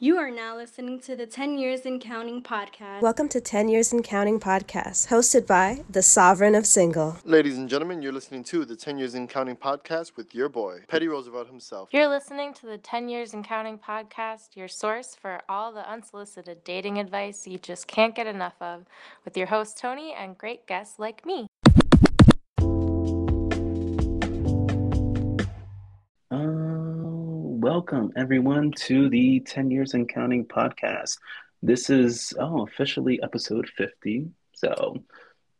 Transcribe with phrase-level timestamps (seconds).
[0.00, 3.02] You are now listening to the 10 Years and Counting podcast.
[3.02, 7.16] Welcome to 10 Years and Counting podcast, hosted by the Sovereign of Single.
[7.24, 10.82] Ladies and gentlemen, you're listening to the 10 Years and Counting podcast with your boy,
[10.86, 11.88] Petty Roosevelt himself.
[11.90, 16.62] You're listening to the 10 Years and Counting podcast, your source for all the unsolicited
[16.62, 18.84] dating advice you just can't get enough of,
[19.24, 21.47] with your host, Tony, and great guests like me.
[27.78, 31.16] Welcome everyone to the 10 Years and Counting podcast.
[31.62, 34.26] This is, oh, officially episode 50.
[34.52, 35.04] So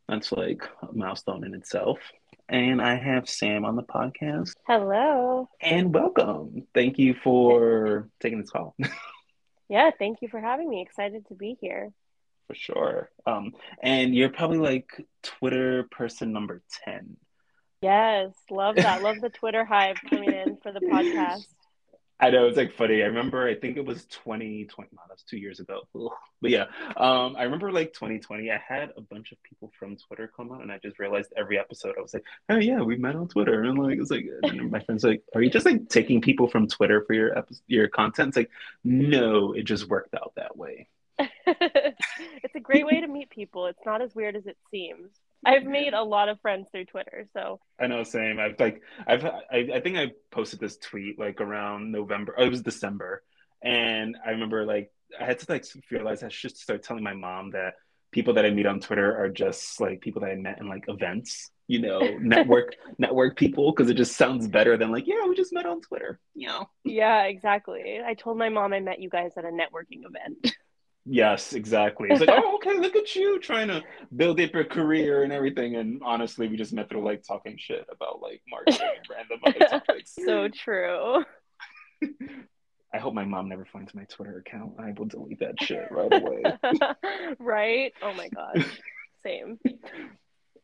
[0.08, 2.00] that's like a milestone in itself.
[2.48, 4.54] And I have Sam on the podcast.
[4.66, 5.48] Hello.
[5.60, 6.66] And welcome.
[6.74, 8.74] Thank you for taking this call.
[9.68, 10.82] yeah, thank you for having me.
[10.82, 11.92] Excited to be here.
[12.48, 13.10] For sure.
[13.26, 14.90] Um, and you're probably like
[15.22, 17.16] Twitter person number 10.
[17.80, 19.04] Yes, love that.
[19.04, 21.46] love the Twitter hype coming in for the podcast.
[22.20, 23.02] I know it's like funny.
[23.02, 24.90] I remember, I think it was 2020.
[24.92, 25.82] Wow, that's two years ago.
[25.94, 26.10] Ugh.
[26.40, 26.64] But yeah,
[26.96, 28.50] um, I remember like 2020.
[28.50, 31.58] I had a bunch of people from Twitter come on, and I just realized every
[31.58, 34.80] episode I was like, "Oh yeah, we met on Twitter." And like, it's like my
[34.80, 38.28] friends like, "Are you just like taking people from Twitter for your episode, your content?"
[38.28, 38.50] It's like,
[38.82, 40.88] no, it just worked out that way.
[41.18, 43.66] it's a great way to meet people.
[43.66, 45.10] It's not as weird as it seems.
[45.44, 48.02] I've made a lot of friends through Twitter, so I know.
[48.02, 48.38] Same.
[48.38, 52.34] I've like I've I, I think I posted this tweet like around November.
[52.36, 53.22] Oh, it was December,
[53.62, 57.50] and I remember like I had to like realize I should start telling my mom
[57.52, 57.74] that
[58.10, 60.84] people that I meet on Twitter are just like people that I met in like
[60.88, 61.50] events.
[61.66, 65.52] You know, network network people because it just sounds better than like yeah we just
[65.52, 66.18] met on Twitter.
[66.34, 66.68] You know.
[66.84, 68.00] Yeah, exactly.
[68.04, 70.54] I told my mom I met you guys at a networking event.
[71.10, 72.08] Yes, exactly.
[72.10, 73.82] It's like, oh, okay, look at you trying to
[74.14, 75.76] build up your career and everything.
[75.76, 79.80] And honestly, we just met through like talking shit about like marketing and random other
[79.80, 80.14] topics.
[80.14, 81.24] So true.
[82.94, 84.74] I hope my mom never finds my Twitter account.
[84.78, 86.42] I will delete that shit right away.
[87.38, 87.92] right?
[88.02, 88.66] Oh my gosh.
[89.22, 89.58] Same.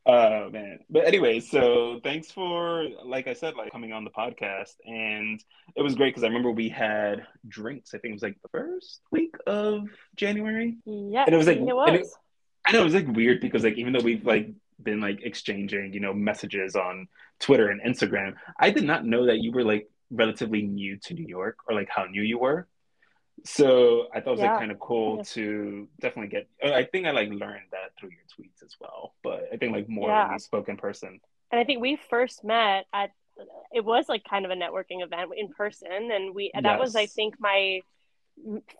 [0.06, 0.80] Oh man.
[0.90, 4.74] But anyway, so thanks for like I said, like coming on the podcast.
[4.84, 5.42] And
[5.74, 7.94] it was great because I remember we had drinks.
[7.94, 10.76] I think it was like the first week of January.
[10.84, 11.24] Yeah.
[11.24, 12.00] And it was like it was.
[12.00, 12.06] It,
[12.66, 14.50] I know it was like weird because like even though we've like
[14.82, 17.08] been like exchanging, you know, messages on
[17.40, 21.26] Twitter and Instagram, I did not know that you were like relatively new to New
[21.26, 22.68] York or like how new you were.
[23.44, 24.52] So I thought it was yeah.
[24.52, 25.22] like kind of cool yeah.
[25.24, 26.48] to definitely get.
[26.64, 29.72] Uh, I think I like learned that through your tweets as well, but I think
[29.72, 30.24] like more yeah.
[30.24, 31.20] when we spoke in person.
[31.52, 33.10] And I think we first met at
[33.72, 37.06] it was like kind of a networking event in person, and we that was I
[37.06, 37.80] think my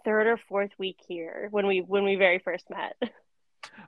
[0.05, 2.97] third or fourth week here when we when we very first met.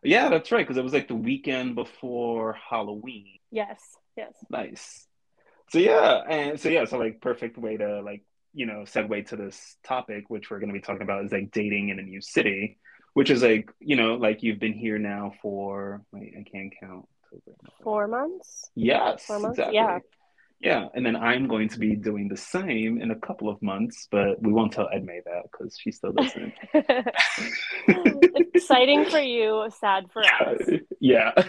[0.02, 3.38] Yeah, that's right because it was like the weekend before Halloween.
[3.50, 3.80] Yes.
[4.16, 4.34] Yes.
[4.50, 5.06] Nice.
[5.70, 8.22] So yeah, and so yeah, so like perfect way to like
[8.56, 11.52] you know segue to this topic which we're going to be talking about is like
[11.52, 12.78] dating in a new city
[13.12, 17.06] which is like you know like you've been here now for wait i can't count.
[17.82, 18.70] Four months?
[18.74, 19.58] Yes four months?
[19.58, 19.76] exactly.
[19.76, 19.98] yeah.
[20.58, 24.08] Yeah and then i'm going to be doing the same in a couple of months
[24.10, 26.52] but we won't tell edme that because she's still listening
[28.54, 30.62] exciting for you sad for us.
[30.98, 31.32] Yeah.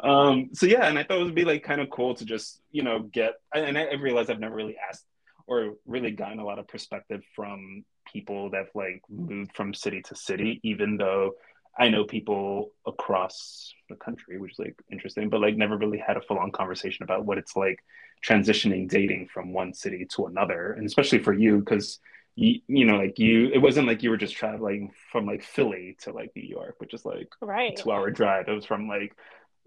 [0.00, 2.60] Um so yeah and i thought it would be like kind of cool to just
[2.72, 5.04] you know get and i realized i've never really asked
[5.50, 10.14] or really gotten a lot of perspective from people that've like moved from city to
[10.14, 11.32] city, even though
[11.76, 16.16] I know people across the country, which is like interesting, but like never really had
[16.16, 17.80] a full on conversation about what it's like
[18.24, 20.72] transitioning dating from one city to another.
[20.72, 21.98] And especially for you, because
[22.36, 25.96] you, you know, like you, it wasn't like you were just traveling from like Philly
[26.02, 27.76] to like New York, which is like right.
[27.76, 28.46] two hour drive.
[28.46, 29.16] It was from like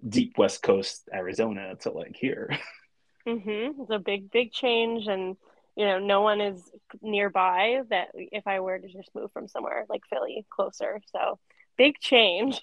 [0.08, 2.50] deep West Coast Arizona to like here.
[3.26, 3.82] Mm-hmm.
[3.82, 5.08] It's a big, big change.
[5.08, 5.38] And
[5.76, 6.62] you know, no one is
[7.02, 11.02] nearby that if I were to just move from somewhere like Philly closer.
[11.12, 11.40] So
[11.78, 12.62] big change.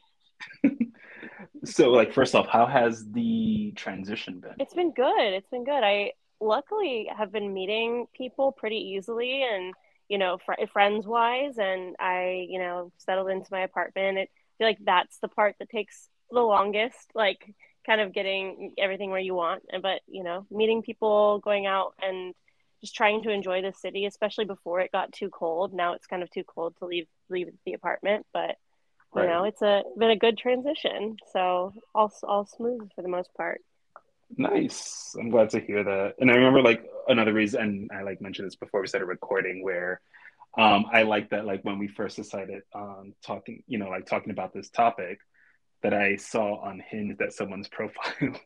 [1.64, 4.54] so like first off, how has the transition been?
[4.58, 5.34] It's been good.
[5.34, 5.82] It's been good.
[5.82, 9.74] I luckily have been meeting people pretty easily and
[10.08, 14.18] you know fr- friends wise and I you know settled into my apartment.
[14.18, 17.54] It, I feel like that's the part that takes the longest like
[17.86, 22.34] kind of getting everything where you want but you know meeting people going out and
[22.80, 25.72] just trying to enjoy the city, especially before it got too cold.
[25.72, 28.56] Now it's kind of too cold to leave leave the apartment, but
[29.14, 29.28] you right.
[29.28, 31.16] know it's a been a good transition.
[31.32, 33.60] So all all smooth for the most part.
[34.36, 35.16] Nice.
[35.18, 36.14] I'm glad to hear that.
[36.20, 39.64] And I remember like another reason, and I like mentioned this before we started recording,
[39.64, 40.00] where
[40.56, 44.30] um, I like that like when we first decided on talking, you know, like talking
[44.30, 45.18] about this topic,
[45.82, 48.38] that I saw on Hinge that someone's profile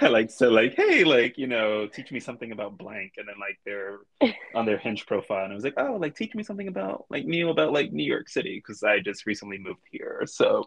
[0.00, 3.36] I like so like hey like you know teach me something about blank and then
[3.40, 3.98] like they're
[4.54, 7.24] on their hinge profile and I was like oh like teach me something about like
[7.26, 10.64] new about like New York City because I just recently moved here so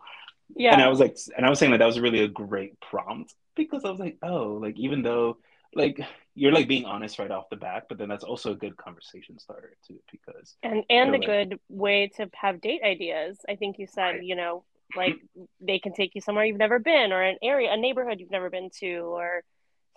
[0.55, 0.73] Yeah.
[0.73, 3.33] and I was like and I was saying like that was really a great prompt
[3.55, 5.37] because I was like oh like even though
[5.75, 5.99] like
[6.35, 9.39] you're like being honest right off the bat but then that's also a good conversation
[9.39, 11.25] starter too because and and a Really.
[11.25, 13.39] good way to have date ideas.
[13.49, 14.23] I think you said, Right.
[14.23, 14.63] you know,
[14.95, 15.15] like
[15.59, 18.49] they can take you somewhere you've never been or an area, a neighborhood you've never
[18.49, 19.43] been to or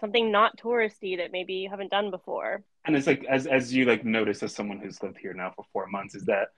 [0.01, 2.63] something not touristy that maybe you haven't done before.
[2.85, 5.65] and it's like as as you like notice as someone who's lived here now for
[5.73, 6.49] four months is that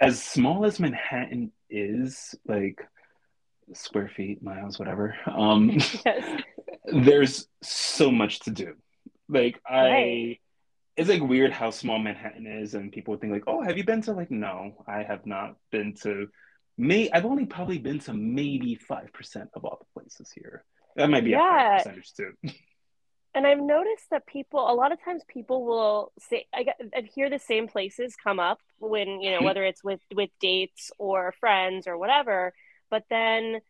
[0.00, 2.78] as small as manhattan is like
[3.74, 5.70] square feet miles whatever um
[6.06, 6.42] Yes.
[6.86, 8.74] there's so much to do
[9.28, 10.40] like i Right.
[10.96, 14.02] it's like weird how small manhattan is and people think like oh have you been
[14.02, 16.28] to like no i have not been to
[16.78, 20.64] may i've only probably been to maybe 5% of all the places here
[20.96, 21.68] that might be a Yeah.
[21.68, 22.32] percentage too
[23.34, 26.66] And I've noticed that people, a lot of times, people will say, I,
[26.96, 29.44] I hear the same places come up when you know mm-hmm.
[29.44, 32.52] whether it's with with dates or friends or whatever.
[32.90, 33.60] But then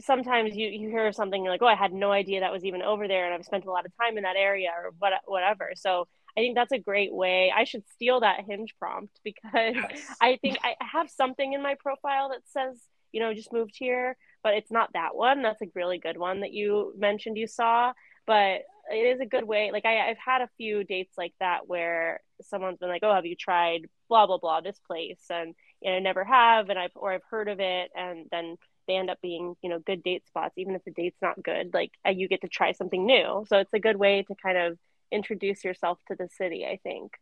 [0.00, 2.82] sometimes you you hear something you're like, oh, I had no idea that was even
[2.82, 5.72] over there, and I've spent a lot of time in that area or what whatever.
[5.76, 7.52] So I think that's a great way.
[7.54, 10.00] I should steal that hinge prompt because Yes.
[10.20, 12.80] I think I have something in my profile that says,
[13.12, 15.42] you know, just moved here, but it's not that one.
[15.42, 17.92] That's a really good one that you mentioned you saw.
[18.26, 19.70] But it is a good way.
[19.72, 23.26] Like I, I've had a few dates like that where someone's been like, "Oh, have
[23.26, 26.92] you tried blah blah blah this place?" And you know, I never have, and I've
[26.94, 28.56] or I've heard of it, and then
[28.88, 31.72] they end up being you know good date spots, even if the date's not good.
[31.74, 34.58] Like uh, you get to try something new, so it's a good way to kind
[34.58, 34.78] of
[35.12, 36.64] introduce yourself to the city.
[36.66, 37.12] I think.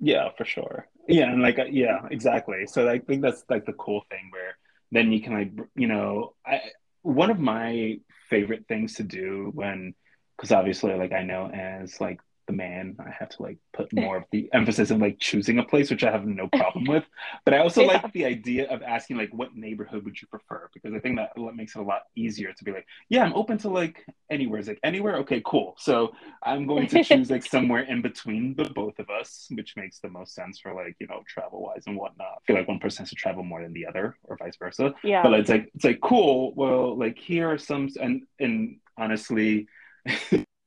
[0.00, 0.88] Yeah, for sure.
[1.08, 2.66] Yeah, and like uh, yeah, exactly.
[2.66, 4.56] So I think that's like the cool thing where
[4.92, 6.60] then you can like you know, I
[7.02, 7.98] one of my
[8.28, 9.94] favorite things to do when
[10.36, 14.16] because obviously like I know as like the man, I have to like put more
[14.16, 17.04] of the emphasis in like choosing a place, which I have no problem with.
[17.44, 17.88] But I also Yeah.
[18.02, 20.68] like the idea of asking like what neighborhood would you prefer?
[20.74, 23.34] Because I think that what makes it a lot easier to be like, yeah, I'm
[23.34, 24.58] open to like anywhere.
[24.58, 25.74] It's like anywhere, okay, cool.
[25.78, 26.12] So
[26.42, 30.08] I'm going to choose like somewhere in between the both of us, which makes the
[30.08, 32.26] most sense for like, you know, travel wise and whatnot.
[32.38, 34.94] I feel like one person has to travel more than the other or vice versa.
[35.04, 35.22] Yeah.
[35.22, 36.54] But it's like it's like cool.
[36.54, 39.68] Well, like here are some and and honestly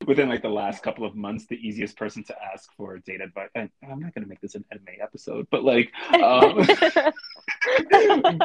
[0.08, 3.50] within like the last couple of months, the easiest person to ask for date advice.
[3.56, 6.66] And I'm not gonna make this an anime episode, but like um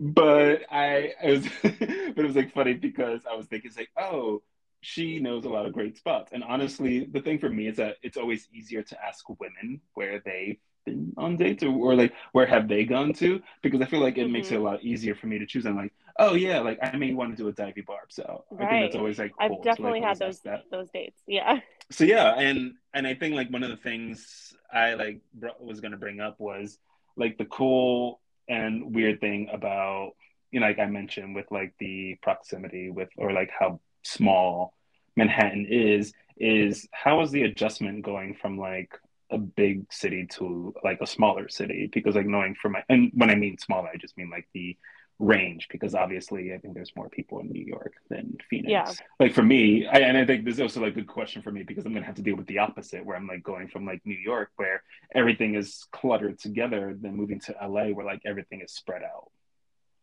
[0.00, 4.42] but I, I was but it was like funny because I was thinking like, oh,
[4.80, 6.32] she knows a lot of great spots.
[6.32, 10.20] And honestly, the thing for me is that it's always easier to ask women where
[10.24, 14.00] they've been on dates or, or like where have they gone to because I feel
[14.00, 14.64] like it makes it a mm-hmm.
[14.64, 15.66] lot easier for me to choose.
[15.66, 18.10] I'm like, oh yeah, like I may want to do a divey barb.
[18.10, 20.40] So I think that's always like I've cool to, definitely like, had those
[20.70, 21.20] those dates.
[21.26, 21.60] Yeah.
[21.90, 25.80] so yeah and and i think like one of the things i like br- was
[25.80, 26.78] going to bring up was
[27.16, 30.12] like the cool and weird thing about
[30.50, 34.74] you know like i mentioned with like the proximity with or like how small
[35.16, 38.98] manhattan is is how is the adjustment going from like
[39.30, 43.30] a big city to like a smaller city because like knowing from my and when
[43.30, 44.76] i mean smaller i just mean like the
[45.18, 48.92] range because obviously i think there's more people in new york than phoenix Yeah.
[49.18, 51.50] like for me I, and i think this is also like a good question for
[51.50, 53.86] me because i'm gonna have to deal with the opposite where i'm like going from
[53.86, 54.82] like new york where
[55.14, 59.30] everything is cluttered together then moving to la where like everything is spread out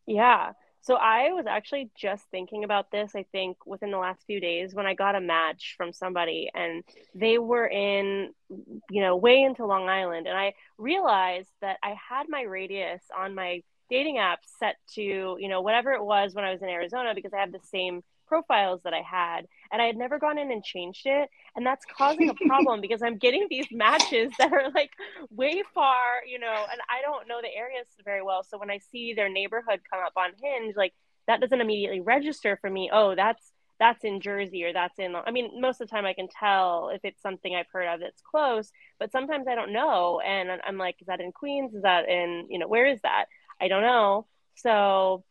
[0.07, 0.51] Yeah.
[0.83, 4.75] So I was actually just thinking about this, I think, within the last few days
[4.75, 6.83] when I got a match from somebody and
[7.15, 10.27] they were in, you know, way into Long Island.
[10.27, 15.01] And I realized that I had my radius on my dating app set to,
[15.39, 18.03] you know, whatever it was when I was in Arizona because I have the same
[18.33, 19.47] profiles that I had.
[19.71, 21.29] And I had never gone in and changed it.
[21.55, 24.91] And that's causing a problem because I'm getting these matches that are like
[25.29, 28.43] way far, you know, and I don't know the areas very well.
[28.43, 30.93] So when I see their neighborhood come up on Hinge, like
[31.27, 32.89] that doesn't immediately register for me.
[32.91, 36.13] Oh, that's that's in Jersey or that's in I mean, most of the time I
[36.13, 40.21] can tell if it's something I've heard of that's close, but sometimes I don't know
[40.21, 41.73] and I'm like, is that in Queens?
[41.75, 43.25] Is that in, you know, where is that?
[43.61, 44.25] I don't know.
[44.55, 45.23] So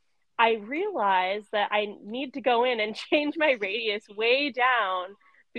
[0.42, 5.14] I realize that I need to go in and change my radius way down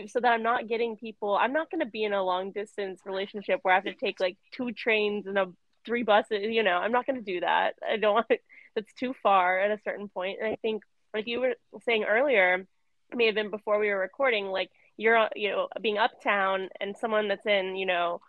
[0.08, 1.36] so that I'm not getting people.
[1.36, 4.20] I'm not going to be in a long distance relationship where I have to take
[4.20, 5.48] like two trains and a
[5.86, 6.48] three buses.
[6.50, 7.76] You know, I'm not going to do that.
[7.88, 8.28] I don't want.
[8.76, 10.40] That's too far at a certain point.
[10.42, 11.54] And I think, like you were
[11.86, 12.66] saying earlier,
[13.12, 14.48] it may have been before we were recording.
[14.48, 18.20] Like you're, you know, being uptown and someone that's in, you know,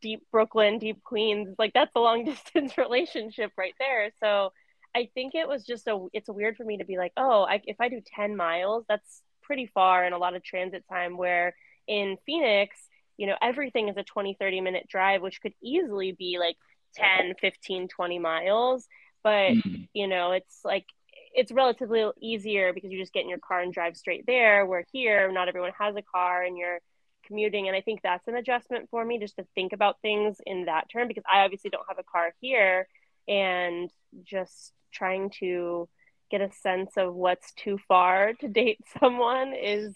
[0.00, 4.10] deep Brooklyn, deep Queens, like that's a long distance relationship right there.
[4.18, 4.52] So
[4.94, 6.06] I think it was just a.
[6.12, 9.22] It's weird for me to be like, oh, I, if I do ten miles, that's
[9.44, 11.54] pretty far and a lot of transit time where
[11.86, 12.76] in Phoenix,
[13.16, 16.56] you know, everything is a 20, 30 minute drive, which could easily be like
[16.96, 18.88] 10, 15, 20 miles.
[19.22, 19.82] But, mm-hmm.
[19.92, 20.86] you know, it's like,
[21.34, 24.66] it's relatively easier because you just get in your car and drive straight there.
[24.66, 26.80] Where here, not everyone has a car and you're
[27.26, 27.68] commuting.
[27.68, 30.88] And I think that's an adjustment for me just to think about things in that
[30.90, 32.86] term because I obviously don't have a car here
[33.28, 33.90] and
[34.24, 35.88] just trying to
[36.30, 39.92] get a sense of what's too far to date someone is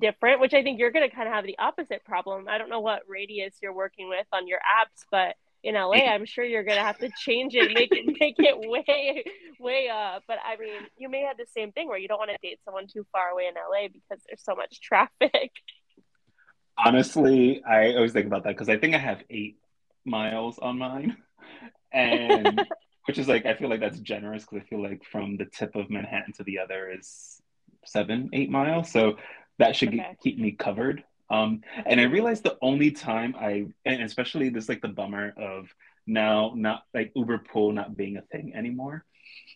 [0.00, 2.46] different, which I think you're going to kind of have the opposite problem.
[2.48, 6.24] I don't know what radius you're working with on your apps, but in LA, I'm
[6.24, 9.24] sure you're going to have to change it, make it, make it way,
[9.58, 10.22] way up.
[10.28, 12.60] But I mean, you may have the same thing where you don't want to date
[12.64, 15.50] someone too far away in LA because there's so much traffic.
[16.76, 19.58] Honestly, I always think about that because I think I have eight
[20.04, 21.16] miles on mine.
[21.92, 22.66] And
[23.06, 25.74] which is like I feel like that's generous because I feel like from the tip
[25.74, 27.40] of Manhattan to the other is
[27.84, 28.90] seven, eight miles.
[28.90, 29.16] So
[29.58, 30.16] that should okay.
[30.22, 31.04] keep me covered.
[31.30, 35.68] Um, and I realized the only time I, and especially this like the bummer of
[36.06, 39.04] now not like Uber pool not being a thing anymore.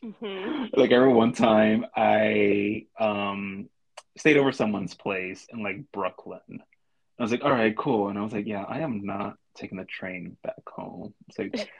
[0.04, 0.78] Mm-hmm.
[0.78, 3.68] Like I remember one time I um,
[4.16, 6.62] stayed over someone's place in like Brooklyn.
[7.18, 8.08] I was like, all right, cool.
[8.08, 11.14] And I was like, yeah, I am not taking the train back home.
[11.28, 11.70] It's like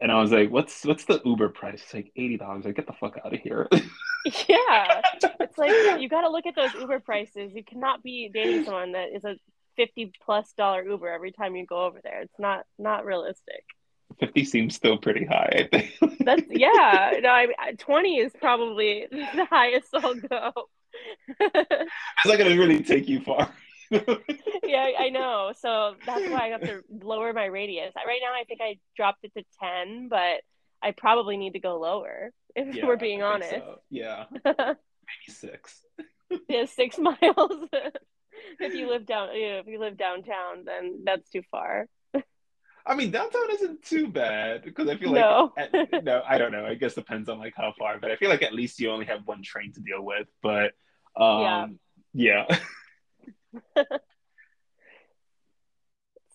[0.00, 2.64] and I was like, "What's what's the Uber price?" It's like eighty dollars.
[2.64, 3.68] Like, get the fuck out of here.
[4.48, 5.00] yeah,
[5.40, 7.52] it's like you got to look at those Uber prices.
[7.54, 9.36] You cannot be dating someone that is a
[9.76, 12.22] fifty plus dollar Uber every time you go over there.
[12.22, 13.64] It's not not realistic.
[14.18, 15.68] Fifty seems still pretty high.
[15.72, 16.18] I think.
[16.24, 17.12] That's yeah.
[17.22, 20.52] No, I twenty is probably the highest I'll go.
[21.38, 23.52] it's not gonna really take you far.
[24.64, 25.52] yeah, I know.
[25.58, 27.92] So that's why I have to lower my radius.
[27.96, 30.42] Right now, I think I dropped it to 10, but
[30.82, 33.50] I probably need to go lower if yeah, we're being honest.
[33.50, 33.80] So.
[33.90, 34.24] Yeah.
[34.44, 34.68] Maybe
[35.28, 35.80] six.
[36.48, 37.68] yeah, six miles.
[38.60, 41.86] if you live down, if you live downtown, then that's too far.
[42.86, 45.52] I mean, downtown isn't too bad because I feel like no.
[45.56, 46.64] At, no, I don't know.
[46.64, 49.06] I guess depends on like how far, but I feel like at least you only
[49.06, 50.28] have one train to deal with.
[50.42, 50.72] But
[51.16, 51.78] um,
[52.14, 52.46] yeah.
[52.48, 52.58] yeah.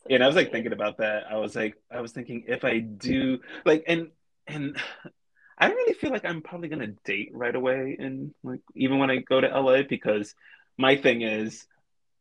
[0.09, 1.23] And I was like thinking about that.
[1.29, 4.09] I was like, I was thinking if I do like, and
[4.47, 4.77] and
[5.57, 9.09] I don't really feel like I'm probably gonna date right away, and like even when
[9.09, 10.35] I go to LA, because
[10.77, 11.65] my thing is,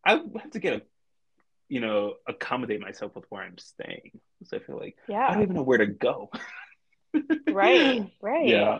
[0.05, 0.83] I have to get a,
[1.69, 4.21] you know, accommodate myself with where I'm staying.
[4.45, 5.27] So I feel like yeah.
[5.29, 6.31] I don't even know where to go.
[7.49, 8.47] right, right.
[8.47, 8.79] Yeah,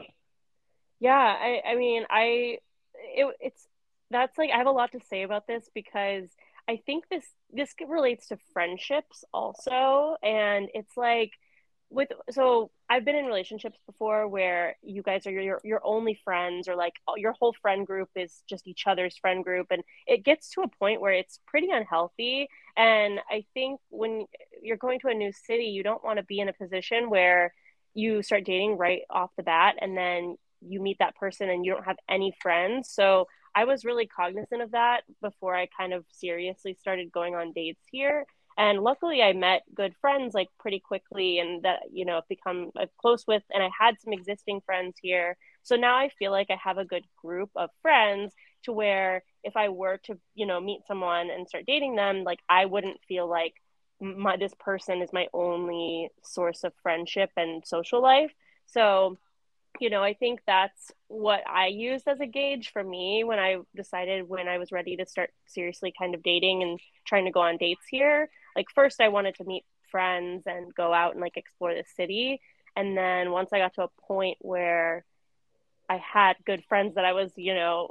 [1.01, 1.37] yeah.
[1.41, 2.59] I, I mean, I,
[2.95, 3.67] it, it's
[4.11, 6.29] that's like I have a lot to say about this because
[6.69, 10.17] I think this this relates to friendships also.
[10.23, 11.33] And it's like
[11.91, 16.69] with so I've been in relationships before where you guys are your your only friends
[16.69, 19.69] or like your whole friend group is just each other's friend group.
[19.71, 22.49] And it gets to a point where it's pretty unhealthy.
[22.77, 24.27] And I think when
[24.63, 27.53] you're going to a new city you don't want to be in a position where
[27.95, 31.73] you start dating right off the bat and then you meet that person and you
[31.73, 32.91] don't have any friends.
[32.91, 37.53] So I was really cognizant of that before I kind of seriously started going on
[37.53, 38.27] dates here.
[38.57, 42.71] And luckily, I met good friends like pretty quickly, and that you know, become
[43.01, 43.43] close with.
[43.53, 46.85] And I had some existing friends here, so now I feel like I have a
[46.85, 48.33] good group of friends
[48.65, 52.41] to where if I were to you know meet someone and start dating them, like
[52.49, 53.55] I wouldn't feel like
[54.01, 58.33] my this person is my only source of friendship and social life.
[58.67, 59.19] So
[59.81, 63.59] you know, I think that's what I used as a gauge for me when I
[63.75, 67.41] decided when I was ready to start seriously kind of dating and trying to go
[67.41, 68.29] on dates here.
[68.57, 72.41] Like, first, I wanted to meet friends and go out and like explore the city.
[72.77, 75.05] And then once I got to a point where
[75.89, 77.91] I had good friends that I was, you know,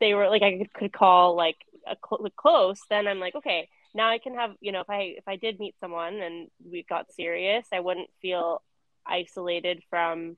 [0.00, 1.56] they were like I could call like
[1.86, 5.14] a cl- close, then I'm like, okay, now I can have, you know, if I
[5.18, 8.62] if I did meet someone and we got serious, I wouldn't feel
[9.06, 10.36] isolated from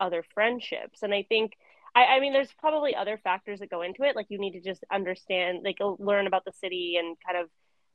[0.00, 1.02] other friendships.
[1.02, 1.52] And I think,
[1.94, 4.16] I, I mean, there's probably other factors that go into it.
[4.16, 7.50] Like you need to just understand, like learn about the city and kind of,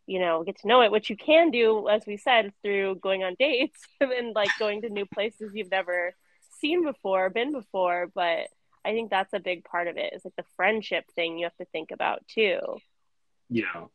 [0.06, 3.24] you know, get to know it, which you can do, as we said, through going
[3.24, 6.14] on dates and like going to new places you've never
[6.60, 8.10] seen before, been before.
[8.14, 8.48] But
[8.86, 11.56] I think that's a big part of it is like the friendship thing you have
[11.58, 12.60] to think about too.
[13.50, 13.86] Yeah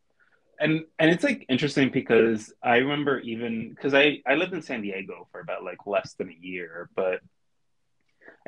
[0.61, 4.83] and and it's like interesting because I remember even because I I lived in San
[4.83, 7.21] Diego for about like less than a year, but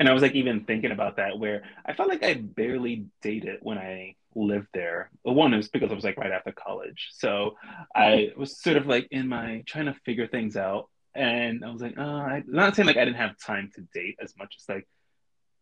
[0.00, 3.59] and I was like even thinking about that where I felt like I barely dated
[3.61, 5.11] when I lived there.
[5.23, 7.11] One is because I was like right after college.
[7.12, 7.57] So
[7.95, 10.88] I was sort of like in my trying to figure things out.
[11.14, 13.83] And I was like, uh, oh, I'm not saying like I didn't have time to
[13.92, 14.88] date as much as like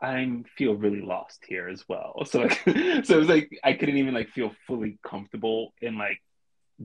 [0.01, 2.23] I feel really lost here as well.
[2.27, 2.61] So like,
[3.05, 6.23] so it was like I couldn't even like feel fully comfortable in like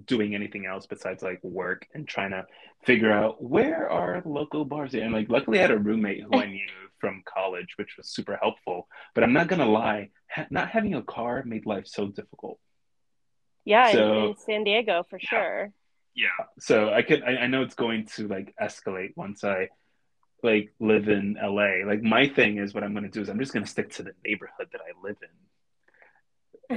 [0.06, 2.46] doing anything else besides like work and trying to
[2.84, 6.46] figure out where are local bars and like luckily i had a roommate who i
[6.50, 6.68] knew
[7.00, 8.88] from college which was super helpful.
[9.14, 12.60] But i'm not gonna lie ha- not having a car made life so difficult.
[13.66, 15.30] Yeah So- in, in san diego for Yeah.
[15.30, 15.72] sure.
[16.16, 16.46] Yeah.
[16.60, 19.70] So i could I, I know it's going to like escalate once i
[20.42, 23.40] like live in la like my thing is what i'm going to do is i'm
[23.40, 25.30] just going to stick to the neighborhood that i live in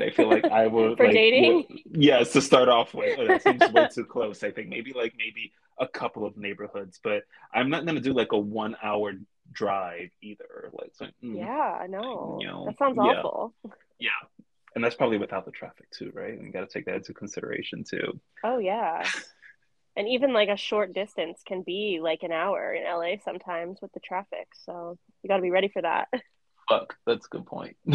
[0.03, 1.67] i feel like i will For like, dating?
[1.69, 3.19] will- yes to start off with.
[3.19, 4.43] Oh, that seems way too close.
[4.43, 8.15] I think maybe like maybe a couple of neighborhoods but i'm not going to do
[8.15, 9.12] like a one hour
[9.53, 10.71] drive either.
[10.73, 12.38] Like so, mm, yeah i know.
[12.41, 13.03] You know, that sounds yeah.
[13.03, 13.55] awful.
[13.99, 14.11] Yeah.
[14.75, 16.35] And that's probably without the traffic too right?
[16.35, 18.21] And you got to take that into consideration too.
[18.45, 19.07] Oh yeah.
[19.97, 23.93] And even like a short distance can be like an hour in la sometimes with
[23.93, 26.09] the traffic so you got to be ready for that.
[26.69, 27.76] Fuck that's a good point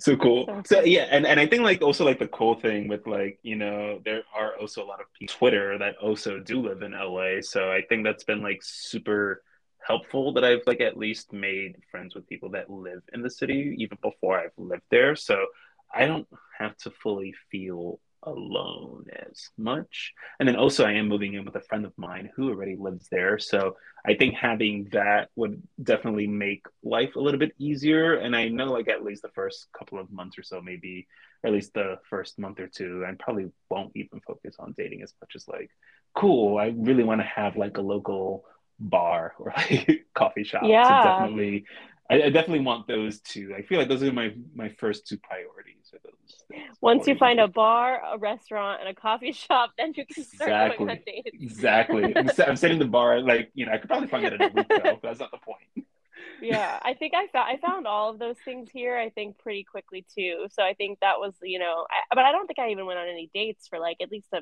[0.00, 0.46] so cool.
[0.46, 3.38] So so yeah and, and i think like also like the cool thing with like
[3.42, 6.92] you know there are also a lot of people twitter that also do live in
[6.92, 9.42] la so i think that's been like super
[9.86, 13.74] helpful that i've like at least made friends with people that live in the city
[13.78, 15.16] even before i've lived there.
[15.16, 15.46] So
[15.94, 16.28] i don't
[16.58, 21.56] have to fully feel alone as much and then also i am moving in with
[21.56, 23.74] a friend of mine who already lives there so
[24.04, 28.14] I think having that would definitely make life a little bit easier.
[28.14, 31.06] And I know, like, at least the first couple of months or so, maybe,
[31.42, 35.02] or at least the first month or two, I probably won't even focus on dating
[35.02, 35.70] as much as, like,
[36.14, 38.44] cool, I really want to have, like, a local
[38.78, 40.62] bar or like coffee shop.
[40.64, 40.84] Yeah.
[40.84, 41.64] So definitely,
[42.10, 43.54] I, I definitely want those two.
[43.56, 45.79] I feel like those are my, my first two priorities.
[45.94, 49.92] Are those things once you find a bar a restaurant and a coffee shop then
[49.96, 51.12] you can start going on Exactly.
[51.12, 52.16] dates Exactly.
[52.16, 54.48] I'm, I'm setting the bar, like, you know, I could probably find that in a
[54.48, 54.98] week though.
[55.02, 55.86] that's not the point.
[56.42, 59.62] yeah i think i found i found all of those things here i think pretty
[59.62, 62.70] quickly too so i think that was you know I, but i don't think i
[62.70, 64.38] even went on any dates for like at least a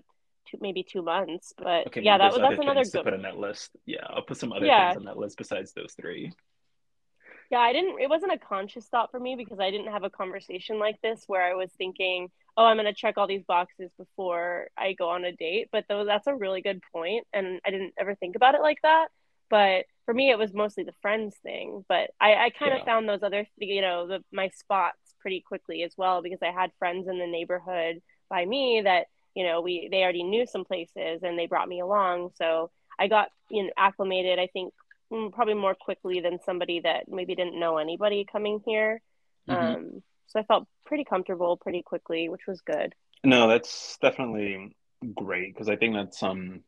[0.49, 3.15] two maybe two months but Okay, yeah that was that's another things to good put
[3.15, 3.71] on that list.
[3.85, 4.87] Yeah, I'll put some other Yeah.
[4.93, 6.33] things on that list besides those three.
[7.51, 10.11] Yeah i didn't it wasn't a conscious thought for me because i didn't have a
[10.11, 13.91] conversation like this where i was thinking oh i'm going to check all these boxes
[13.99, 17.71] before i go on a date but though that's a really good point and i
[17.71, 19.09] didn't ever think about it like that
[19.51, 22.85] but for me it was mostly the friends thing but i, I kind of Yeah.
[22.85, 26.71] found those other you know the, my spots pretty quickly as well because i had
[26.79, 31.23] friends in the neighborhood by me that you know we they already knew some places
[31.23, 34.73] and they brought me along so i got you know acclimated i think
[35.33, 39.01] probably more quickly than somebody that maybe didn't know anybody coming here
[39.49, 39.75] Mhm.
[39.77, 42.95] um so i felt pretty comfortable pretty quickly which was good
[43.25, 44.75] No, that's definitely
[45.15, 46.63] great because I think that's um,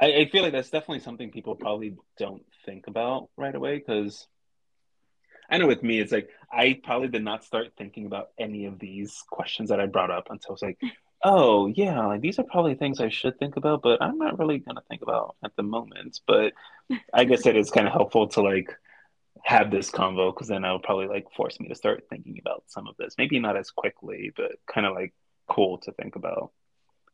[0.00, 4.26] I, I feel like that's definitely something people probably don't think about right away because
[5.50, 8.78] I know with me it's like I probably did not start thinking about any of
[8.78, 10.78] these questions that I brought up until it's like,
[11.22, 14.58] oh yeah, like these are probably things I should think about, but I'm not really
[14.58, 16.20] gonna think about at the moment.
[16.26, 16.54] But
[17.14, 18.74] I guess it is kind of helpful to like
[19.44, 22.88] have this convo because then it'll probably like force me to start thinking about some
[22.88, 23.14] of this.
[23.18, 25.14] Maybe not as quickly, but kind of like
[25.48, 26.52] cool to think about.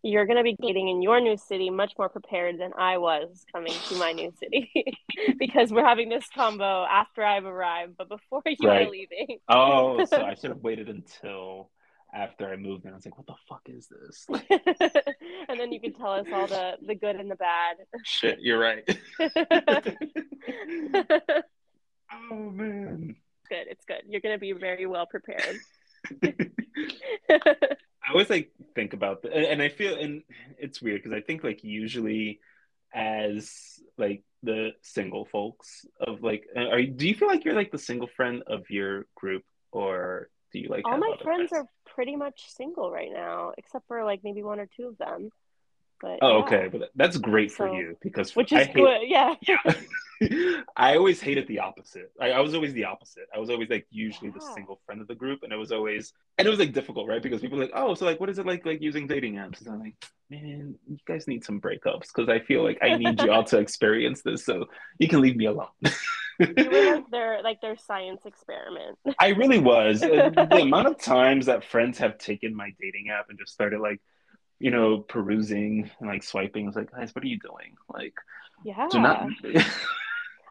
[0.03, 3.45] you're going to be getting in your new city much more prepared than I was
[3.53, 4.71] coming to my new city
[5.39, 8.77] because we're having this combo after I've arrived, but before you Right.
[8.77, 9.39] are leaving.
[9.49, 11.71] Oh, so I should have waited until
[12.13, 14.27] after I moved, and I was like, "What the fuck is this?"
[15.49, 17.77] and then you can tell us all the, the good and the bad.
[18.05, 18.85] Shit, you're right.
[22.31, 23.17] oh man.
[23.49, 23.67] good.
[23.69, 24.03] It's good.
[24.09, 25.59] You're going to be very well prepared.
[26.23, 30.23] I always like think about the, and I feel and
[30.59, 32.41] it's weird because I think like usually
[32.95, 37.73] as like the single folks of like uh, are do you feel like you're like
[37.73, 39.43] the single friend of your group
[39.73, 43.87] or do you like all my other friends are pretty much single right now, except
[43.87, 45.31] for like maybe one or two of them.
[46.01, 46.45] But oh yeah.
[46.45, 49.01] okay but that's great for you because Which I is hate, good.
[49.05, 49.35] Yeah.
[49.49, 49.59] yeah.
[50.77, 52.11] I always hated the opposite.
[52.21, 53.25] I, I was always the opposite.
[53.35, 56.13] I was always like usually the single friend of the group, and it was always
[56.39, 57.23] and it was like difficult, right?
[57.23, 59.61] Because people like, oh, so like, what is it like like using dating apps?
[59.61, 59.95] And I'm like,
[60.31, 64.23] man, you guys need some breakups because I feel like I need y'all to experience
[64.23, 64.67] this, so
[64.99, 65.69] you can leave me alone.
[66.39, 68.99] You were like their like their science experiment.
[69.19, 70.01] I really was.
[70.01, 74.01] The amount of times that friends have taken my dating app and just started like,
[74.59, 76.67] you know, perusing and like swiping.
[76.69, 77.77] It's like, guys, what are you doing?
[77.89, 78.15] Like,
[78.65, 78.89] Yeah.
[78.91, 79.29] do not.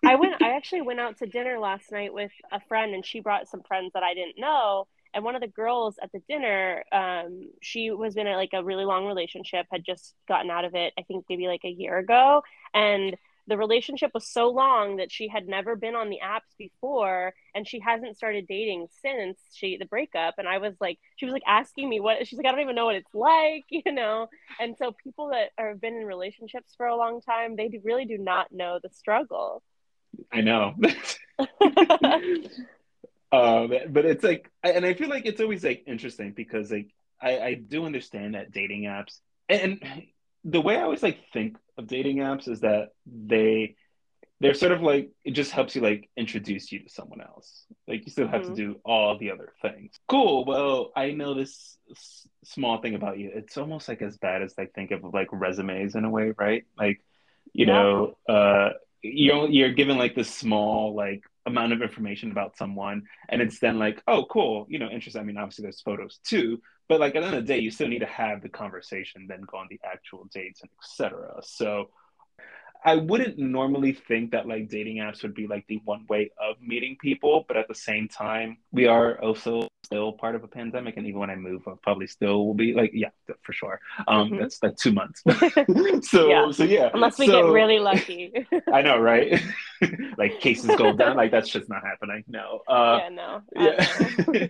[0.06, 3.20] I went I actually went out to dinner last night with a friend and she
[3.20, 4.88] brought some friends that I didn't know.
[5.14, 8.64] And one of the girls at the dinner, um, she was in a, like a
[8.64, 11.98] really long relationship, had just gotten out of it, I think maybe like a year
[11.98, 12.44] ago.
[12.74, 13.16] And
[13.48, 17.68] the relationship was so long that she had never been on the apps before and
[17.68, 21.44] she hasn't started dating since she the breakup and i was like she was like
[21.46, 24.28] asking me what she's like i don't even know what it's like you know
[24.60, 28.18] and so people that have been in relationships for a long time they really do
[28.18, 29.62] not know the struggle
[30.32, 30.76] i know.
[33.32, 37.40] Um, but it's like and i feel like it's always like interesting because like i
[37.40, 39.84] i do understand that dating apps and
[40.46, 43.76] the way i always like think of dating apps is that they
[44.42, 47.66] they're sort of like it just helps you like introduce you to someone else.
[47.88, 48.56] Like you still have mm-hmm.
[48.56, 49.98] to do all the other things.
[50.08, 50.44] Cool.
[50.46, 53.32] Well i know this s- small thing about you.
[53.34, 56.64] It's almost like as bad as like think of like resumes in a way right?
[56.78, 57.02] Like
[57.54, 57.74] you yeah.
[57.74, 58.70] know uh
[59.14, 63.78] you're you're given like this small like amount of information about someone and it's then
[63.78, 65.22] like oh cool you know interesting.
[65.22, 67.72] I mean obviously there's photos too but like at the end of the day you
[67.72, 71.90] still need to have the conversation then go on the actual dates and etc so
[72.86, 76.62] I wouldn't normally think that like dating apps would be like the one way of
[76.62, 80.96] meeting people, but at the same time, we are also still part of a pandemic,
[80.96, 83.10] and even when I move, I probably still will be like, yeah,
[83.42, 83.80] for sure.
[84.08, 84.40] Um, mm-hmm.
[84.40, 85.24] that's like two months.
[86.08, 86.52] so yeah.
[86.52, 88.46] so yeah, unless we so, get really lucky.
[88.72, 89.42] I know, right?
[90.18, 92.24] like cases go down, like that's just not happening.
[92.28, 92.62] No.
[92.68, 93.42] Uh, yeah, no.
[93.56, 94.48] Yeah.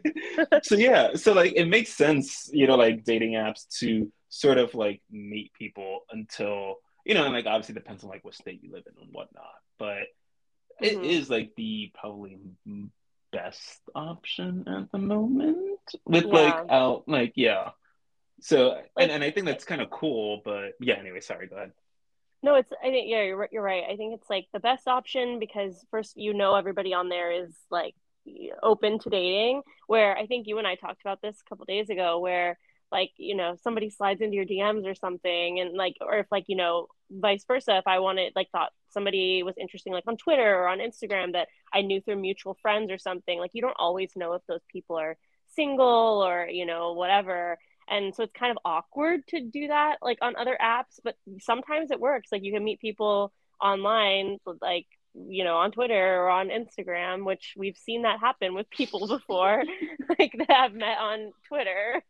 [0.62, 4.76] so yeah, so like it makes sense, you know, like dating apps to sort of
[4.76, 8.72] like meet people until you know, and like obviously depends on like what state you
[8.72, 10.08] live in and whatnot, but
[10.82, 10.86] mm-hmm.
[10.86, 12.38] it is like the probably
[13.32, 16.32] best option at the moment with yeah.
[16.32, 17.70] like out like yeah.
[18.42, 20.96] So and, and I think that's kind of cool, but yeah.
[20.96, 21.48] Anyway, sorry.
[21.48, 21.72] Go ahead.
[22.44, 23.84] No, it's I think yeah, you're you're right.
[23.90, 27.56] I think it's like the best option because first you know everybody on there is
[27.70, 27.96] like
[28.64, 29.62] open to dating.
[29.88, 32.58] Where I think you and I talked about this a couple days ago, where
[32.98, 36.46] like you know somebody slides into your DMs or something, and like or if like
[36.48, 40.56] you know vice versa if i wanted like thought somebody was interesting like on twitter
[40.56, 44.10] or on instagram that i knew through mutual friends or something like you don't always
[44.16, 45.16] know if those people are
[45.56, 47.58] single or you know whatever.
[47.88, 51.92] And so it's kind of awkward to do that like on other apps but sometimes
[51.92, 52.32] it works.
[52.32, 53.32] Like you can meet people
[53.62, 58.70] online like you know on twitter or on instagram which we've seen that happen with
[58.70, 59.64] people before
[60.20, 62.04] like that have met on twitter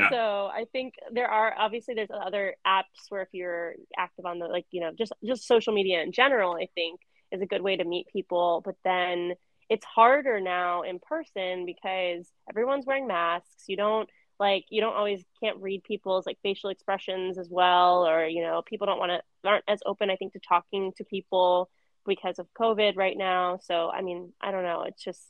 [0.00, 0.10] yeah.
[0.10, 4.46] So I think there are obviously there's other apps where if you're active on the
[4.46, 7.00] like you know just just social media in general I think
[7.30, 9.34] is a good way to meet people but then
[9.68, 13.64] it's harder now in person because everyone's wearing masks.
[13.68, 18.26] You don't like you don't always can't read people's like facial expressions as well or
[18.26, 21.70] you know people don't want to aren't as open I think to talking to people
[22.04, 23.60] because of COVID right now.
[23.62, 24.82] So I mean I don't know.
[24.82, 25.22] It's just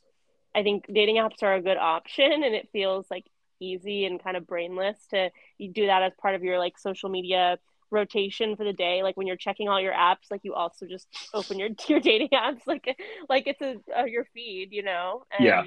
[0.54, 3.26] I think dating apps are a good option and it feels like
[3.62, 7.08] easy and kind of brainless to you do that as part of your like social
[7.08, 7.58] media
[7.90, 9.02] rotation for the day.
[9.02, 12.30] Like when you're checking all your apps like you also just open your your dating
[12.32, 12.96] apps like
[13.28, 15.24] like it's a, a your feed you know?
[15.36, 15.64] And yeah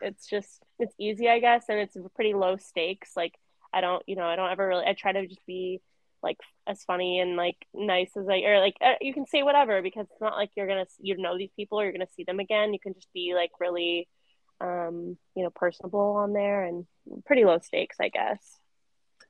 [0.00, 3.12] it's just it's easy i guess and it's pretty low stakes.
[3.16, 3.34] Like
[3.72, 5.80] i don't you know i don't ever really i try to just be
[6.24, 9.82] like as funny and like nice as I or like uh, you can say whatever
[9.82, 12.40] because it's not like you're gonna you know these people or you're gonna see them
[12.40, 12.72] again.
[12.72, 14.08] You can just be like really
[14.60, 16.86] um, you know, personable on there and
[17.26, 18.40] pretty low stakes, I guess.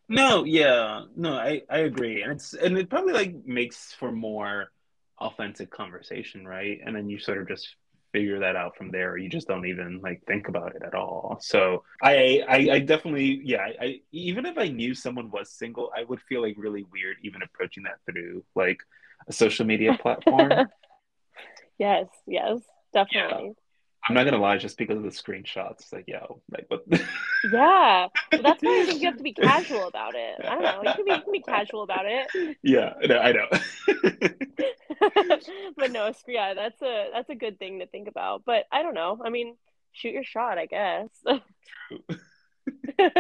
[0.09, 4.71] No, yeah, no, I I agree, and it's and it probably like makes for more
[5.19, 6.79] authentic conversation, right?
[6.85, 7.75] And then you sort of just
[8.13, 9.13] figure that out from there.
[9.13, 11.39] or You just don't even like think about it at all.
[11.41, 13.63] So I I, I definitely yeah.
[13.63, 17.17] I, I even if I knew someone was single, I would feel like really weird
[17.23, 18.79] even approaching that through like
[19.29, 20.53] a social media platform.
[21.79, 22.61] yes, yes,
[22.93, 23.47] definitely.
[23.47, 23.64] Yeah.
[24.07, 26.85] I'm not gonna lie, just because of the screenshots, like yo, like what?
[27.53, 30.45] yeah, well, that's why I think you have to be casual about it.
[30.45, 32.57] I don't know, you can be, you can be casual about it.
[32.63, 33.47] Yeah, no, I know.
[35.77, 38.43] but no, yeah, that's a that's a good thing to think about.
[38.45, 39.21] But I don't know.
[39.25, 39.57] I mean,
[39.93, 41.09] shoot your shot, I guess.
[41.89, 42.01] True.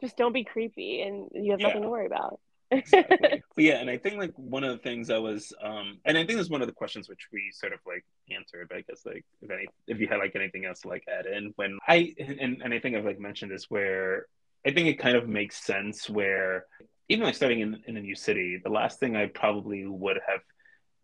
[0.00, 1.84] just don't be creepy, and you have nothing yeah.
[1.84, 2.38] to worry about
[2.72, 3.42] exactly.
[3.56, 6.40] yeah, and I think like one of the things I was, um, and I think
[6.40, 8.04] it's one of the questions which we sort of like
[8.34, 8.72] answered.
[8.74, 11.52] I guess like if any, if you had like anything else to like add in,
[11.56, 14.26] when I and and I think I've like mentioned this where
[14.66, 16.66] I think it kind of makes sense where
[17.08, 20.40] even like starting in in a new city, the last thing I probably would have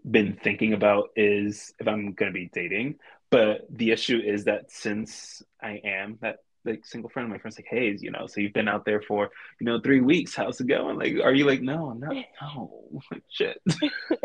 [0.09, 2.96] been thinking about is if I'm going to be dating.
[3.31, 7.58] But the issue is that since I am that like single friend of my friends
[7.58, 10.34] like, hey, you know, so you've been out there for, you know, three weeks.
[10.34, 10.98] How's it going?
[10.98, 13.60] Like, are you like, no, I'm not, no, shit.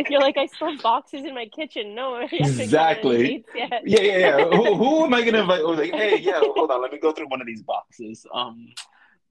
[0.09, 1.95] You're like, I still have boxes in my kitchen.
[1.95, 3.45] No, exactly.
[3.55, 4.45] Yeah, yeah, yeah.
[4.45, 5.61] who, who am I gonna invite?
[5.61, 8.25] Oh, like, hey, yeah, hold on, let me go through one of these boxes.
[8.33, 8.73] Um,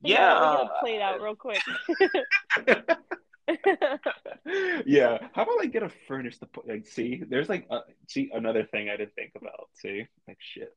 [0.03, 1.63] yeah, yeah play it out real quick.
[4.87, 5.19] yeah.
[5.35, 7.23] How about like get a furnished like see?
[7.29, 9.69] There's like uh, see another thing I didn't think about.
[9.75, 10.75] See, like shit,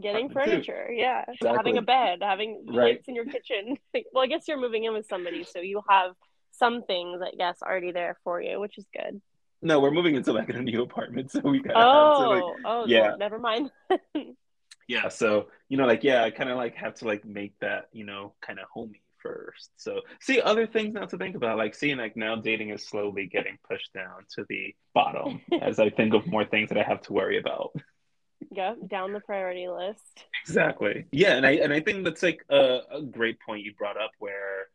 [0.00, 0.86] getting furniture.
[0.88, 0.94] Too.
[0.94, 1.56] Yeah, exactly.
[1.56, 2.94] having a bed, having right.
[2.94, 3.78] lights in your kitchen.
[4.12, 6.12] well, I guess you're moving in with somebody, so you have
[6.52, 9.20] some things, I guess, already there for you, which is good.
[9.60, 11.78] No, we're moving into like a new apartment, so we gotta.
[11.78, 13.08] Oh, like, oh, yeah.
[13.08, 13.70] Well, never mind.
[14.86, 17.88] yeah, so you know, like yeah, I kind of like have to like make that
[17.92, 19.70] you know kind of homey first.
[19.76, 23.26] So see other things now to think about, like seeing like now dating is slowly
[23.26, 27.02] getting pushed down to the bottom as I think of more things that I have
[27.02, 27.72] to worry about.
[28.50, 30.24] Yeah, down the priority list.
[30.44, 31.06] Exactly.
[31.10, 34.12] Yeah, and I and I think that's like a, a great point you brought up
[34.18, 34.68] where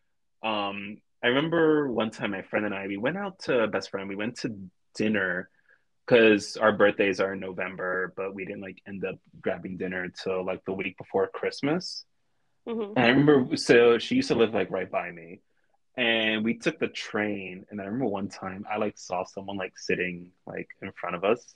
[0.44, 4.10] um I remember one time my friend and I we went out to best friend,
[4.10, 4.56] we went to
[4.96, 5.50] dinner
[6.06, 10.46] because our birthdays are in November, but we didn't like end up grabbing dinner till
[10.46, 12.06] like the week before Christmas.
[12.68, 12.94] Mm-hmm.
[12.96, 15.42] And I remember, so she used to live like right by me,
[15.98, 17.66] and we took the train.
[17.70, 21.24] And I remember one time I like saw someone like sitting like in front of
[21.24, 21.56] us,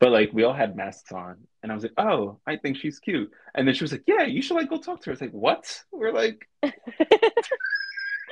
[0.00, 2.98] but like we all had masks on, and I was like, "Oh, I think she's
[2.98, 5.20] cute." And then she was like, "Yeah, you should like go talk to her." It's
[5.20, 6.48] like, "What?" We're like.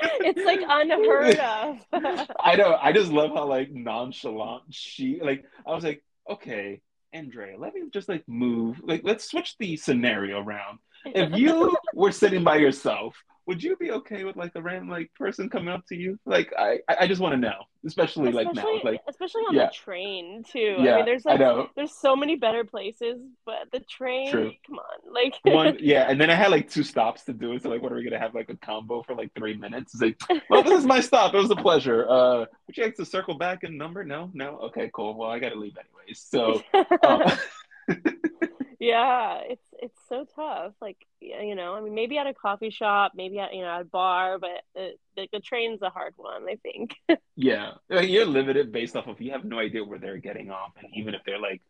[0.00, 1.86] it's like unheard of.
[2.40, 2.76] I know.
[2.80, 5.44] I just love how like nonchalant she like.
[5.66, 6.80] I was like, okay,
[7.12, 8.80] Andrea, let me just like move.
[8.82, 10.78] Like, let's switch the scenario around.
[11.04, 15.12] If you were sitting by yourself, would you be okay with like a random like
[15.14, 16.18] person coming up to you?
[16.24, 19.66] Like, I I just want to know, especially, especially, like now, like especially on yeah.
[19.66, 20.76] the train too.
[20.78, 21.40] Yeah, I mean, there's like
[21.74, 24.52] there's so many better places, but the train, True.
[24.66, 26.06] come on, like one, yeah.
[26.08, 27.62] And then I had like two stops to do it.
[27.62, 30.00] So like, what are we gonna have like a combo for like three minutes?
[30.00, 31.34] It's like, well, this is my stop.
[31.34, 32.08] It was a pleasure.
[32.08, 34.04] Uh, would you like to circle back and number?
[34.04, 34.58] No, no.
[34.58, 35.16] Okay, cool.
[35.16, 36.20] Well, I gotta leave anyways.
[36.20, 36.62] So.
[37.06, 37.22] Um,
[38.82, 43.12] yeah it's it's so tough like you know i mean maybe at a coffee shop
[43.14, 46.48] maybe at you know at a bar but the, the, the train's a hard one
[46.48, 46.94] i think.
[47.36, 50.88] Yeah you're limited based off of you have no idea where they're getting off and
[50.94, 51.62] even if they're like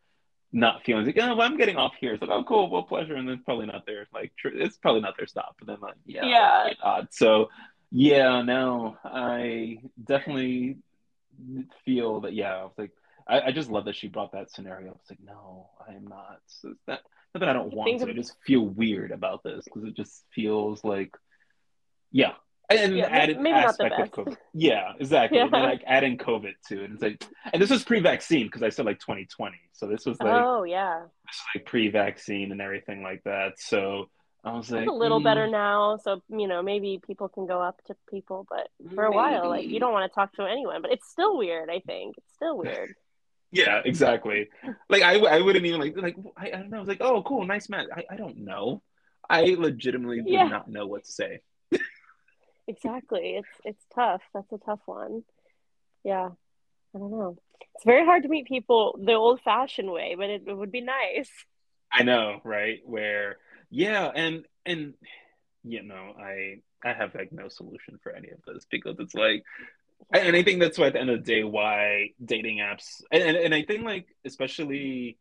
[0.53, 3.15] not feeling like oh well, i'm getting off here it's like oh cool well pleasure
[3.15, 5.77] and then it's probably not their like tr- it's probably not their stop but then
[5.81, 6.73] like yeah yeah.
[6.83, 7.09] odd.
[7.11, 7.51] So
[7.91, 10.79] yeah no i definitely
[11.85, 12.93] feel that yeah i was like
[13.29, 14.89] I, I, just love that she brought that scenario.
[14.89, 16.41] I was like, no, I am not.
[16.47, 17.01] So that,
[17.35, 18.09] not that I don't want to.
[18.09, 21.15] I just feel weird about this because it just feels like,
[22.11, 22.33] yeah.
[22.71, 24.37] And yeah, added maybe aspect of COVID.
[24.55, 25.39] Yeah, exactly.
[25.39, 25.45] Yeah.
[25.45, 26.85] Like adding COVID to it.
[26.85, 29.57] And it's like, and this was pre-vaccine because I said like 2020.
[29.73, 33.55] So this was like, oh yeah, this was like pre-vaccine and everything like that.
[33.59, 34.09] So
[34.45, 35.99] I was like, it's a little mm, better now.
[35.99, 39.67] So you know, maybe people can go up to people, but for a while, like
[39.67, 40.83] you don't want to talk to anyone.
[40.83, 41.69] But it's still weird.
[41.71, 42.95] I think it's still weird.
[43.53, 44.49] Yeah, exactly.
[44.89, 46.79] Like I, I wouldn't even like like I, I don't know.
[46.79, 47.87] I was like, oh, cool, nice man.
[47.95, 48.83] I, I don't know.
[49.29, 50.49] I legitimately do Yeah.
[50.49, 51.41] not know what to say.
[52.67, 53.37] exactly.
[53.37, 54.23] It's it's tough.
[54.35, 55.23] That's a tough one.
[56.05, 56.31] Yeah.
[56.95, 57.37] I don't know.
[57.75, 61.31] It's very hard to meet people the old-fashioned way, but it, it would be nice.
[61.91, 62.81] I know, right?
[62.85, 63.37] Where
[63.71, 64.95] yeah, and and
[65.65, 69.45] you know, I I have like no solution for any of this because it's like
[70.13, 73.23] and I think that's why at the end of the day why dating apps and,
[73.23, 75.19] and, and I think like especially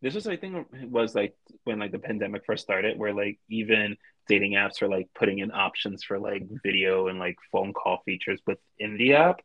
[0.00, 3.96] this was I think was like when like the pandemic first started where like even
[4.28, 8.40] dating apps were like putting in options for like video and like phone call features
[8.46, 9.40] within the app.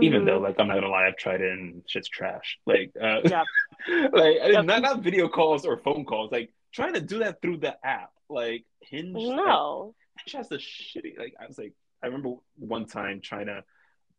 [0.00, 0.26] Even Mhm.
[0.26, 2.58] though like I'm not gonna lie, I've tried it and shit's trash.
[2.66, 3.44] Like uh Yeah.
[4.12, 4.64] like Yep.
[4.64, 8.10] not not video calls or phone calls, like trying to do that through the app.
[8.28, 9.94] Like Hinge like, No.
[10.18, 13.64] Hinge has the shitty like I was like I remember one time trying to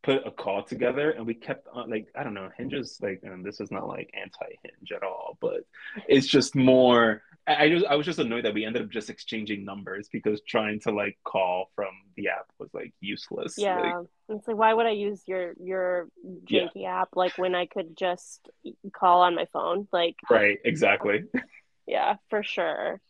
[0.03, 3.21] put a call together and we kept on like I don't know Hinge is like
[3.23, 5.61] and this is not like anti Hinge at all but
[6.07, 9.09] it's just more I, I just I was just annoyed that we ended up just
[9.09, 13.79] exchanging numbers because trying to like call from the app was like useless Yeah.
[13.81, 16.07] like, It's like why would I use your your
[16.47, 16.67] Yeah.
[16.67, 18.47] janky app like when I could just
[18.93, 19.87] call on my phone?
[19.91, 21.23] Like right exactly
[21.87, 23.01] yeah, for sure.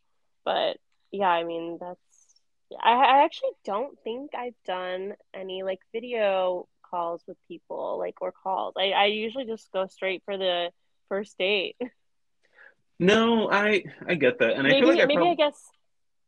[0.45, 0.77] But
[1.11, 1.99] yeah, I mean that's
[2.81, 8.31] I, I actually don't think I've done any like video calls with people like or
[8.31, 8.73] calls.
[8.77, 10.71] I, I usually just go straight for the
[11.09, 11.75] first date.
[12.99, 15.59] no I I get that and I maybe feel like I maybe prob- I guess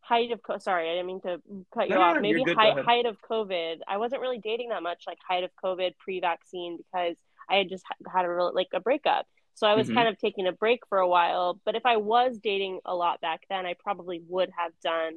[0.02, 1.42] height of co- sorry I didn't mean to
[1.74, 2.16] cut you No, off.
[2.16, 3.78] no, maybe you're good, go height height of COVID.
[3.88, 7.18] I wasn't really dating that much like height of COVID pre-vaccine because
[7.50, 9.26] I had just had a real like a breakup.
[9.56, 9.94] So I was Mhm.
[9.96, 11.60] kind of taking a break for a while.
[11.66, 15.14] But if I was dating a lot back then, I probably would have done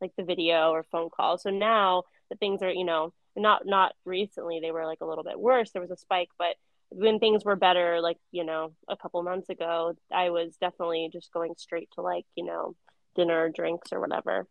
[0.00, 1.38] like the video or phone call.
[1.38, 5.24] So now the things are you know not not recently they were like a little
[5.24, 5.70] bit worse.
[5.70, 6.56] There was a spike, but
[6.90, 11.32] when things were better, like you know a couple months ago, I was definitely just
[11.32, 12.74] going straight to like you know
[13.14, 14.46] dinner, drinks, or whatever.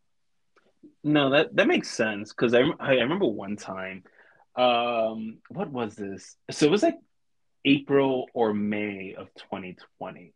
[1.03, 4.03] No, that that makes sense because I, I remember one time
[4.55, 6.35] um, what was this?
[6.51, 6.97] So it was like
[7.65, 10.33] April or May of 2020.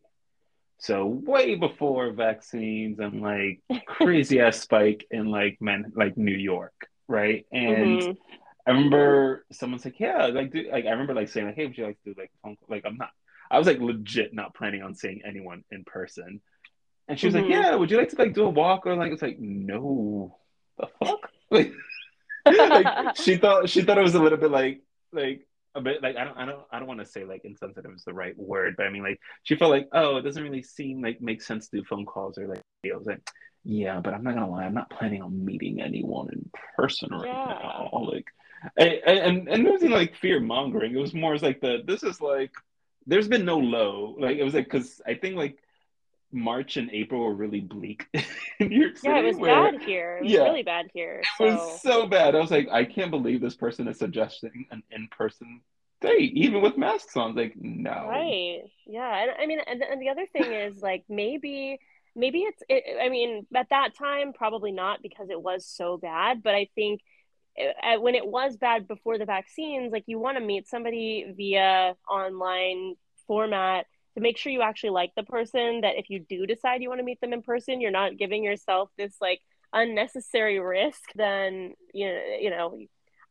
[0.79, 6.88] So way before vaccines and like crazy ass spike in like men like New York,
[7.09, 7.45] right?
[7.51, 8.17] And Mhm.
[8.65, 11.77] I remember someone's like, yeah, like, do, like I remember like saying like, hey, would
[11.77, 12.67] you like to do like phone call?
[12.69, 13.09] Like I'm not,
[13.51, 16.39] I was like legit not planning on seeing anyone in person.
[17.07, 17.41] And she was Mhm.
[17.41, 20.37] like, yeah, would you like to like do a walk or like it's like no,
[20.77, 21.73] the fuck, like,
[22.45, 26.15] like she thought she thought it was a little bit like like a bit like
[26.15, 28.75] I don't I don't I don't want to say like insensitive is the right word,
[28.77, 31.69] but I mean like she felt like oh it doesn't really seem like make sense
[31.69, 33.21] to do phone calls or like was like
[33.63, 37.25] yeah, but I'm not gonna lie, I'm not planning on meeting anyone in person right
[37.27, 37.59] Yeah.
[37.61, 37.89] now.
[38.11, 38.25] Like
[38.77, 40.93] and and and it wasn't like fear mongering.
[40.95, 42.51] It was more as like the this is like
[43.07, 44.15] there's been no low.
[44.19, 45.57] Like it was like because I think like
[46.31, 48.05] March and April were really bleak
[48.59, 49.13] in New York City.
[49.13, 50.17] Yeah, it was where- bad here.
[50.17, 50.43] It was Yeah.
[50.43, 51.21] really bad here.
[51.21, 52.35] it So was so bad.
[52.35, 55.61] I was like, I can't believe this person is suggesting an in-person
[56.01, 57.33] date, even with masks on.
[57.35, 57.89] Like, no.
[58.07, 58.61] Right.
[58.85, 59.23] Yeah.
[59.23, 61.79] And I mean, and, and the other thing is like maybe,
[62.19, 66.43] maybe it's, it, I mean, at that time, probably not because it was so bad.
[66.43, 67.01] But I think
[67.57, 71.95] uh, when it was bad before the vaccines, like you want to meet somebody via
[72.09, 72.95] online
[73.27, 76.89] format to make sure you actually like the person, that if you do decide you
[76.89, 79.39] want to meet them in person, you're not giving yourself this like
[79.73, 82.79] unnecessary risk, then, you know, you know,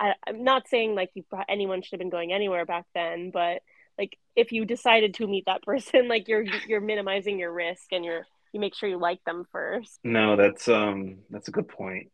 [0.01, 3.63] I, I'm not saying like you anyone should have been going anywhere back then, but
[3.99, 8.05] like if you decided to meet that person, like you're you're minimizing your risk and
[8.05, 8.27] you're
[8.59, 10.01] you make sure you like them first.
[10.05, 12.11] No, that's um that's a good point.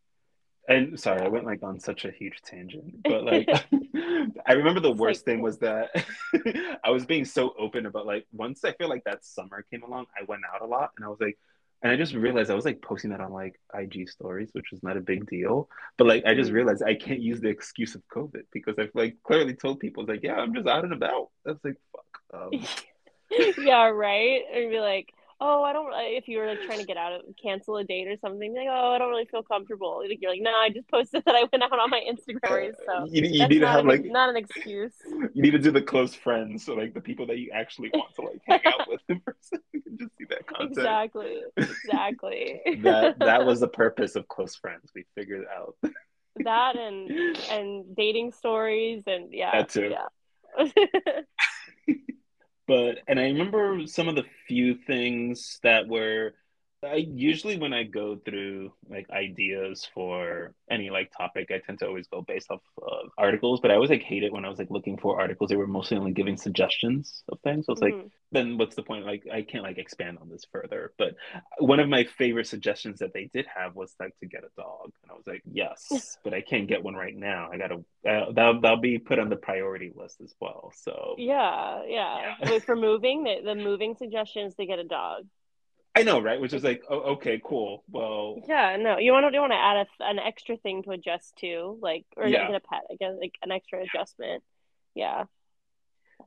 [0.67, 3.47] And sorry, I went like on such a huge tangent, but like
[4.47, 5.89] I remember the worst like- thing was that
[6.83, 10.05] I was being so open about like once I feel like that summer came along,
[10.19, 11.37] I went out a lot and I was like
[11.83, 14.81] and I just realized I was like posting that on like IG stories, which was
[14.81, 15.69] not a big deal.
[15.97, 16.55] But like I just Mhm.
[16.55, 20.23] realized I can't use the excuse of COVID because I've like clearly told people like,
[20.23, 21.29] yeah, I'm just out and about.
[21.43, 22.11] That's like fuck.
[22.33, 22.65] Um,
[23.59, 24.41] yeah, right.
[24.53, 25.91] And be like, oh, I don't.
[25.93, 28.67] If you were like trying to get out of cancel a date or something, like,
[28.69, 30.01] oh, I don't really feel comfortable.
[30.07, 32.47] Like, You're like, no, I just posted that I went out on my Instagram uh,
[32.47, 34.93] stories, so you, you need to have an, like not an excuse.
[35.33, 38.13] you need to do the close friends, so like the people that you actually want
[38.15, 39.59] to like hang out with in person.
[39.73, 40.77] You can just see that content.
[40.77, 41.41] Exactly.
[41.57, 42.61] Exactly.
[42.83, 44.91] That that was the purpose of close friends.
[44.95, 45.75] We figured out.
[46.37, 49.51] that and and dating stories and yeah.
[49.51, 49.91] That too.
[49.91, 51.21] Yeah.
[52.67, 56.33] But and I remember some of the few things that were
[56.85, 61.87] I usually when I go through like ideas for any like topic, I tend to
[61.87, 63.59] always go based off of articles.
[63.61, 65.49] But I always like hate it when I was like looking for articles.
[65.49, 67.65] They were mostly only giving suggestions of things.
[67.65, 68.11] So it's like Mhm.
[68.31, 69.05] then what's the point?
[69.05, 70.93] Like I can't like expand on this further.
[70.97, 71.15] But
[71.59, 74.91] one of my favorite suggestions that they did have was like to get a dog,
[75.03, 77.49] and I was like, yes, but I can't get one right now.
[77.51, 77.75] I gotta
[78.07, 80.73] uh, that'll that'll be put on the priority list as well.
[80.75, 82.19] So Yeah, yeah.
[82.19, 82.35] Yeah.
[82.41, 85.25] Wait, for moving, the, the moving suggestions to get a dog.
[85.95, 86.39] I know, right?
[86.39, 87.83] Which is like, oh, okay, cool.
[87.89, 90.91] Well, Yeah, no, you want to you want to add a, an extra thing to
[90.91, 92.45] adjust to, like, or Yeah.
[92.45, 94.43] get a pet, I guess, like an extra adjustment.
[94.93, 95.25] Yeah,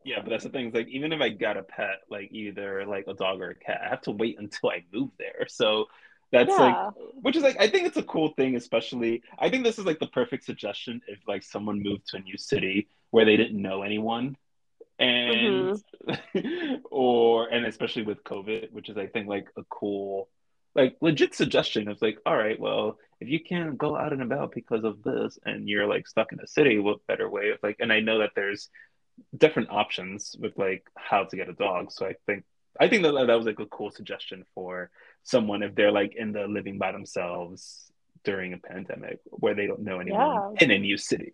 [0.04, 0.68] yeah, but that's the thing.
[0.68, 3.54] Is like, even if I got a pet, like either like a dog or a
[3.54, 5.46] cat, I have to wait until I move there.
[5.48, 5.87] So
[6.33, 6.59] that's Yeah.
[6.59, 6.81] like,
[7.20, 8.57] which is like, I think it's a cool thing.
[8.57, 12.20] Especially, I think this is like the perfect suggestion if like someone moved to a
[12.20, 14.37] new city where they didn't know anyone,
[15.00, 15.74] Mm-hmm.
[16.06, 20.28] and or and especially with COVID, which is I think like a cool.
[20.74, 24.52] Like legit suggestion of like, all right, well, if you can't go out and about
[24.54, 27.76] because of this, and you're like stuck in a city, what better way of like?
[27.80, 28.68] And I know that there's
[29.37, 31.90] different options with like how to get a dog.
[31.90, 32.44] So I think
[32.78, 34.90] I think that that was like a cool suggestion for
[35.24, 37.90] someone if they're like in the living by themselves
[38.24, 40.64] during a pandemic where they don't know anyone Yeah.
[40.64, 41.32] in a new city.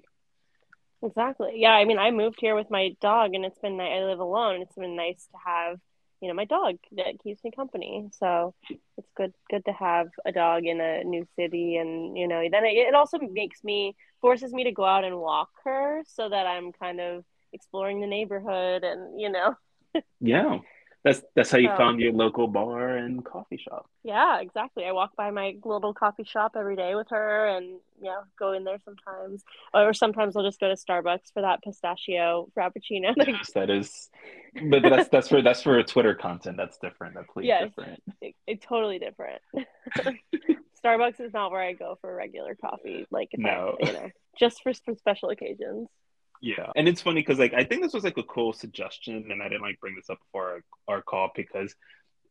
[1.05, 1.53] Exactly.
[1.57, 4.62] Yeah, I mean, I moved here with my dog, and it's been I live alone.
[4.62, 5.79] It's been nice to have,
[6.21, 8.09] you know, my dog that keeps me company.
[8.12, 8.55] So
[8.97, 12.64] it's good good to have a dog in a new city, and you know, then
[12.64, 16.47] it, it also makes me forces me to go out and walk her, so that
[16.47, 19.55] I'm kind of exploring the neighborhood, and you know.
[20.21, 20.59] Yeah.
[21.05, 23.87] That's that's how you So- found your local bar and coffee shop.
[24.03, 24.87] Yeah, exactly.
[24.87, 28.64] I walk by my little coffee shop every day with her and yeah, go in
[28.64, 29.45] there sometimes.
[29.74, 33.12] Or sometimes I'll just go to Starbucks for that pistachio frappuccino.
[33.26, 34.11] Yes, that is
[34.70, 36.57] but that's that's for that's for Twitter content.
[36.57, 37.14] That's different.
[37.14, 37.64] That's completely Yes.
[37.68, 38.03] different.
[38.22, 39.43] it, it's totally different.
[40.85, 43.07] Starbucks is not where I go for regular coffee.
[43.11, 43.76] Like No.
[43.83, 45.89] I, you know, just for, for special occasions.
[46.45, 49.42] Yeah, and it's funny because like I think this was like a cool suggestion, and
[49.42, 51.74] I didn't like bring this up before our, our call because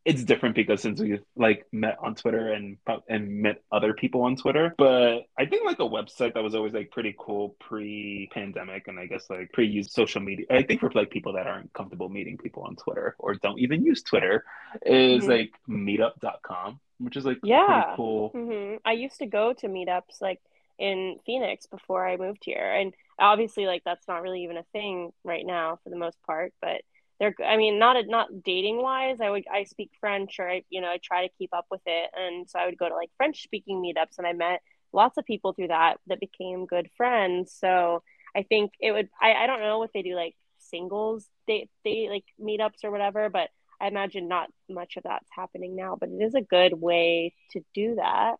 [0.05, 2.77] it's different because since we like met on Twitter and
[3.09, 6.73] and met other people on Twitter, but I think like a website that was always
[6.73, 10.45] like pretty cool pre-pandemic and I guess like pre-use social media.
[10.51, 13.83] I think for like people that aren't comfortable meeting people on Twitter or don't even
[13.83, 14.43] use Twitter
[14.85, 15.31] is mm-hmm.
[15.31, 18.29] like meetup.com, which is like yeah, cool.
[18.35, 18.75] Mm-hmm.
[18.85, 20.39] I used to go to meetups like
[20.83, 25.11] in Phoenix before I moved here, and obviously like that's not really even a thing
[25.23, 26.81] right now for the most part, but
[27.19, 30.63] they're i mean not a, not dating wise i would i speak french or i
[30.71, 32.09] you know i try to keep up with it.
[32.15, 34.61] And so i would go to like french speaking meetups and i met
[34.91, 37.55] lots of people through that that became good friends.
[37.57, 38.03] So
[38.35, 42.09] i think it would i, I don't know if they do like singles they they
[42.09, 46.21] like meetups or whatever but i imagine not much of that's happening now but it
[46.21, 48.35] is a good way to do that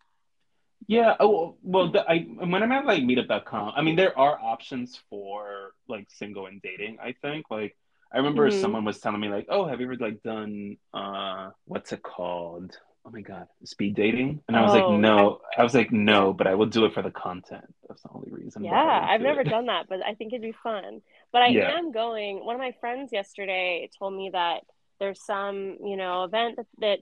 [0.86, 1.14] yeah.
[1.20, 5.72] Oh, well, the, I when I'm at like meetup.com, I mean, there are options for
[5.88, 6.98] like single and dating.
[7.02, 7.76] I think like
[8.12, 8.60] I remember mm-hmm.
[8.60, 12.76] someone was telling me like, "Oh, have you ever like done uh what's it called?
[13.04, 15.92] Oh my god, speed dating?" And I was oh, like, "No." I, I was like,
[15.92, 18.64] "No, but I will do it for the content." That's the only reason.
[18.64, 19.48] Yeah, I've never it.
[19.48, 21.02] done that, but I think it'd be fun.
[21.32, 21.76] But I yeah.
[21.76, 22.44] am going.
[22.44, 24.60] One of my friends yesterday told me that
[25.00, 26.98] there's some, you know, event that, that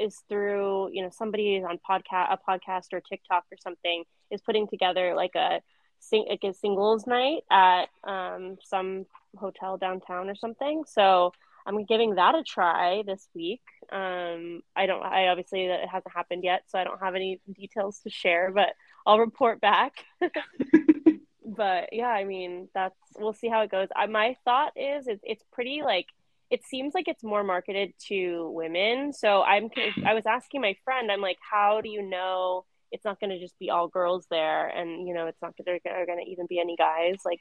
[0.00, 4.40] is through, you know, somebody is on podcast, a podcast or TikTok or something is
[4.40, 5.60] putting together like a
[5.98, 10.84] sing like a singles night at um, some hotel downtown or something.
[10.86, 11.32] So
[11.66, 13.62] I'm giving that a try this week.
[13.90, 15.02] Um, I don't.
[15.02, 18.52] I obviously that it hasn't happened yet, so I don't have any details to share,
[18.52, 18.70] but
[19.04, 20.04] I'll report back.
[21.44, 23.88] but yeah, I mean that's we'll see how it goes.
[23.96, 26.06] I, my thought is it's it's pretty like
[26.50, 29.12] it seems like it's more marketed to women.
[29.12, 29.68] So I'm
[30.04, 32.64] I was asking my friend, I'm like, how do you know?
[32.92, 35.78] it's not going to just be all girls there and you know it's not there
[35.86, 37.16] are going to even be any guys?
[37.24, 37.40] Like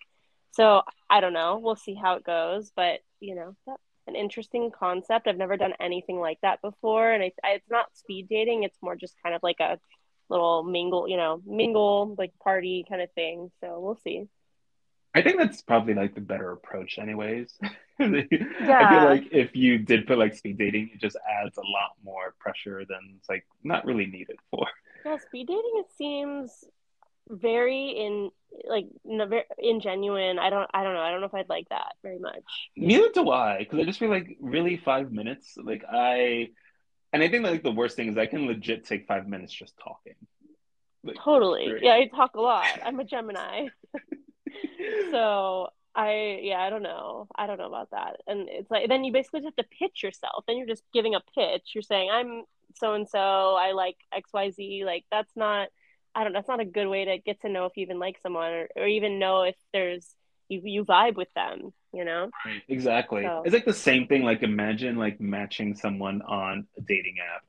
[0.51, 1.59] so i don't know.
[1.61, 3.55] We'll see how it goes but you know
[4.07, 5.27] an interesting concept.
[5.27, 8.63] I've never done anything like that before and it's, it's not speed dating.
[8.63, 9.79] It's more just kind of like a
[10.29, 13.51] little mingle you know mingle like party kind of thing.
[13.61, 14.27] So we'll see
[15.15, 17.53] I think that's probably like the better approach, anyways.
[17.61, 17.69] yeah.
[17.99, 21.93] I feel like if you did put like speed dating, it just adds a lot
[22.03, 24.67] more pressure than it's like not really needed for.
[25.05, 26.65] Yeah, speed dating it seems
[27.29, 28.29] very in
[28.67, 30.37] like ingenuine.
[30.37, 31.01] I don't I don't know.
[31.01, 32.43] I don't know if I'd like that very much.
[32.75, 35.57] Neither do I, because I just feel like really five minutes.
[35.61, 36.49] Like I,
[37.13, 39.75] and I think like the worst thing is I can legit take five minutes just
[39.81, 40.15] talking.
[41.05, 41.71] Like, totally.
[41.81, 42.65] Yeah, I talk a lot.
[42.83, 43.67] I'm a Gemini.
[45.11, 47.27] so I yeah, I don't know.
[47.35, 48.17] I don't know about that.
[48.27, 50.43] And it's like then you basically just have to pitch yourself.
[50.47, 51.71] Then you're just giving a pitch.
[51.73, 52.43] You're saying I'm
[52.77, 55.69] so and so i like xyz like that's not
[56.13, 58.17] i don't that's not a good way to get to know if you even like
[58.21, 60.07] someone or, or even know if there's
[60.49, 62.29] you, you vibe with them you know
[62.67, 63.41] exactly so.
[63.45, 67.43] it's like the same thing like imagine like matching someone on a dating app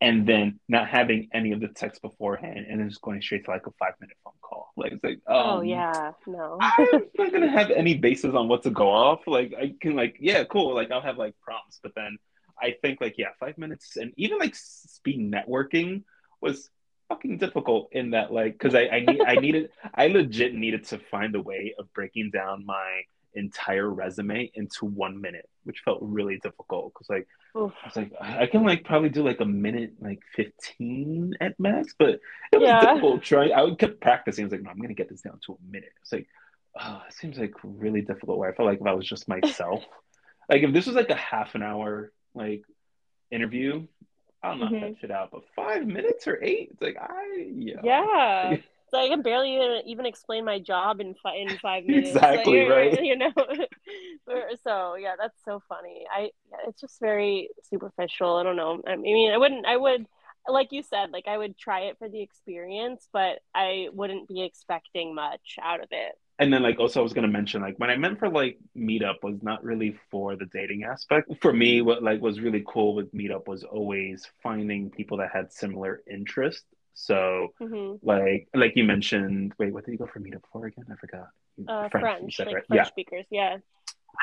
[0.00, 3.50] and then not having any of the text beforehand and then just going straight to
[3.50, 4.72] like a five minute phone call.
[4.76, 6.12] Like it's like oh, um, oh yeah.
[6.26, 6.58] No.
[6.60, 9.26] I'm not gonna have any basis on what to go off.
[9.26, 12.16] Like i can like yeah cool like i'll have like prompts but then
[12.60, 16.04] I think like yeah, five minutes and even like speed networking
[16.40, 16.70] was
[17.08, 20.98] fucking difficult in that like because I I need I needed I legit needed to
[20.98, 23.02] find a way of breaking down my
[23.38, 27.26] entire resume into one minute, which felt really difficult because like
[27.56, 27.72] Oof.
[27.82, 31.94] I was like I can like probably do like a minute like fifteen at max,
[31.98, 32.20] but
[32.52, 32.80] it was yeah.
[32.80, 33.52] difficult trying.
[33.52, 34.44] I would keep practicing.
[34.44, 35.92] I was like, no, I'm gonna get this down to a minute.
[36.02, 36.28] It's like
[36.80, 38.38] oh, it seems like really difficult.
[38.38, 39.84] Where I felt like if I was just myself,
[40.48, 42.62] like if this was like a half an hour like
[43.30, 43.86] interview,
[44.42, 44.84] I'll knock mm-hmm.
[44.84, 45.30] that shit out.
[45.32, 47.80] But five minutes or eight, it's like I yeah.
[47.82, 48.56] Yeah.
[48.90, 52.10] So I can barely even, even explain my job in fi- in five minutes.
[52.10, 53.04] exactly like, right.
[53.04, 53.32] You know,
[54.64, 56.04] so yeah, that's so funny.
[56.10, 56.30] I
[56.66, 58.36] it's just very superficial.
[58.36, 58.80] I don't know.
[58.86, 59.66] I mean, I wouldn't.
[59.66, 60.06] I would
[60.46, 64.42] like you said, like I would try it for the experience, but I wouldn't be
[64.42, 67.90] expecting much out of it and then like also I was gonna mention like when
[67.90, 71.30] I meant for like meetup was not really for the dating aspect.
[71.40, 71.86] For me, mm-hmm.
[71.86, 76.64] what like was really cool with meetup was always finding people that had similar interests.
[77.00, 78.04] So mm-hmm.
[78.06, 80.84] like like you mentioned, wait, what did you go for meetup for again?
[80.90, 81.28] I forgot.
[81.66, 82.66] Uh, French, French, said, like right?
[82.66, 82.84] French yeah.
[82.84, 83.56] speakers, yeah.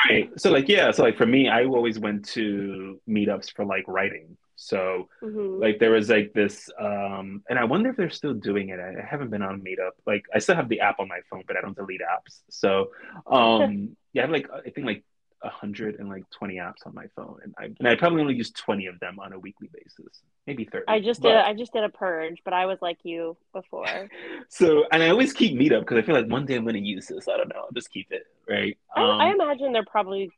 [0.09, 0.29] Right.
[0.37, 4.35] So like yeah, so like for me, I always went to meetups for like writing.
[4.57, 5.61] So mm-hmm.
[5.61, 8.79] like there was like this um and I wonder if they're still doing it.
[8.79, 9.91] I, I, haven't been on Meetup.
[10.05, 12.41] Like I still have the app on my phone, but I don't delete apps.
[12.49, 12.91] So
[13.27, 15.03] um yeah, I have like I think like
[15.43, 18.51] hundred and like twenty apps on my phone, and I and I probably only use
[18.51, 20.85] twenty of them on a weekly basis, maybe thirty.
[20.87, 21.29] I just but...
[21.29, 24.09] did I just did a purge, but I was like you before.
[24.49, 26.81] so and I always keep Meetup because I feel like one day I'm going to
[26.81, 27.27] use this.
[27.27, 27.61] I don't know.
[27.61, 28.77] I'll just keep it right.
[28.95, 30.31] I, um, I imagine they're probably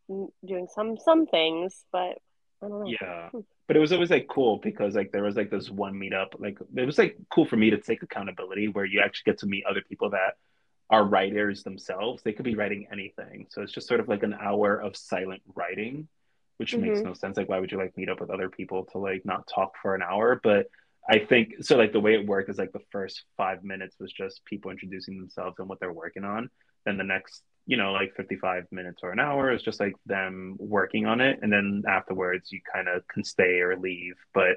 [0.46, 2.18] doing some some things, but
[2.62, 2.88] I don't know.
[3.02, 3.30] Yeah.
[3.30, 3.40] Hmm.
[3.68, 6.58] but it was always like cool because like there was like this one meetup like
[6.76, 9.66] it was like cool for me to take accountability where you actually get to meet
[9.66, 10.38] other people that
[10.90, 14.34] are writers themselves they could be writing anything so it's just sort of like an
[14.34, 16.08] hour of silent writing
[16.58, 16.88] which mm-hmm.
[16.88, 19.26] makes no sense like why would you like meet up with other people to like
[19.26, 20.68] not talk for an hour but
[21.10, 24.12] i think so like the way it worked is like the first five minutes was
[24.12, 26.50] just people introducing themselves and what they're working on
[26.86, 29.52] then the next you know, like 55 minutes or an hour.
[29.52, 31.40] is just like them working on it.
[31.42, 34.16] And then afterwards, you kind of can stay or leave.
[34.34, 34.56] But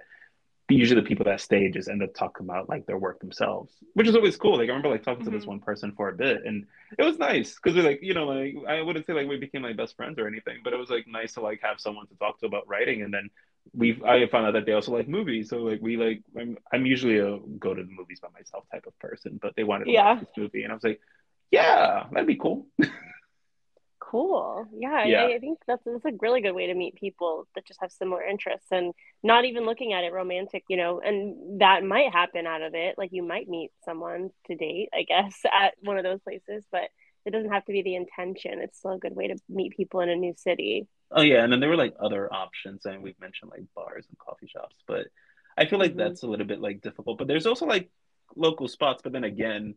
[0.76, 4.06] usually the people that stay just end up talking about like their work themselves, which
[4.06, 4.58] is always cool.
[4.58, 5.32] Like I remember like talking mm-hmm.
[5.32, 5.50] to this mm-hmm.
[5.50, 6.66] one person for a bit and
[6.98, 9.62] it was nice because we're like, you know, like I wouldn't say like we became
[9.62, 12.14] like best friends or anything, but it was like nice to like have someone to
[12.16, 13.02] talk to about writing.
[13.02, 13.30] And then
[13.74, 15.50] we I found out that they also like movies.
[15.50, 18.86] So like we like I'm, I'm usually a go to the movies by myself type
[18.86, 20.14] of person, but they wanted to yeah.
[20.14, 21.00] watch this movie and I was like,
[21.50, 22.66] yeah, that'd be cool.
[24.10, 24.66] cool.
[24.72, 25.22] Yeah, yeah.
[25.22, 27.92] I, I, think that's that's a really good way to meet people that just have
[27.92, 28.92] similar interests and
[29.22, 32.96] not even looking at it romantic, you know, and that might happen out of it.
[32.98, 36.88] Like you might meet someone to date, I guess, at one of those places, but
[37.24, 38.60] it doesn't have to be the intention.
[38.60, 40.88] It's still a good way to meet people in a new city.
[41.10, 44.18] Oh yeah, and then there were like other options, and we've mentioned like bars and
[44.18, 45.06] coffee shops, but
[45.56, 46.00] I feel like mm-hmm.
[46.00, 47.18] that's a little bit like difficult.
[47.18, 47.90] But there's also like
[48.36, 49.74] local spots, but then again,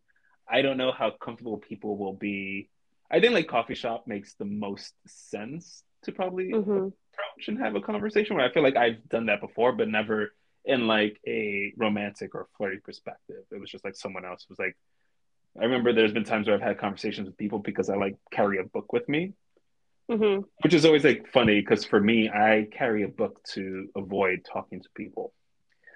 [0.49, 2.69] I don't know how comfortable people will be.
[3.11, 6.71] I think like coffee shop makes the most sense to probably mm-hmm.
[6.71, 8.35] approach and have a conversation.
[8.35, 10.33] Where I feel like I've done that before, but never
[10.65, 13.43] in like a romantic or flirty perspective.
[13.51, 14.75] It was just like someone else was like.
[15.59, 18.57] I remember there's been times where I've had conversations with people because I like carry
[18.57, 19.33] a book with me,
[20.09, 20.41] mm-hmm.
[20.63, 24.81] which is always like funny because for me, I carry a book to avoid talking
[24.81, 25.31] to people.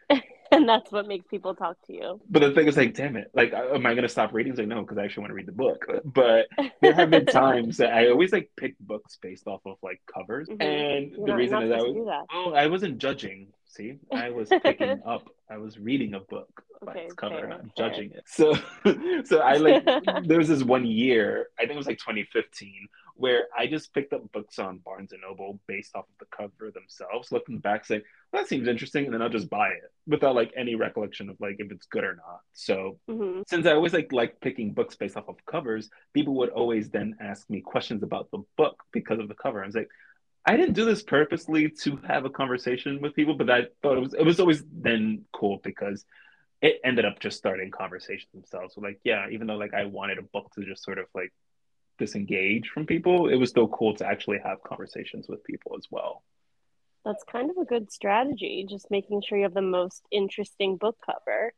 [0.52, 2.22] and that's what makes people talk to you.
[2.30, 4.52] But the thing is, like, damn it, like, am I gonna stop reading?
[4.52, 5.86] It's like, no, because I actually want to read the book.
[6.06, 6.48] But
[6.82, 10.48] there have been times that I always like pick books based off of like covers,
[10.48, 10.62] mm-hmm.
[10.62, 12.26] and You're the not, reason is I was, that.
[12.34, 13.48] oh, I wasn't judging.
[13.66, 15.30] See, I was picking up.
[15.50, 17.90] I was reading a book by okay, its cover, fair, not fair.
[17.90, 18.24] judging it.
[18.26, 18.54] So,
[19.26, 19.86] so I like.
[20.26, 22.88] there was this one year, I think it was like 2015,
[23.18, 26.72] where I just picked up books on Barnes and Noble based off of the cover
[26.72, 30.36] themselves, looking back, saying well, that seems interesting, and then I'll just buy it without
[30.36, 32.42] like any recollection of like if it's good or not.
[32.54, 33.42] So mm-hmm.
[33.48, 37.16] since I always like like picking books based off of covers, people would always then
[37.20, 39.64] ask me questions about the book because of the cover.
[39.64, 39.90] I was like,
[40.46, 44.02] I didn't do this purposely to have a conversation with people, but I thought it
[44.02, 46.06] was it was always then cool because
[46.62, 48.76] it ended up just starting conversations themselves.
[48.76, 51.34] So like, yeah, even though like I wanted a book to just sort of like
[51.98, 56.24] disengage from people, it was still cool to actually have conversations with people as well.
[57.06, 60.98] That's kind of a good strategy, just making sure you have the most interesting book
[61.06, 61.54] cover.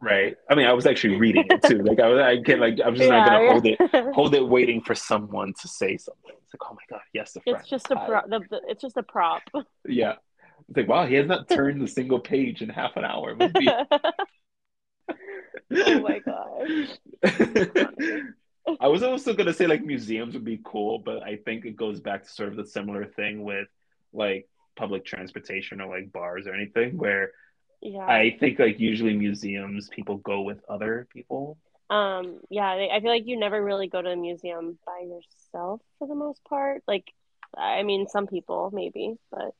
[0.00, 0.36] Right.
[0.50, 1.78] I mean, I was actually reading it too.
[1.82, 3.52] Like I was, I get like I'm just yeah, not gonna yeah.
[3.52, 3.78] hold it,
[4.14, 6.32] hold it, waiting for someone to say something.
[6.42, 8.28] It's like, oh my god, yes, It's just a prop.
[8.28, 9.42] The, the, it's just a prop.
[9.86, 10.14] Yeah.
[10.68, 13.34] It's like, wow, he has not turned a single page in half an hour.
[13.34, 13.68] Be...
[15.76, 16.68] oh my god.
[18.80, 22.00] I was also gonna say like museums would be cool, but I think it goes
[22.00, 23.68] back to sort of the similar thing with
[24.12, 27.32] like public transportation or like bars or anything where
[27.80, 28.06] yeah.
[28.06, 31.58] I think like usually museums people go with other people.
[31.90, 36.08] Um yeah, I feel like you never really go to a museum by yourself for
[36.08, 36.82] the most part.
[36.88, 37.12] Like
[37.56, 39.50] I mean some people maybe, but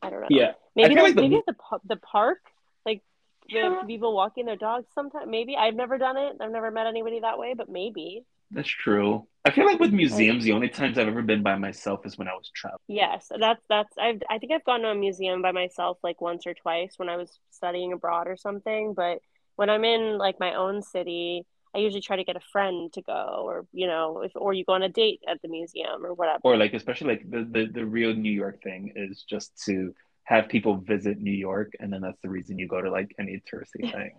[0.00, 0.28] I don't know.
[0.30, 0.52] Yeah.
[0.76, 1.22] Maybe like the...
[1.22, 2.38] maybe the the park
[2.86, 3.02] like
[3.48, 3.80] yeah.
[3.80, 6.36] the people walking their dogs sometimes maybe I've never done it.
[6.40, 8.24] I've never met anybody that way, but maybe.
[8.54, 9.26] That's true.
[9.44, 12.28] I feel like with museums, the only times I've ever been by myself is when
[12.28, 12.78] I was traveling.
[12.88, 16.46] Yes, that's that's I've I think I've gone to a museum by myself like once
[16.46, 18.94] or twice when I was studying abroad or something.
[18.94, 19.18] But
[19.56, 21.44] when I'm in like my own city,
[21.74, 24.64] I usually try to get a friend to go, or you know, if or you
[24.64, 26.40] go on a date at the museum or whatever.
[26.44, 30.48] Or like especially like the the, the real New York thing is just to have
[30.48, 33.92] people visit New York, and then that's the reason you go to like any touristy
[33.92, 34.12] thing.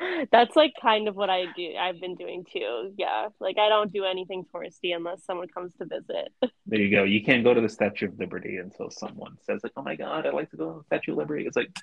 [0.32, 1.74] That's like kind of what I do.
[1.78, 2.92] I've been doing too.
[2.96, 3.28] Yeah.
[3.40, 6.32] Like I don't do anything touristy unless someone comes to visit.
[6.70, 7.04] There you go.
[7.04, 10.26] You can't go to the Statue of Liberty until someone says like, "Oh my God,
[10.26, 11.74] I'd like to go to the Statue of Liberty." It's like,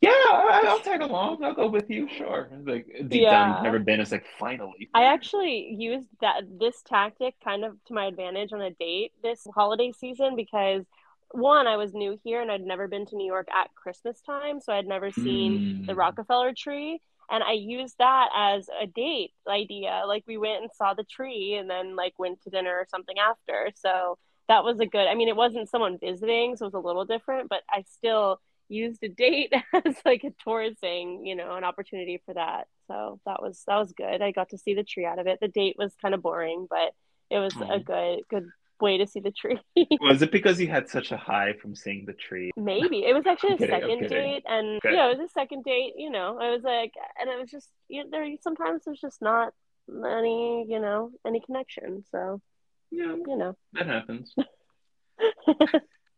[0.00, 1.42] yeah, I'll tag along.
[1.42, 2.08] I'll go with you.
[2.16, 2.48] Sure.
[2.52, 3.30] It's like deep yeah.
[3.30, 3.98] down, you've never been.
[3.98, 4.88] It's like finally.
[4.94, 9.44] I actually used that this tactic kind of to my advantage on a date this
[9.52, 10.84] holiday season because
[11.32, 14.60] one, I was new here and I'd never been to New York at Christmas time,
[14.60, 15.86] so I'd never seen mm.
[15.86, 17.00] the Rockefeller tree
[17.30, 21.54] and i used that as a date idea like we went and saw the tree
[21.54, 24.18] and then like went to dinner or something after so
[24.48, 27.04] that was a good i mean it wasn't someone visiting so it was a little
[27.04, 29.52] different but i still used a date
[29.84, 33.76] as like a tourist thing you know an opportunity for that so that was that
[33.76, 34.22] was good.
[34.22, 35.38] I got to see the tree out of it.
[35.40, 36.94] The date was kind of boring but
[37.30, 37.82] it was a mm-hmm.
[37.82, 38.48] good good
[38.80, 39.60] way to see the tree.
[40.00, 42.50] Was it because you had such a high from seeing the tree?
[42.56, 44.94] Maybe it was actually a kidding, second date, and Okay.
[44.94, 45.94] yeah, it was a second date.
[45.96, 48.26] You know, I was like, and it was just you know, there.
[48.40, 49.52] Sometimes there's just not
[49.88, 52.04] any, you know, any connection.
[52.10, 52.40] So
[52.90, 54.34] Yeah, you know, that happens.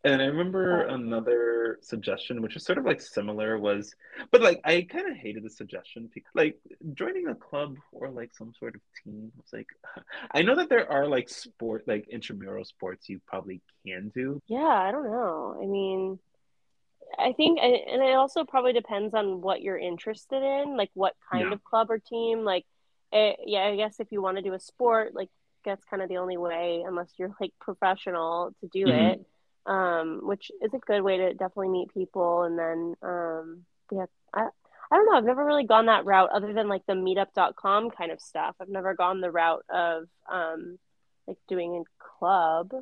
[0.02, 3.94] And I remember another suggestion, which is sort of like similar, was,
[4.30, 6.58] but like I kind of hated the suggestion like
[6.94, 9.66] joining a club or like some sort of team was like,
[10.34, 14.40] I know that there are like sport, like intramural sports you probably can do.
[14.46, 15.58] yeah, I don't know.
[15.62, 16.18] I mean,
[17.18, 21.50] I think, and it also probably depends on what you're interested in, like what kind
[21.50, 21.52] Yeah.
[21.52, 22.44] of club or team.
[22.44, 22.64] Like,
[23.12, 25.28] eh, yeah, I guess if you want to do a sport, like
[25.64, 29.12] that's kind of the only way, unless you're like professional to do Mhm.
[29.12, 29.26] it.
[29.66, 32.42] Um, which is a good way to definitely meet people.
[32.44, 34.46] And then, um, yeah, I,
[34.90, 35.16] I don't know.
[35.18, 38.56] I've never really gone that route other than like the meetup.com kind of stuff.
[38.60, 40.78] I've never gone the route of, um,
[41.28, 42.72] like doing a club.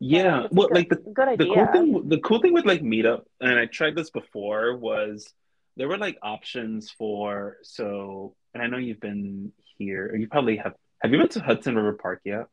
[0.00, 1.54] Yeah, well, good- like the good the idea.
[1.54, 5.32] cool thing the cool thing with like meetup and i tried this before was
[5.76, 10.56] there were like options for so and i know you've been here or you probably
[10.56, 12.46] have have you been to hudson river park yet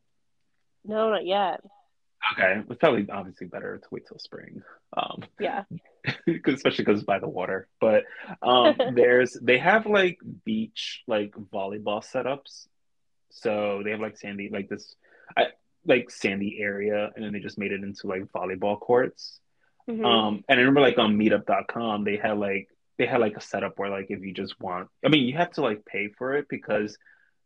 [0.85, 1.59] No, not yet.
[2.33, 4.61] Okay it's probably obviously better to wait till spring
[4.97, 5.63] um Yeah.
[6.27, 8.03] especially because it's by the water but
[8.41, 12.67] um there's they have like beach like volleyball setups
[13.31, 14.95] so they have like sandy like this
[15.37, 15.47] I,
[15.85, 19.39] like sandy area and then they just made it into like volleyball courts
[19.89, 20.05] Mhm.
[20.05, 22.67] um, and I remember like on meetup.com, they had like
[22.99, 25.51] they had like a setup where like if you just want I mean you have
[25.53, 26.95] to like pay for it because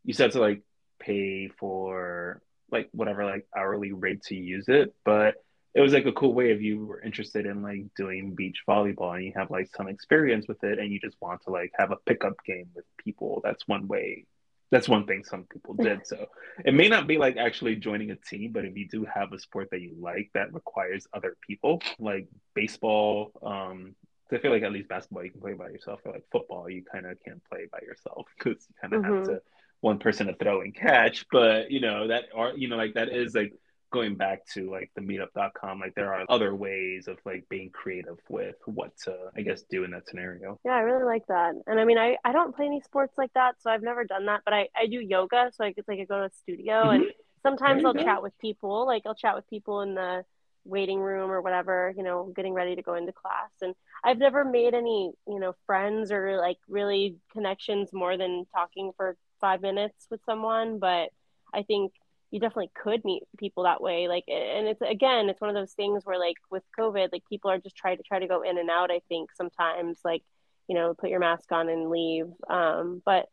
[0.04, 0.62] you have to like
[1.00, 2.42] pay for
[2.72, 4.94] like whatever like hourly rate to use it.
[5.04, 5.36] But
[5.74, 9.16] it was like a cool way if you were interested in like doing beach volleyball
[9.16, 11.92] and you have like some experience with it and you just want to like have
[11.92, 13.42] a pickup game with people.
[13.44, 14.26] That's one way
[14.72, 16.06] that's one thing some people did.
[16.08, 16.26] So
[16.66, 19.40] it may not be like actually joining a team, but if you do have a
[19.40, 23.96] sport that you like that requires other people, like baseball, um,
[24.32, 26.84] I feel like at least basketball you can play by yourself, or like football you
[26.92, 29.16] kind of can't play by yourself because you kind of Mhm.
[29.18, 29.42] have to
[29.82, 31.26] one person to throw and catch.
[31.32, 33.54] But you know that are you know like that is like
[33.92, 38.18] going back to like the meetup.com like there are other ways of like being creative
[38.28, 41.54] with what to i guess do in that scenario Yeah, I really like that.
[41.66, 44.26] And I mean, I, I don't play any sports like that, so I've never done
[44.26, 44.42] that.
[44.44, 47.04] But I, I do yoga, so I could like I go to a studio, mm-hmm.
[47.04, 47.06] and
[47.44, 48.04] sometimes I'll go.
[48.04, 48.86] chat with people.
[48.86, 50.26] Like I'll chat with people in the
[50.66, 53.52] waiting room or whatever, you know, getting ready to go into class.
[53.62, 58.92] And I've never made any, you know, friends or like really connections more than talking
[58.98, 60.80] for five minutes with someone.
[60.80, 61.10] But
[61.54, 61.94] I think
[62.32, 64.08] you definitely could meet people that way.
[64.08, 67.52] Like, and it's again, it's one of those things where like with COVID, like people
[67.52, 68.92] are just trying to try to go in and out.
[68.92, 70.24] I think sometimes like
[70.68, 72.26] you know, put your mask on and leave.
[72.50, 73.28] Um, but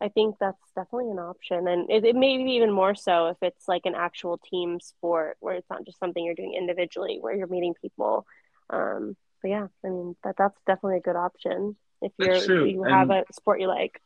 [0.00, 1.66] I think that's definitely an option.
[1.66, 5.36] And it, it may be even more so if it's like an actual team sport
[5.40, 8.26] where it's not just something you're doing individually, where you're meeting people.
[8.70, 12.84] Um, but yeah, I mean, that, that's definitely a good option if you're, if you
[12.84, 14.00] have And- a sport you like.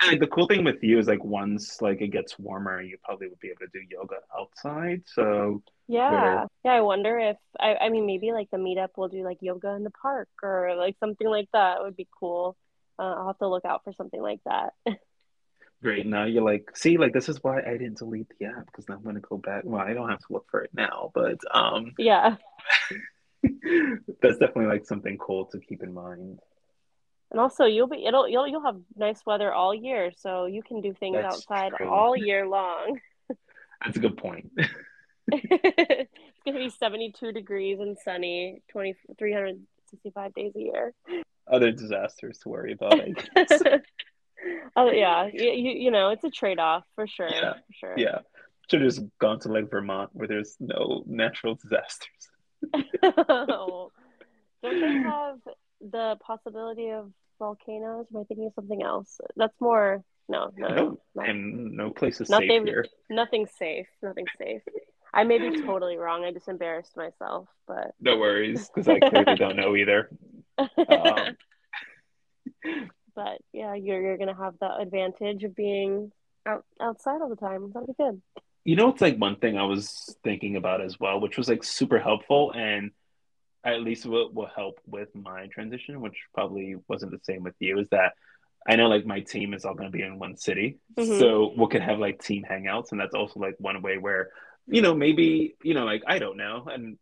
[0.00, 2.96] And like, the cool thing with you is like once like it gets warmer, you
[3.04, 5.02] probably would be able to do yoga outside.
[5.06, 6.46] So Yeah.
[6.64, 6.72] Yeah.
[6.72, 9.84] I wonder if, I, I mean, maybe like the meetup will do like yoga in
[9.84, 12.56] the park or like something like that would be cool.
[12.98, 14.74] Uh, I'll have to look out for something like that.
[15.82, 16.06] great.
[16.06, 19.02] Now you're like, see, like this is why I didn't delete the app because I'm
[19.02, 19.62] gonna go back.
[19.64, 22.36] Well, I don't have to look for it now, but um, yeah.
[24.22, 26.40] that's definitely like something cool to keep in mind.
[27.30, 30.80] And also, you'll be it'll you'll you'll have nice weather all year, so you can
[30.80, 31.88] do things That's outside true.
[31.88, 32.98] all year long.
[33.84, 34.50] That's a good point.
[35.30, 40.94] it's gonna be 72 degrees and sunny, 20 365 days a year.
[41.46, 42.94] Other disasters to worry about.
[42.94, 43.62] I guess.
[44.76, 47.28] oh yeah, you, you you know it's a trade off for sure.
[47.30, 47.52] Yeah.
[47.52, 47.94] For sure.
[47.98, 48.20] yeah,
[48.70, 52.30] should have just gone to like Vermont where there's no natural disasters.
[53.02, 53.90] Oh.
[54.62, 55.38] Don't they have
[55.80, 58.06] the possibility of volcanoes?
[58.12, 59.20] Am I thinking of something else?
[59.36, 60.68] That's more no no
[61.14, 62.84] No, and no place is Not safe here.
[63.08, 63.86] Nothing's safe.
[64.02, 64.62] Nothing's safe.
[65.14, 66.24] I may be totally wrong.
[66.24, 70.10] I just embarrassed myself, but No worries, because I clearly don't know either.
[70.58, 71.36] Um,
[73.14, 76.12] but yeah, you're you're gonna have the advantage of being
[76.46, 77.70] out outside all the time.
[77.72, 78.20] That'll be good.
[78.64, 81.64] You know, it's like one thing I was thinking about as well, which was like
[81.64, 82.90] super helpful and
[83.64, 87.78] at least will, will help with my transition, which probably wasn't the same with you,
[87.78, 88.12] is that
[88.68, 90.78] I know like my team is all going to be in one city.
[90.96, 91.18] Mhm.
[91.18, 92.92] So we could have like team hangouts.
[92.92, 94.30] And that's also like one way where,
[94.66, 96.66] you know, maybe, you know, like I don't know.
[96.70, 96.98] And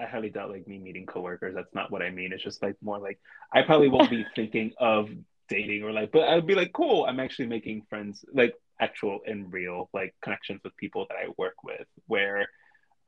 [0.00, 1.54] I highly doubt like me meeting coworkers.
[1.54, 2.32] That's not what I mean.
[2.32, 3.20] It's just like more like
[3.52, 5.10] I probably won't be thinking of
[5.48, 9.52] dating or like, but I'd be like, cool, I'm actually making friends, like actual and
[9.52, 12.48] real like connections with people that I work with where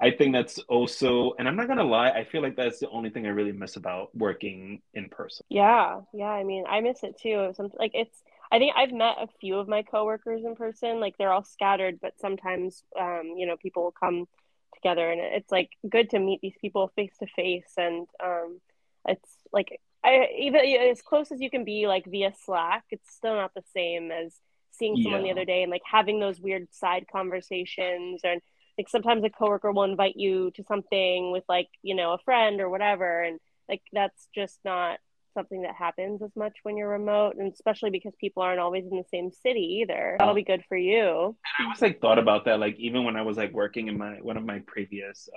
[0.01, 3.11] I think that's also, and I'm not gonna lie, I feel like that's the only
[3.11, 5.47] thing I really miss about working in person.
[5.49, 6.27] Yeah, yeah.
[6.31, 7.53] I mean, I miss it too.
[7.57, 8.23] Some like it's.
[8.53, 11.01] I think I've met a few of my coworkers in person.
[11.01, 14.27] Like they're all scattered, but sometimes, um, you know, people will come
[14.75, 17.73] together, and it's like good to meet these people face to face.
[17.77, 18.61] And um,
[19.09, 23.35] it's like I even as close as you can be, like via Slack, it's still
[23.35, 24.35] not the same as
[24.73, 25.33] seeing someone Yeah.
[25.33, 28.43] the other day and like having those weird side conversations and
[28.79, 32.61] like sometimes a coworker will invite you to something with like you know a friend
[32.61, 34.99] or whatever and like that's just not
[35.35, 38.97] something that happens as much when you're remote and especially because people aren't always in
[38.97, 40.17] the same city either.
[40.19, 41.37] That'll be good for you.
[41.61, 44.15] I always like thought about that, like even when I was like working in my
[44.23, 45.29] one of my previous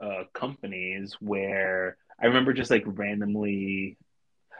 [0.00, 3.96] uh uh companies where I remember just like randomly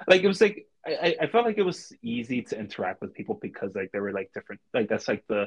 [0.09, 3.39] like it was like I- I felt like it was easy to interact with people
[3.41, 5.47] because like there were like different like that's like the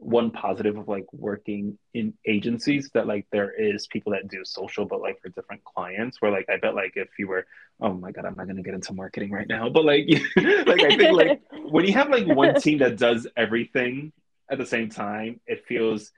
[0.00, 4.86] one positive of like working in agencies that like there is people that do social
[4.86, 7.46] but like for different clients where like I bet like if you were
[7.80, 10.96] oh my god I'm not gonna get into marketing right now but like like I
[10.96, 14.12] think like when you have like one team that does everything
[14.50, 16.10] at the same time, it feels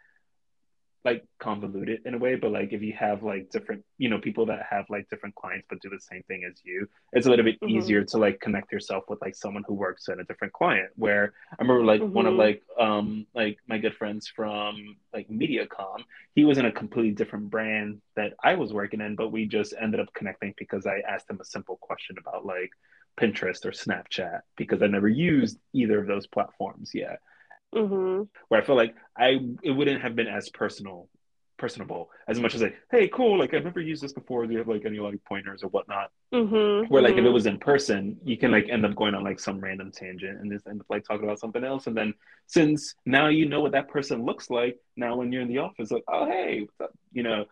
[1.04, 2.36] like convoluted in a way.
[2.36, 5.66] But like if you have like different, you know, people that have like different clients
[5.68, 7.68] but do the same thing as you, it's a little bit Mhm.
[7.68, 10.90] easier to like connect yourself with like someone who works at a different client.
[10.96, 12.36] Where I remember like one of Mhm.
[12.36, 17.50] like um like my good friends from like MediaCom, he was in a completely different
[17.50, 21.28] brand that I was working in, but we just ended up connecting because I asked
[21.30, 22.70] him a simple question about like
[23.20, 27.20] Pinterest or Snapchat because I never used either of those platforms yet.
[27.72, 31.08] Hmm Where I feel like I it wouldn't have been as personal,
[31.58, 34.46] personable as much as like, hey, cool, like I've never used this before.
[34.46, 36.10] Do you have like any like pointers or whatnot?
[36.32, 39.24] hmm Where like if it was in person, you can like end up going on
[39.24, 41.86] like some random tangent and just end up like talking about something else.
[41.86, 42.14] And then
[42.46, 45.90] since now you know what that person looks like, now when you're in the office,
[45.90, 46.66] like, oh hey,
[47.12, 47.46] you know,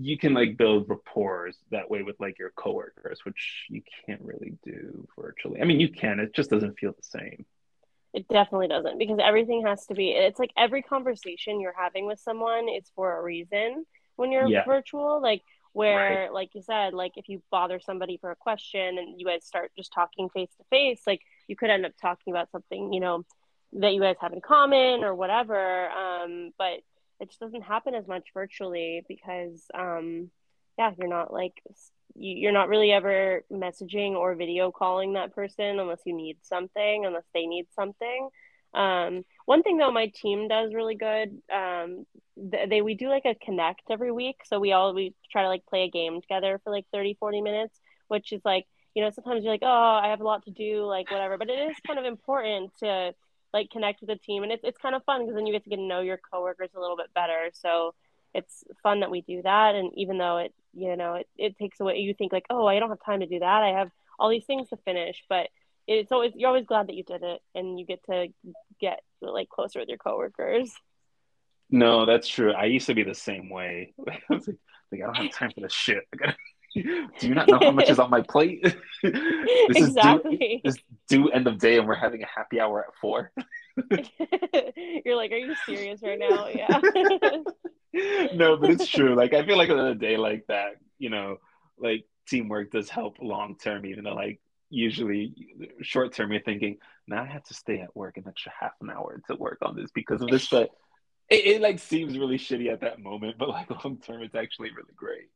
[0.00, 4.54] you can like build rapport that way with like your coworkers, which you can't really
[4.64, 5.60] do virtually.
[5.60, 7.46] I mean, you can, it just doesn't feel the same.
[8.14, 12.20] It definitely doesn't because everything has to be, it's like every conversation you're having with
[12.20, 13.84] someone is for a reason
[14.16, 14.64] when you're Yeah.
[14.64, 15.20] virtual.
[15.20, 15.42] Like,
[15.72, 19.44] where, like you said, like if you bother somebody for a question and you guys
[19.44, 23.00] start just talking face to face, like you could end up talking about something, you
[23.00, 23.24] know,
[23.72, 25.90] that you guys have in common or whatever.
[25.90, 26.78] Um, but
[27.18, 30.30] it just doesn't happen as much virtually because, um,
[30.78, 31.60] yeah, you're not like
[32.14, 37.24] you're not really ever messaging or video calling that person unless you need something, unless
[37.34, 38.28] they need something.
[38.72, 41.40] Um, one thing though, my team does really good.
[41.52, 42.06] Um,
[42.36, 45.66] they we do like a connect every week, so we all we try to like
[45.66, 49.44] play a game together for like 30, 40 minutes, which is like you know sometimes
[49.44, 51.98] you're like oh I have a lot to do like whatever, but it is kind
[51.98, 53.12] of important to
[53.52, 55.64] like connect with the team, and it's it's kind of fun because then you get
[55.64, 57.50] to get to know your coworkers a little bit better.
[57.52, 57.94] So
[58.34, 61.80] it's fun that we do that and even though it you know it, it takes
[61.80, 64.28] away you think like oh i don't have time to do that i have all
[64.28, 65.48] these things to finish but
[65.86, 68.26] it's always you're always glad that you did it and you get to
[68.80, 70.72] get like closer with your coworkers
[71.70, 72.52] No, that's true.
[72.52, 73.94] I used to be the same way.
[74.06, 74.22] Like,
[74.92, 76.04] like, I don't have time for this shit.
[76.74, 78.62] Do you not know how much is on my plate?
[79.02, 79.12] this
[79.76, 80.76] is due, exactly this
[81.08, 83.32] due end of day, and we're having a happy hour at four.
[85.04, 86.80] you're like are you serious right now yeah
[88.32, 89.14] no, but it's true.
[89.14, 91.36] Like I feel like on the end of the day, like that, you know,
[91.78, 95.34] like teamwork does help long term, even though like usually
[95.82, 98.90] short term you're thinking, now I have to stay at work an extra half an
[98.90, 100.70] hour to work on this because of this, but
[101.30, 104.70] it, it like seems really shitty at that moment, but like long term it's actually
[104.70, 105.28] really great.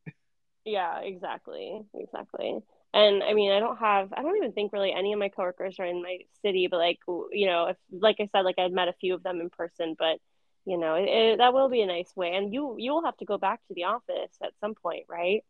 [0.64, 1.80] Yeah, exactly.
[1.94, 2.58] Exactly.
[2.94, 5.76] And I mean, I don't have, I don't even think really any of my coworkers
[5.78, 8.88] are in my city, but like, you know, if, like I said, like I've met
[8.88, 10.18] a few of them in person, but
[10.64, 12.34] you know, it, it, that will be a nice way.
[12.34, 15.42] And you, you will have to go back to the office at some point, right?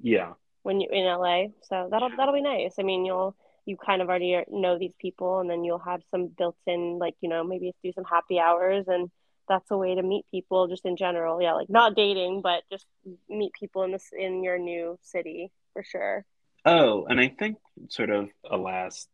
[0.00, 0.34] Yeah.
[0.62, 1.54] When you're in LA.
[1.62, 2.74] So that'll, that'll be nice.
[2.78, 3.34] I mean, you'll,
[3.64, 7.14] you kind of already know these people and then you'll have some built in, like,
[7.20, 9.10] you know, maybe do some happy hours and
[9.48, 11.40] that's a way to meet people just in general.
[11.40, 11.54] Yeah.
[11.54, 12.86] Like not dating, but just
[13.28, 16.26] meet people in this, in your new city for sure.
[16.64, 19.08] Oh, and I think sort of a last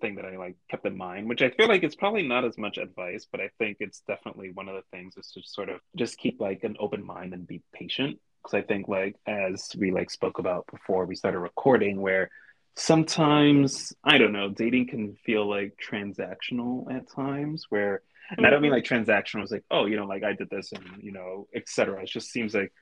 [0.00, 2.58] thing that I like kept in mind, which I feel like it's probably not as
[2.58, 5.80] much advice, but I think it's definitely one of the things is to sort of
[5.96, 8.18] just keep like an open mind and be patient.
[8.42, 12.30] Because I think like as we like spoke about before we started recording, where
[12.76, 18.62] sometimes I don't know, dating can feel like transactional at times where and I don't
[18.62, 18.94] mean mm-hmm.
[18.94, 22.02] like transactional as like, oh, you know, like I did this and you know, etc.
[22.02, 22.72] It just seems like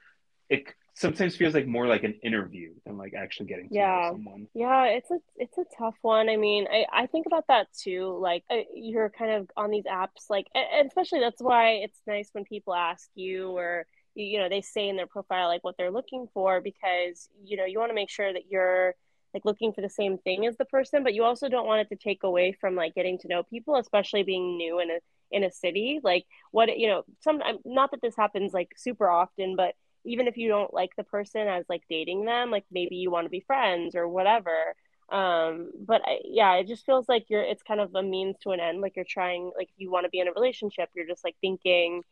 [0.49, 3.85] it sometimes feels like more like an interview than like actually getting to Yeah.
[3.85, 4.49] know someone.
[4.55, 6.29] Yeah, it's a it's a tough one.
[6.29, 8.19] I mean, I I think about that too.
[8.21, 12.29] Like you're kind of on these apps, like, and and especially that's why it's nice
[12.33, 15.91] when people ask you or you know they say in their profile like what they're
[15.91, 18.95] looking for because you know you want to make sure that you're
[19.33, 21.89] like looking for the same thing as the person but you also don't want it
[21.89, 24.99] to take away from like getting to know people especially being new in a
[25.31, 29.57] in a city like what you know some not that this happens like super often
[29.57, 29.75] but
[30.05, 33.25] even if you don't like the person as like dating them like maybe you want
[33.25, 34.75] to be friends or whatever
[35.11, 38.51] um but I, yeah it just feels like you're it's kind of a means to
[38.51, 41.07] an end like you're trying like if you want to be in a relationship you're
[41.07, 42.03] just like thinking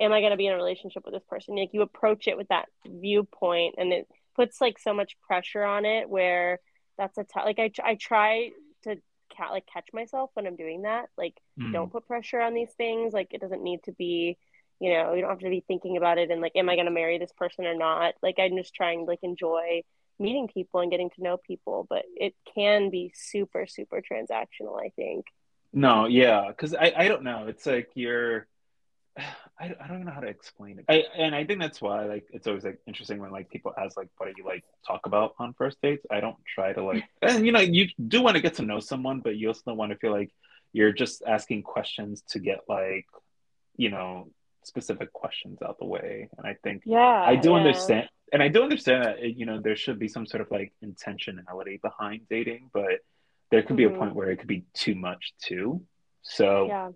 [0.00, 2.36] am i going to be in a relationship with this person like you approach it
[2.36, 6.60] with that viewpoint and it puts like so much pressure on it where
[6.98, 8.50] that's a t- like I, I try
[8.84, 8.96] to
[9.36, 11.72] ca- like catch myself when i'm doing that like mm.
[11.72, 14.36] don't put pressure on these things like it doesn't need to be
[14.80, 16.86] you know you don't have to be thinking about it and like am i going
[16.86, 18.14] to marry this person or not?
[18.22, 19.82] Like i'm just trying to like enjoy
[20.18, 24.90] meeting people and getting to know people but it can be super super transactional i
[24.96, 25.26] think.
[25.72, 27.46] No yeah because I, I don't know.
[27.48, 28.46] It's like you're
[29.58, 30.84] I, I don't know how to explain it.
[30.86, 33.96] I, and i think that's why like it's always like interesting when like people ask
[33.96, 36.04] like what do you like talk about on first dates?
[36.10, 38.80] I don't try to like and you know you do want to get to know
[38.80, 40.30] someone but you also don't want to feel like
[40.72, 43.06] you're just asking questions to get like
[43.76, 44.28] you know
[44.66, 46.28] specific questions out the way.
[46.36, 47.56] And i think yeah i do yeah.
[47.56, 50.72] understand and i do understand that you know there should be some sort of like
[50.84, 52.98] intentionality behind dating but
[53.50, 53.94] there could be mm-hmm.
[53.94, 55.82] a point where it could be too much too.
[56.22, 56.90] So yeah.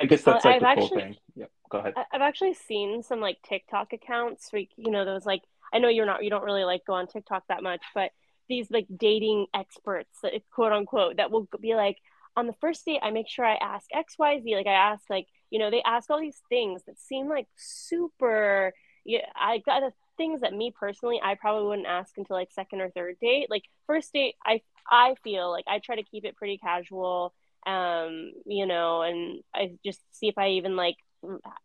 [0.00, 1.16] I guess that's like I've the actually, cool thing.
[1.36, 1.94] Yeah go ahead.
[2.12, 6.06] I've actually seen some like tiktok accounts where you know those like i know you're
[6.06, 8.10] not you don't really like go on tiktok that much but
[8.48, 10.20] these like dating experts
[10.52, 11.96] quote unquote that will be like
[12.36, 15.58] on the first date i make sure i ask xyz like i ask like you
[15.58, 18.72] know they ask all these things that seem like super
[19.04, 22.80] yeah i got the things that me personally i probably wouldn't ask until like second
[22.80, 23.48] or third date.
[23.50, 27.34] Like first date i i feel like i try to keep it pretty casual
[27.66, 30.96] um you know and i just see if i even like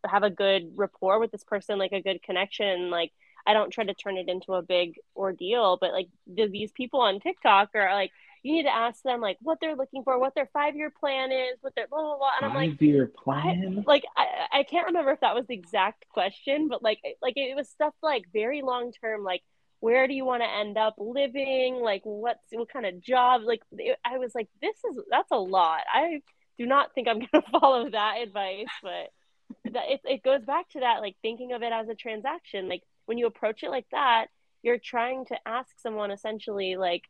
[0.06, 2.90] have a good rapport with this person like a good connection.
[2.90, 3.12] Like
[3.46, 7.20] i don't try to turn it into a big ordeal but like these people on
[7.20, 8.10] tiktok are like
[8.42, 11.32] you need to ask them like what they're looking for, what their five year plan
[11.32, 12.30] is, what their blah blah blah.
[12.40, 13.84] And I'm like, five year plan.
[13.86, 17.56] Like I, I can't remember if that was the exact question, but like like it
[17.56, 19.42] was stuff like very long term, like
[19.80, 23.42] where do you want to end up living, like what's what kind of job.
[23.44, 25.82] Like it, I was like, this is that's a lot.
[25.92, 26.22] I
[26.58, 30.80] do not think I'm gonna follow that advice, but that it it goes back to
[30.80, 32.68] that like thinking of it as a transaction.
[32.68, 34.26] Like when you approach it like that,
[34.62, 37.04] you're trying to ask someone essentially like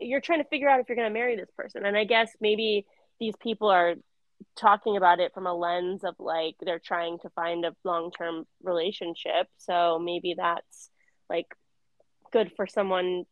[0.00, 1.84] you're trying to figure out if you're going to marry this person.
[1.84, 2.86] And i guess maybe
[3.20, 3.94] these people are
[4.56, 9.48] talking about it from a lens of like they're trying to find a long-term relationship.
[9.58, 10.90] So maybe that's
[11.28, 11.46] like
[12.32, 13.24] good for someone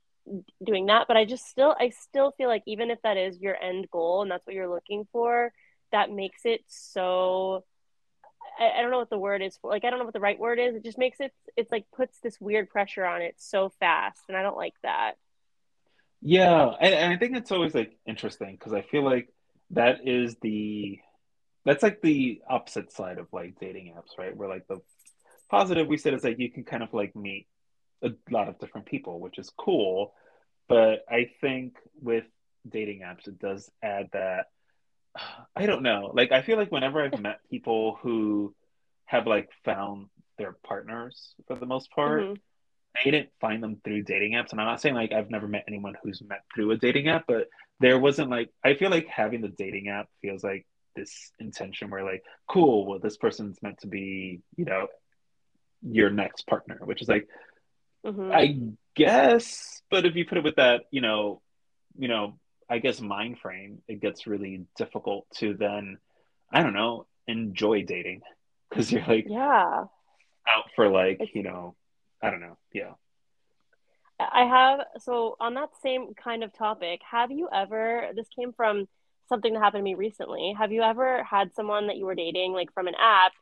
[0.64, 1.06] doing that.
[1.06, 4.22] But i just still i still feel like even if that is your end goal
[4.22, 5.52] and that's what you're looking for
[5.92, 7.64] that makes it so
[8.58, 10.20] I, I don't know what the word is for like i don't know what the
[10.20, 10.74] right word is.
[10.74, 14.20] It just makes it it's like puts this weird pressure on it so fast.
[14.28, 15.14] And i don't like that
[16.26, 19.28] yeah, and, and I think it's always like interesting because I feel like
[19.70, 20.98] that is the
[21.66, 24.34] that's like the opposite side of like dating apps, right?
[24.34, 24.80] Where like the
[25.50, 27.46] positive we said is like you can kind of like meet
[28.02, 30.14] a lot of different people, which is cool.
[30.66, 32.24] But I think with
[32.66, 34.46] dating apps, it does add that
[35.54, 36.10] I don't know.
[36.14, 38.54] Like I feel like whenever I've met people who
[39.04, 40.06] have like found
[40.38, 42.34] their partners for the most part, mm-hmm.
[42.96, 44.52] I didn't find them through dating apps.
[44.52, 47.24] And I'm not saying like I've never met anyone who's met through a dating app,
[47.26, 47.48] but
[47.80, 52.04] there wasn't like I feel like having the dating app feels like this intention where
[52.04, 54.86] like, cool, well, this person's meant to be, you know,
[55.82, 57.28] your next partner, which is like
[58.06, 58.30] mm-hmm.
[58.32, 58.58] I
[58.94, 61.42] guess, but if you put it with that, you know,
[61.98, 62.38] you know,
[62.68, 65.98] I guess mind frame, it gets really difficult to then,
[66.50, 68.22] I don't know, enjoy dating
[68.70, 69.84] because you're like, yeah,
[70.48, 71.74] out for like, it's, you know,
[72.24, 72.58] I don't know.
[72.72, 72.92] Yeah.
[74.20, 78.86] I have so on that same kind of topic, have you ever this came from
[79.28, 80.54] something that happened to me recently.
[80.58, 83.32] Have you ever had someone that you were dating like from an app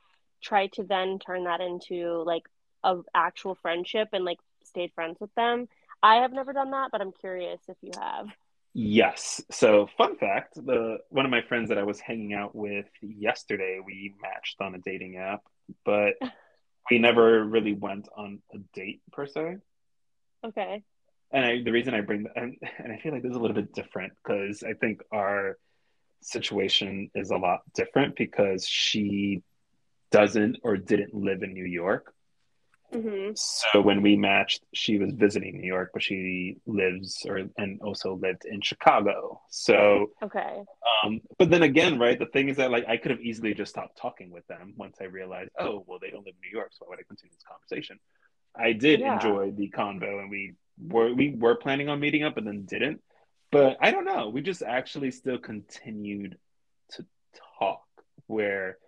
[0.41, 2.43] try to then turn that into like
[2.85, 5.69] a actual friendship and like stayed friends with them?
[6.03, 8.27] I have never done that, but I'm curious if you have.
[8.75, 9.43] Yes.
[9.51, 13.81] So, fun fact: the one of my friends that I was hanging out with yesterday,
[13.85, 15.43] we matched on a dating app,
[15.85, 16.15] but
[16.91, 19.59] we never really went on a date per se.
[20.45, 20.83] Okay.
[21.31, 23.41] And I, the reason I bring that, and, and I feel like this is a
[23.41, 25.57] little bit different because I think our
[26.21, 29.43] situation is a lot different because she
[30.11, 32.13] doesn't or didn't live in New York.
[32.93, 37.81] Hmm So when we matched, she was visiting New York, but she lives or and
[37.81, 39.41] also lived in Chicago.
[39.51, 40.63] So, Okay.
[41.05, 42.19] um, but then again, right?
[42.19, 44.99] The thing is that like I could have easily just stopped talking with them once
[45.01, 47.33] I realized, oh, well, they don't live in New York, so why would I continue
[47.35, 47.99] this conversation?
[48.55, 49.15] I did Yeah.
[49.15, 53.01] enjoy the convo, and we were we were planning on meeting up, but then didn't.
[53.51, 54.29] But I don't know.
[54.31, 56.37] We just actually still continued
[56.93, 57.07] to
[57.59, 57.83] talk.
[58.27, 58.79] Where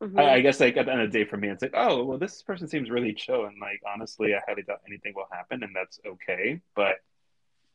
[0.00, 0.18] Mhm.
[0.18, 2.04] I, I guess like at the end of the day for me, it's like, oh
[2.04, 5.62] well, this person seems really chill, and like honestly, I highly doubt anything will happen,
[5.62, 6.60] and that's okay.
[6.74, 6.96] But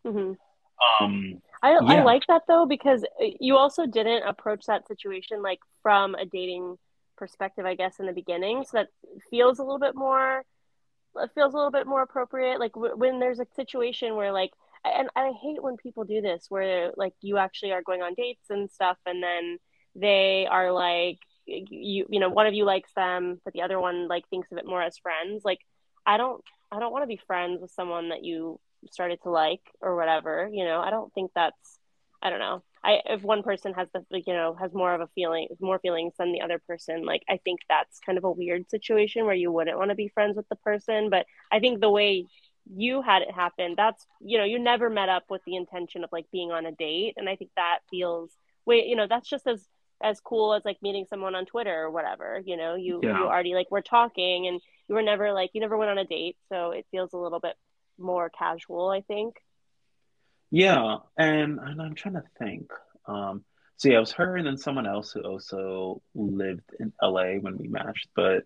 [0.06, 0.38] Mhm.
[1.02, 5.60] um, I, I like that though because uh, you also didn't approach that situation like
[5.84, 6.78] from a dating
[7.18, 8.64] perspective, I guess, in the beginning.
[8.64, 8.88] So that
[9.30, 10.44] feels a little bit more,
[11.18, 12.60] it feels a little bit more appropriate.
[12.60, 14.52] Like w- when there's a situation where like,
[14.86, 18.50] and I hate when people do this where like you actually are going on dates
[18.50, 19.58] and stuff, and then
[19.96, 24.08] they are like, you you know, one of you likes them, but the other one
[24.08, 25.44] like thinks of it more as friends.
[25.44, 25.60] Like,
[26.06, 29.62] I don't, I don't want to be friends with someone that you started to like
[29.82, 30.80] or whatever you know?
[30.80, 31.80] I don't think that's
[32.24, 32.64] i don't know.
[32.84, 35.80] I if one person has the like, you know has more of a feeling more
[35.80, 39.36] feelings than the other person like i think that's kind of a weird situation where
[39.36, 41.10] you wouldn't want to be friends with the person.
[41.10, 42.26] But i think the way
[42.76, 46.12] you had it happen that's you know you never met up with the intention of
[46.12, 47.16] like being on a date.
[47.18, 48.32] And i think that feels
[48.66, 49.66] wait you know that's just as
[50.04, 53.18] as cool as like meeting someone on twitter or whatever you know you Yeah.
[53.20, 56.06] you already like were talking and you were never like you never went on a
[56.06, 57.56] date so it feels a little bit
[58.00, 59.36] more casual, I think.
[60.50, 62.72] yeah, and and I'm trying to think.
[63.06, 63.44] Um,
[63.78, 67.58] so yeah, it was her and then someone else who also lived in LA when
[67.58, 68.44] we matched, but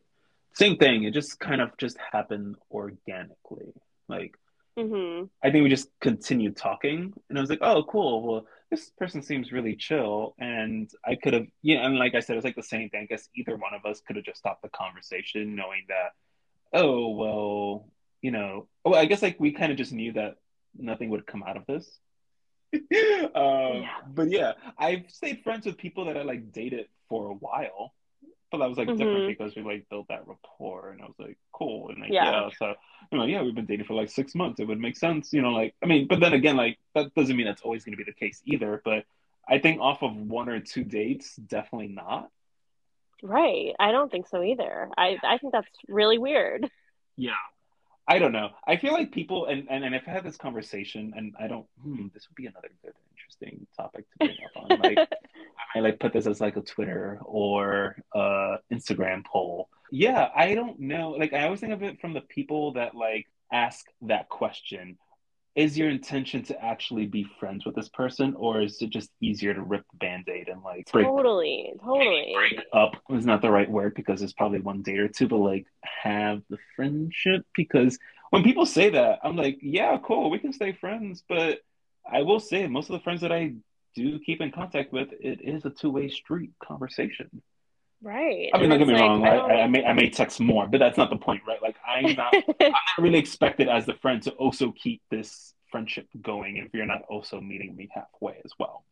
[0.53, 1.03] same thing.
[1.03, 3.73] It just kind of just happened organically.
[4.07, 4.35] Like
[4.77, 8.27] hmm I think we just continued talking, and I was like, "Oh, cool.
[8.27, 12.37] Well, this person seems really chill." And I could have, yeah, and like I said,
[12.37, 13.03] it's like the same thing.
[13.03, 16.13] I guess either one of us could have just stopped the conversation, knowing that,
[16.73, 17.87] oh, well,
[18.21, 20.35] you know, well, I guess like we kind of just knew that
[20.77, 21.99] nothing would come out of this.
[22.73, 22.81] um,
[23.33, 23.89] Yeah.
[24.13, 27.93] But yeah, I've stayed friends with people that I like dated for a while,
[28.51, 29.27] but that was like different Mhm.
[29.27, 32.31] because we like built that rapport, and I was like, cool, and like Yeah.
[32.31, 32.73] yeah, so
[33.11, 34.59] you know, yeah, we've been dating for like six months.
[34.59, 37.35] It would make sense, you know, like I mean, but then again, like that doesn't
[37.35, 38.81] mean that's always going to be the case either.
[38.83, 39.05] But
[39.47, 42.29] I think off of one or two dates, definitely not.
[43.23, 43.73] Right.
[43.79, 44.89] I don't think so either.
[44.97, 46.69] I I think that's really weird.
[47.17, 47.31] Yeah.
[48.07, 48.49] I don't know.
[48.67, 51.65] I feel like people, and, and, and if I had this conversation, and I don't,
[51.81, 54.79] hmm, this would be another good, interesting topic to bring up on.
[54.79, 55.09] Like,
[55.75, 59.69] I like put this as like a Twitter or uh Instagram poll.
[59.91, 61.11] Yeah, I don't know.
[61.11, 64.97] Like, I always think of it from the people that like ask that question.
[65.55, 69.53] Is your intention to actually be friends with this person, or is it just easier
[69.53, 71.71] to rip the band-aid and like break Totally.
[71.81, 72.33] Totally.
[72.35, 75.37] break up is not the right word because there's probably one date or two, but
[75.37, 75.65] like
[76.05, 77.97] have the friendship because
[78.29, 81.59] when people say that, I'm like, yeah, cool, we can stay friends, but
[82.09, 83.53] I will say most of the friends that I
[83.95, 87.41] do keep in contact with, it is a two way street conversation.
[88.03, 88.51] Right.
[88.53, 90.67] I mean, don't get me like, wrong, I I, I, may I may text more,
[90.67, 91.61] but that's not the point, right?
[91.61, 96.07] Like I'm not I'm not really expected as the friend to also keep this friendship
[96.21, 98.85] going if you're not also meeting me halfway as well.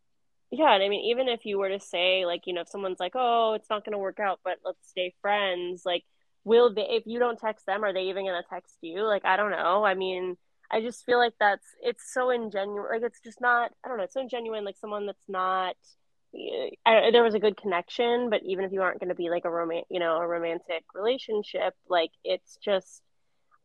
[0.51, 2.99] Yeah, and I mean, even if you were to say, like, you know, if someone's
[2.99, 6.03] like, "Oh, it's not going to work out, but let's stay friends," like,
[6.43, 6.87] will they?
[6.89, 9.03] If you don't text them, are they even going to text you?
[9.03, 9.83] Like, I don't know.
[9.83, 10.37] I mean,
[10.71, 12.89] I just feel like that's it's so ingenuine.
[12.89, 13.71] Like, it's just not.
[13.83, 14.03] I don't know.
[14.03, 14.63] It's so genuine.
[14.63, 15.75] Like someone that's not.
[16.85, 19.45] I, there was a good connection, but even if you aren't going to be like
[19.45, 23.03] a roman, you know, a romantic relationship, like it's just,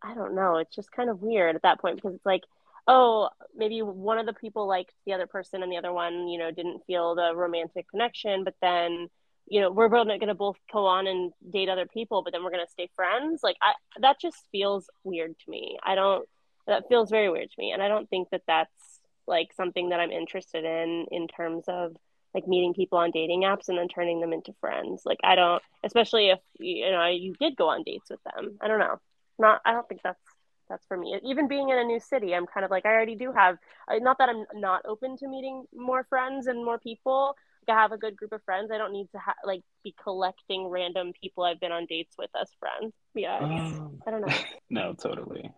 [0.03, 0.59] I don't know.
[0.59, 2.43] It's just kind of weird at that point because it's like
[2.89, 6.39] oh, maybe one of the people liked the other person and the other one, you
[6.39, 9.09] know, didn't feel the romantic connection, but then,
[9.51, 12.45] you know, we're both going to both go on and date other people, but then
[12.45, 13.41] we're going to stay friends.
[13.43, 15.79] Like, I, that just feels weird to me.
[15.83, 16.29] I don't,
[16.67, 17.73] that feels very weird to me.
[17.73, 21.97] And I don't think that that's like something that I'm interested in, in terms of
[22.35, 25.03] like meeting people on dating apps and then turning them into friends.
[25.07, 28.59] Like, I don't, especially if, you know, you did go on dates with them.
[28.61, 29.01] I don't know.
[29.39, 30.21] Not, I don't think that's,
[30.69, 31.19] that's for me.
[31.25, 33.57] Even being in a new city, I'm kind of like I already do have.
[33.91, 37.35] Not that I'm not open to meeting more friends and more people.
[37.75, 38.71] Have a good group of friends.
[38.73, 42.31] I don't need to ha- like be collecting random people I've been on dates with
[42.41, 42.95] as friends.
[43.15, 44.35] Yeah, Um, I don't know.
[44.71, 45.51] no, totally.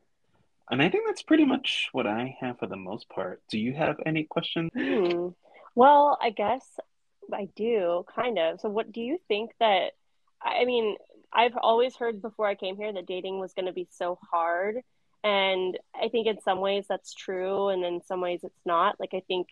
[0.71, 3.43] And I think that's pretty much what I have for the most part.
[3.51, 4.71] Do you have any questions?
[4.73, 5.29] Hmm.
[5.75, 6.65] Well, I guess
[7.33, 8.61] I do kind of.
[8.61, 9.93] So, what do you think that?
[10.43, 10.97] I mean,
[11.33, 14.77] I've always heard before I came here that dating was going to be so hard.
[15.23, 18.99] And I think in some ways that's true, and in some ways it's not.
[18.99, 19.49] Like, I think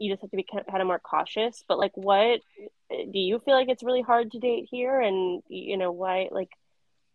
[0.00, 1.62] you just have to be kind of more cautious.
[1.68, 2.40] But, like, what
[2.90, 5.00] do you feel like it's really hard to date here?
[5.00, 6.50] And, you know, why, like,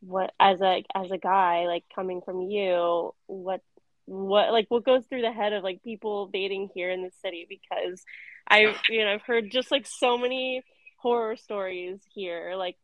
[0.05, 3.61] what as a as a guy like coming from you what
[4.05, 7.47] what like what goes through the head of like people dating here in the city
[7.49, 8.03] because
[8.47, 10.63] I you know I've heard just like so many
[10.97, 12.75] horror stories here like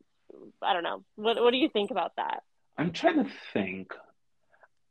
[0.61, 2.41] I don't know what what do you think about that
[2.77, 3.93] I'm trying to think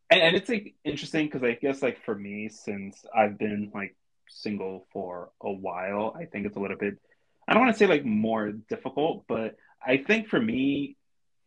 [0.08, 3.96] and, and it's like interesting because I guess like for me since I've been like
[4.30, 6.98] single for a while I think it's a little bit
[7.46, 10.96] I don't want to say like more difficult but I think for me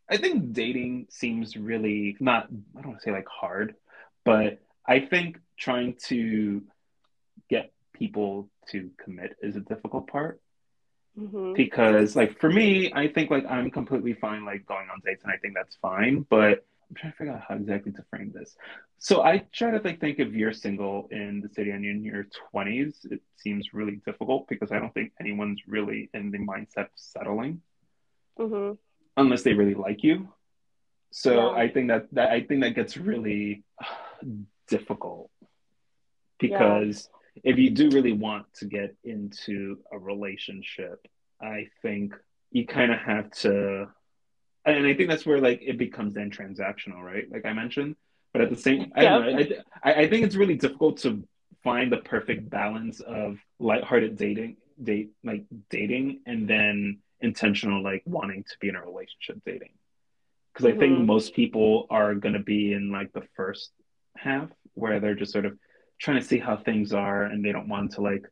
[0.09, 3.75] I think dating seems really not I don't want to say like hard
[4.23, 6.63] but I think trying to
[7.49, 10.41] get people to commit is a difficult part.
[11.17, 11.53] Mm-hmm.
[11.53, 15.31] Because like for me, I think like I'm completely fine like going on dates and
[15.31, 18.55] I think that's fine, but I'm trying to figure out how exactly to frame this.
[18.99, 22.03] So I try to like think if you're single in the city and you're in
[22.03, 26.85] your 20s, it seems really difficult because I don't think anyone's really in the mindset
[26.85, 27.61] of settling
[28.39, 28.73] mm-hmm.
[29.17, 30.29] unless they really like you.
[31.11, 31.63] So yeah.
[31.63, 33.63] I think that, that I think that gets really
[34.67, 35.31] difficult
[36.39, 37.51] because yeah.
[37.51, 41.07] if you do really want to get into a relationship,
[41.41, 42.13] I think
[42.51, 43.87] you kind of have to,
[44.66, 47.26] and I think that's where like it becomes then transactional, right?
[47.30, 47.95] Like I mentioned,
[48.32, 49.45] but at the same, I don't know,
[49.84, 51.24] I, I think it's really difficult to
[51.64, 58.43] find the perfect balance of lighthearted dating, date like dating, and then intentional like wanting
[58.43, 59.72] to be in a relationship dating
[60.53, 60.78] because mm-hmm.
[60.78, 61.05] I think mm-hmm.
[61.05, 63.72] most people are going to be in like the first
[64.18, 65.57] half where they're just sort of
[65.99, 68.26] trying to see how things are and they don't want to like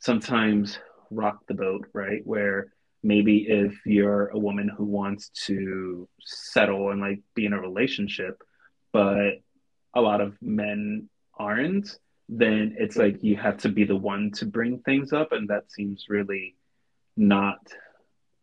[0.00, 0.78] sometimes
[1.10, 2.20] rock the boat, right?
[2.24, 2.72] Where
[3.06, 8.42] maybe if you're a woman who wants to settle and like be in a relationship,
[8.92, 9.34] but
[9.94, 11.98] a lot of men aren't,
[12.28, 15.30] then it's like you have to be the one to bring things up.
[15.30, 16.56] And that seems really
[17.16, 17.60] not,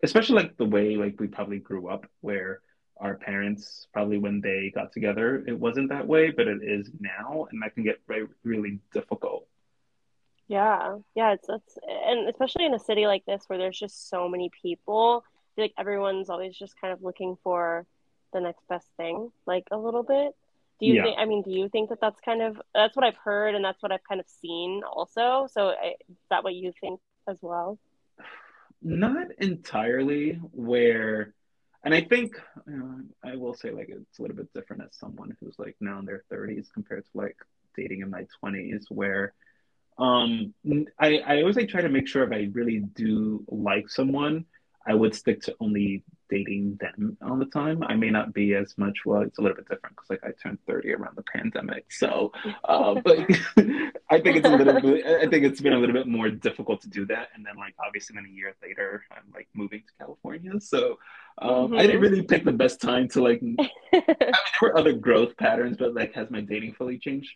[0.02, 2.62] especially like the way like we probably grew up where
[2.98, 7.48] our parents probably when they got together it wasn't that way but it is now
[7.52, 9.48] and that can get very really difficult
[10.48, 10.98] yeah.
[11.16, 14.50] Yeah it's that's and especially in a city like this where there's just so many
[14.62, 15.24] people
[15.58, 17.86] like everyone's always just kind of looking for
[18.34, 20.34] the next best thing like a little bit.
[20.80, 21.04] Do you yeah.
[21.04, 23.64] think i mean do you think that that's kind of that's what i've heard and
[23.64, 27.80] that's what i've kind of seen also so is that what you think as well?
[28.82, 31.34] Not entirely where
[31.84, 34.96] and I think you know, I will say like it's a little bit different as
[34.98, 37.36] someone who's like now in their 30s compared to like
[37.76, 39.34] dating in my 20s, where
[39.98, 40.54] um
[41.00, 44.46] I I always like try to make sure if I really do like someone,
[44.86, 47.84] I would stick to only dating them all the time.
[47.84, 49.00] I may not be as much.
[49.06, 52.32] Well, it's a little bit different because like I turned thirty around the pandemic, so
[52.64, 53.20] uh, but
[54.10, 55.06] I think it's a little bit.
[55.06, 57.30] I think it's been a little bit more difficult to do that.
[57.36, 60.98] And then like obviously, then a year later, I'm like moving to California, so
[61.42, 61.76] um, mm-hmm.
[61.76, 63.40] I didn't really pick the best time to like.
[63.42, 63.58] I mean,
[63.92, 67.36] there were other growth patterns, but like, has my dating fully changed?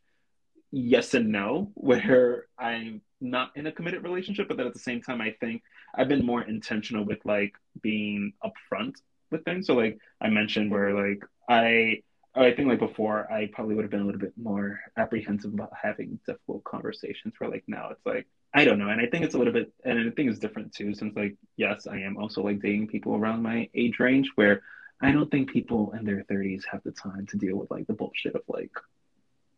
[0.71, 1.71] Yes and no.
[1.75, 5.61] Where I'm not in a committed relationship, but then at the same time, I think
[5.95, 8.95] I've been more intentional with like being upfront
[9.31, 9.67] with things.
[9.67, 12.03] So like I mentioned, where like I
[12.35, 15.53] oh, I think like before I probably would have been a little bit more apprehensive
[15.53, 17.33] about having difficult conversations.
[17.37, 19.71] Where like now it's like I don't know, and I think it's a little bit,
[19.85, 20.93] and I think it's different too.
[20.93, 24.61] Since like yes, I am also like dating people around my age range where
[25.01, 27.93] I don't think people in their 30s have the time to deal with like the
[27.93, 28.71] bullshit of like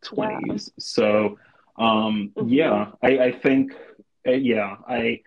[0.05, 0.41] 20s.
[0.47, 0.57] Yeah.
[0.77, 1.37] So
[1.79, 2.49] um mm-hmm.
[2.49, 3.73] yeah i i think
[4.27, 5.21] uh, yeah i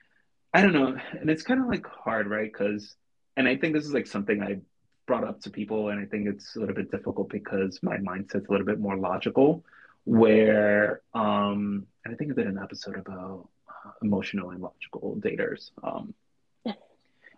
[0.53, 2.95] i don't know and it's kind of like hard right because
[3.37, 4.59] and i think this is like something i
[5.07, 8.49] brought up to people and i think it's a little bit difficult because my mindset's
[8.49, 9.65] a little bit more logical
[10.05, 15.71] where um and i think i did an episode about uh, emotional and logical daters
[15.83, 16.15] um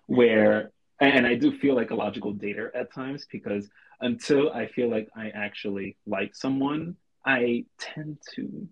[0.07, 0.71] where
[1.01, 3.69] and I do feel like a logical dater at times because
[4.01, 8.69] until I feel like I actually like someone, I tend to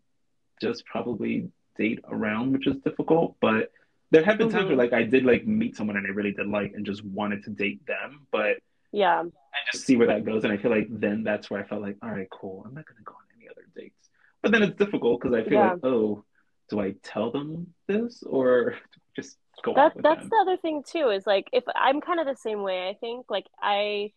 [0.60, 3.36] just probably date around, which is difficult.
[3.40, 3.70] But
[4.10, 4.56] there have been mm-hmm.
[4.56, 7.04] times where like I did like meet someone and I really did like and just
[7.04, 8.58] wanted to date them, but
[8.92, 9.32] yeah, and
[9.72, 10.44] just see where that goes.
[10.44, 12.62] And I feel like then that's where I felt like, all right, cool.
[12.66, 14.08] I'm not gonna go on any other dates.
[14.42, 15.72] But then it's difficult because I feel yeah.
[15.72, 16.24] like, oh,
[16.68, 18.76] do I tell them this or
[19.16, 19.74] just go?
[19.74, 20.28] That that's them?
[20.30, 21.08] the other thing too.
[21.08, 22.88] Is like if I'm kind of the same way.
[22.88, 24.12] I think like I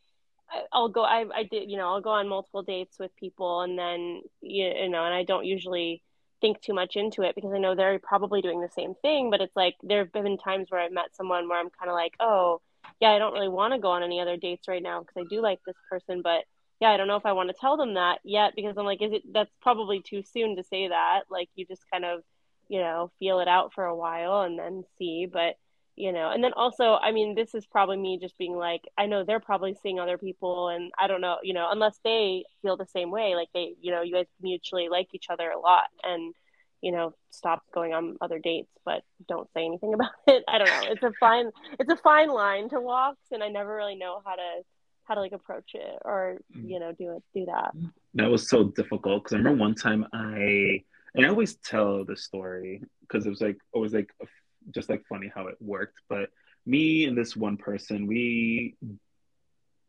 [0.72, 1.04] I'll go.
[1.04, 1.70] I I did.
[1.70, 5.24] You know, I'll go on multiple dates with people, and then you know, and I
[5.24, 6.02] don't usually
[6.42, 9.30] think too much into it because I know they're probably doing the same thing.
[9.32, 11.96] But it's like there have been times where I've met someone where I'm kind of
[11.96, 12.62] like, oh,
[13.00, 15.24] yeah, I don't really want to go on any other dates right now because I
[15.30, 16.44] do like this person, but
[16.82, 19.02] yeah, I don't know if I want to tell them that yet because I'm like,
[19.02, 21.22] is it that's probably too soon to say that.
[21.30, 22.22] Like you just kind of,
[22.68, 25.28] you know, feel it out for a while and then see.
[25.32, 25.56] But
[25.96, 29.06] you know and then also i mean this is probably me just being like i
[29.06, 32.76] know they're probably seeing other people and i don't know you know unless they feel
[32.76, 35.86] the same way like they you know you guys mutually like each other a lot
[36.04, 36.34] and
[36.82, 40.44] you know stop going on other dates but don't say anything about it.
[40.48, 40.92] I don't know.
[40.92, 41.50] It's a fine
[41.80, 44.62] it's a fine line to walk and i never really know how to
[45.06, 46.70] how to like approach it or Mm.
[46.70, 47.72] you know do it do that.
[48.16, 50.84] That was so difficult because I remember one time I
[51.16, 54.26] and I always tell the story because it was like always like a-
[54.72, 56.00] just like funny how it worked.
[56.10, 56.30] But
[56.66, 58.76] me and this one person, we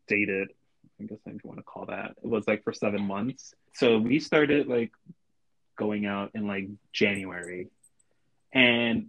[0.07, 0.49] dated.
[0.99, 2.11] I guess if you want to call that.
[2.23, 3.53] It was like for seven months.
[3.73, 4.91] So we started like
[5.77, 7.67] going out in like January,
[8.53, 9.07] and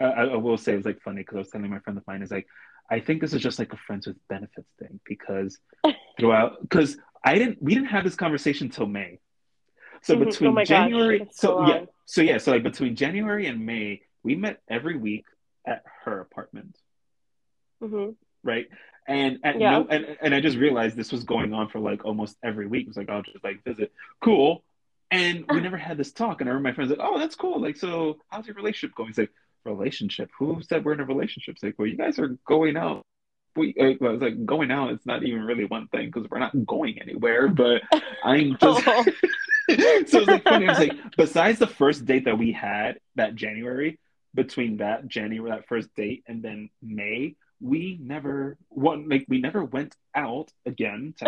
[0.00, 2.06] I, I will say it was like funny because I was telling my friend of
[2.06, 2.46] mine is like,
[2.90, 5.58] I think this is just like a friends with benefits thing because
[6.18, 9.18] throughout because I didn't we didn't have this conversation till May.
[10.02, 10.22] So Mhm.
[10.22, 14.00] Oh between gosh, January so so yeah so yeah so like between January and May
[14.22, 15.24] we met every week
[15.66, 16.76] at her apartment.
[17.80, 18.10] Hmm
[18.44, 18.66] right?
[19.06, 19.70] And at Yeah.
[19.70, 22.82] no and, and I just realized this was going on for like almost every week.
[22.82, 23.92] It was like I'll just like visit.
[24.20, 24.64] Cool.
[25.10, 26.40] And we never had this talk.
[26.40, 27.60] And I remember my friends like oh that's cool.
[27.60, 29.10] Like so how's your relationship going?
[29.10, 29.30] It's like
[29.64, 30.30] relationship?
[30.38, 31.54] Who said we're in a relationship?
[31.54, 33.02] It's like well you guys are going out.
[33.54, 36.38] We like, well, it's like going out it's not even really one thing because we're
[36.38, 37.82] not going anywhere but
[38.24, 39.02] i'm just Oh.
[39.04, 39.12] so
[39.68, 40.66] it's like funny.
[40.66, 43.98] I was like besides the first date that we had that january
[44.34, 49.64] between that january that first date and then may we never one like we never
[49.64, 51.14] went out again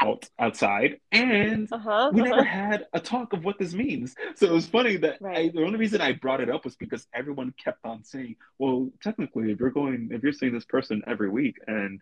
[0.00, 4.14] out outside and uh-huh we never had a talk of what this means.
[4.34, 7.06] So it was funny that I, the only reason I brought it up was because
[7.14, 11.28] everyone kept on saying, "Well, technically, if you're going, if you're seeing this person every
[11.28, 12.00] week and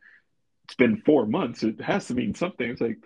[0.64, 2.98] it's been four months, it has to mean something." It's like,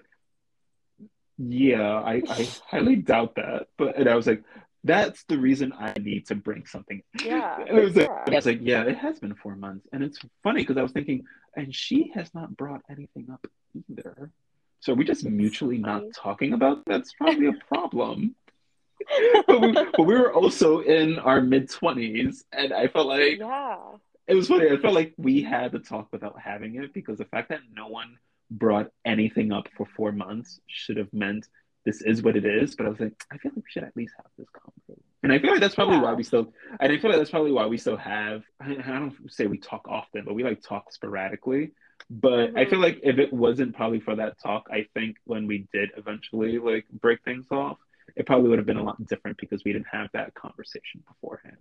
[1.38, 3.68] yeah, I, I highly doubt that.
[3.78, 4.42] But and I was like,
[4.84, 7.02] that's the reason I need to bring something.
[7.22, 8.10] Yeah, And it was like.
[8.10, 10.92] I was like, yeah, it has been four months, and it's funny because I was
[10.92, 11.24] thinking,
[11.56, 13.46] and she has not brought anything up
[13.88, 14.30] either.
[14.80, 18.34] So we just mutually not talking about that's probably a problem.
[19.46, 23.76] but, we, but we were also in our mid twenties, and I felt like yeah
[24.26, 24.70] it was funny.
[24.70, 27.88] I felt like we had the talk without having it because the fact that no
[27.88, 28.18] one
[28.50, 31.48] brought anything up for four months should have meant
[31.84, 32.74] this is what it is.
[32.74, 35.02] But I was like, I feel like we should at least have this conversation.
[35.22, 37.52] And I feel like that's probably why we still, and I feel like that's probably
[37.52, 40.92] why we still have, I, I don't say we talk often, but we like talk
[40.92, 41.72] sporadically.
[42.10, 42.70] But I Mhm.
[42.70, 46.58] feel like if it wasn't probably for that talk, I think when we did eventually
[46.58, 47.78] like break things off,
[48.16, 51.56] it probably would have been a lot different because we didn't have that conversation beforehand.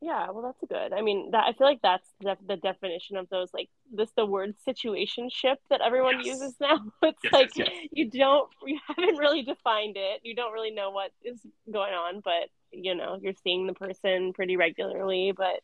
[0.00, 0.92] Yeah, well, that's good.
[0.92, 4.24] I mean, that I feel like that's the, the definition of those like this the
[4.24, 6.38] word situationship that everyone Yes.
[6.40, 6.78] uses now.
[7.02, 10.20] It's Yes, like yes, you don't you haven't really defined it.
[10.22, 11.40] You don't really know what is
[11.72, 15.62] going on, but you know, you're seeing the person pretty regularly, but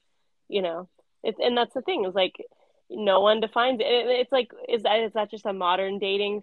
[0.48, 0.88] you know,
[1.22, 2.34] it's and that's the thing is like
[2.90, 3.86] no one defines it.
[3.86, 6.42] It- It's like is that is that just a modern dating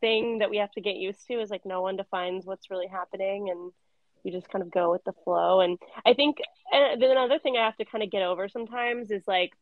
[0.00, 1.40] thing that we have to get used to?
[1.40, 3.72] Is like no one defines what's really happening and
[4.24, 5.60] you just kind of go with the flow.
[5.60, 6.38] And I think
[6.72, 9.52] and another thing I have to kind of get over sometimes is like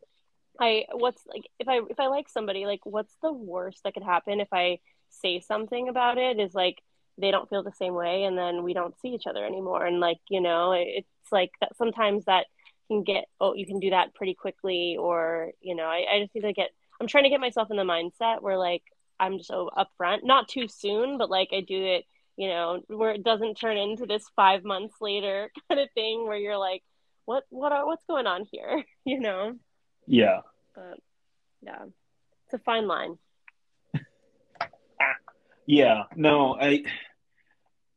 [0.61, 4.03] I what's like if I if I like somebody, like what's the worst that could
[4.03, 4.79] happen if I
[5.11, 6.79] say something about it is like
[7.19, 10.01] they don't feel the same way and then we don't see each other anymore and
[10.01, 12.47] like you know it's like that sometimes that
[12.89, 16.35] can get oh you can do that pretty quickly or you know I, I just
[16.35, 16.71] need to get
[17.01, 18.83] I'm trying to get myself in the mindset where like
[19.19, 22.05] I'm just so upfront not too soon but like I do it
[22.41, 26.39] you know where it doesn't turn into this five months later kind of thing where
[26.45, 26.83] you're like
[27.27, 29.55] what what are what's going on here you know
[30.07, 30.41] Yeah.
[30.75, 30.99] but
[31.63, 31.85] yeah
[32.45, 33.15] it's a fine line
[35.67, 36.83] Yeah, no, I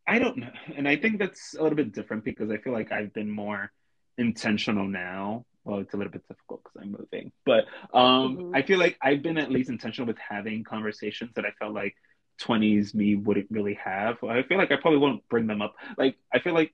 [0.06, 0.52] I don't know.
[0.78, 3.72] And I think that's a little bit different because I feel like I've been more
[4.18, 5.46] intentional now.
[5.64, 8.52] Well, it's a little bit difficult because I'm moving, but um, Mhm.
[8.58, 11.96] I feel like I've been at least intentional with having conversations that I felt like
[12.42, 14.24] 20s me wouldn't really have.
[14.24, 15.76] I feel like I probably won't bring them up.
[15.98, 16.74] Like, I feel like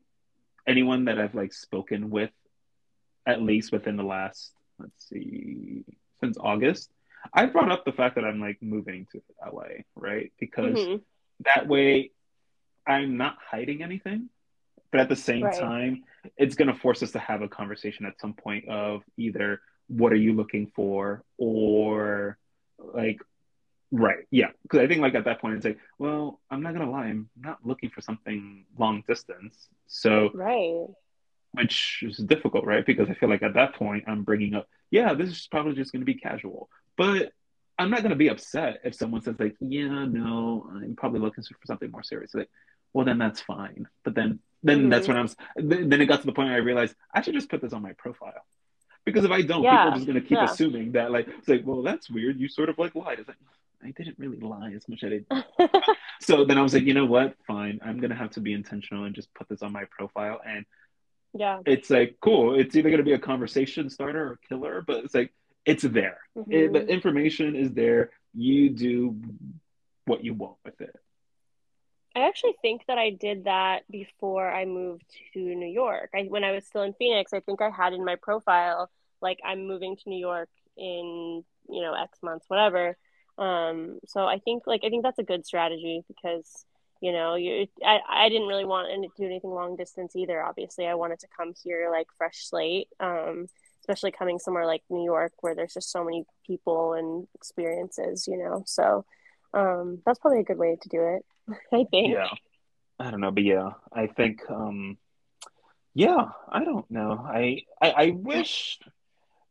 [0.68, 2.31] anyone that I've like spoken with,
[3.26, 5.84] at least within the last, let's see,
[6.22, 6.91] since August,
[7.34, 10.31] I brought up the fact that I'm like moving to LA, right?
[10.40, 11.02] Because Mhm.
[11.45, 12.11] that way
[12.88, 14.30] I'm not hiding anything,
[14.91, 15.60] but at the same Right.
[15.60, 16.03] time,
[16.38, 20.11] it's going to force us to have a conversation at some point of either what
[20.11, 22.38] are you looking for or
[22.77, 23.22] like,
[23.91, 24.49] right, yeah.
[24.64, 27.06] Because I think like at that point, it's like, well, I'm not going to lie,
[27.07, 29.70] I'm not looking for something long distance.
[29.88, 30.88] So, right
[31.53, 32.86] which is difficult, right?
[32.86, 35.91] Because I feel like at that point, I'm bringing up, yeah, this is probably just
[35.91, 37.32] going to be casual, but
[37.80, 41.44] I'm not going to be upset if someone says like, yeah, no, I'm probably looking
[41.44, 42.36] for something more serious.
[42.36, 42.49] Like,
[42.94, 43.88] well, then that's fine.
[44.03, 44.90] But then then Mhm.
[44.91, 45.30] that's when I'm.
[45.56, 47.72] Then then it got to the point where I realized I should just put this
[47.72, 48.45] on my profile.
[49.06, 50.44] Because if I don't, Yeah, people are just gonna keep yeah.
[50.44, 52.40] assuming that like it's like, well, that's weird.
[52.40, 53.20] You sort of like lied.
[53.20, 53.38] It's like
[53.84, 55.72] I didn't really lie as much as I did.
[56.22, 57.35] So then I was like, you know what?
[57.47, 57.80] Fine.
[57.84, 60.41] I'm gonna have to be intentional and just put this on my profile.
[60.45, 60.65] And
[61.34, 61.60] yeah.
[61.65, 62.60] it's like cool.
[62.60, 65.34] It's either gonna be a conversation starter or killer, but it's like
[65.65, 66.19] it's there.
[66.38, 66.51] Mm-hmm.
[66.51, 68.11] It- the information is there.
[68.34, 69.15] You do
[70.06, 70.95] what you want with it.
[72.15, 76.10] I actually think that I did that before I moved to New York.
[76.14, 78.89] I, when I was still in Phoenix, I think I had in my profile
[79.22, 82.97] like I'm moving to New York in, you know, X months, whatever.
[83.40, 86.66] Um, so I think like I think that's a good strategy because,
[87.02, 90.44] you know, you I, I didn't really want to do anything long distance either.
[90.44, 92.90] Obviously, I wanted to come here like fresh slate.
[92.99, 93.48] Um,
[93.82, 98.38] especially coming somewhere like New York where there's just so many people and experiences, you
[98.38, 98.64] know.
[98.68, 99.03] So
[99.53, 101.26] um, that's probably a good way to do it.
[101.74, 102.14] I think.
[102.14, 102.30] Yeah.
[102.99, 104.98] I don't know, but yeah, I think um
[105.94, 107.26] yeah, I don't know.
[107.26, 108.78] I I, I wish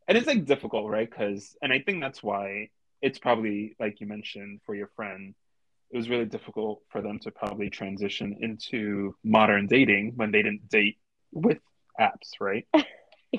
[0.07, 1.11] and it's like difficult, right?
[1.11, 2.69] Cuz and I think that's why
[3.03, 5.35] it's probably like you mentioned for your friend
[5.91, 10.69] it was really difficult for them to probably transition into modern dating when they didn't
[10.69, 10.99] date
[11.33, 11.59] with
[12.01, 12.67] apps, right?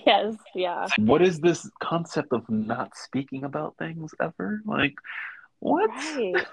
[0.05, 0.85] Yes, yeah.
[0.99, 4.61] What is this concept of not speaking about things ever?
[4.63, 4.93] Like
[5.57, 5.89] what?
[5.89, 6.45] Right.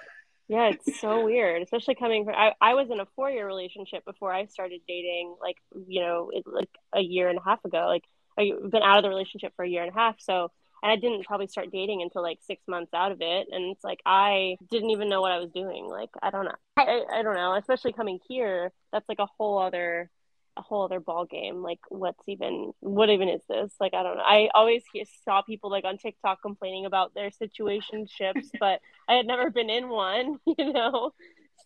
[0.48, 4.06] Yeah, it's so weird, especially coming from I, I was in a four year relationship
[4.06, 5.56] before I started dating, like,
[5.86, 7.86] you know, it, like a year and a half ago.
[7.86, 8.04] Like,
[8.38, 10.16] I've been out of the relationship for a year and a half.
[10.18, 10.50] So,
[10.82, 13.48] and I didn't probably start dating until like six months out of it.
[13.50, 15.86] And it's like, I didn't even know what I was doing.
[15.86, 16.54] Like, I don't know.
[16.76, 17.54] I, I, don't know.
[17.54, 20.10] Especially coming here, that's like a whole other
[20.56, 21.62] a whole other ball game.
[21.62, 23.72] Like, what's even what even is this?
[23.80, 24.24] Like, I don't know.
[24.24, 29.26] I always hear, saw people like on TikTok complaining about their situationships, but I had
[29.26, 31.12] never been in one, you know.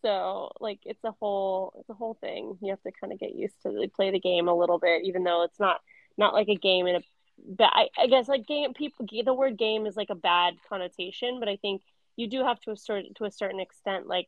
[0.02, 2.58] So like, it's a whole it's a whole thing.
[2.60, 5.24] You have to kind of get used to play the game a little bit, even
[5.24, 5.80] though it's not
[6.16, 7.00] not like a game in a.
[7.46, 11.40] But I, I guess like game people the word game is like a bad connotation,
[11.40, 11.82] but I think
[12.16, 14.26] you do have to a certain to a certain extent like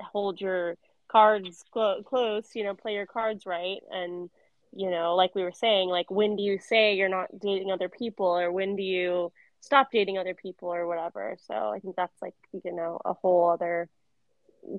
[0.00, 0.76] hold your
[1.08, 3.80] cards clo- close, you know, play your cards right.
[3.90, 4.30] And,
[4.72, 7.88] you know, like we were saying, like when do you say you're not dating other
[7.88, 11.36] people or when do you stop dating other people or whatever.
[11.46, 13.88] So I think that's like, you know, a whole other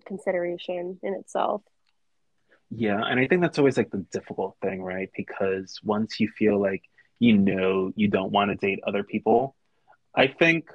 [0.05, 1.61] consideration in itself.
[2.69, 5.09] Yeah, and I think that's always like the difficult thing, right?
[5.15, 6.83] Because once you feel like
[7.19, 9.55] you know you don't want to date other people,
[10.15, 10.69] I think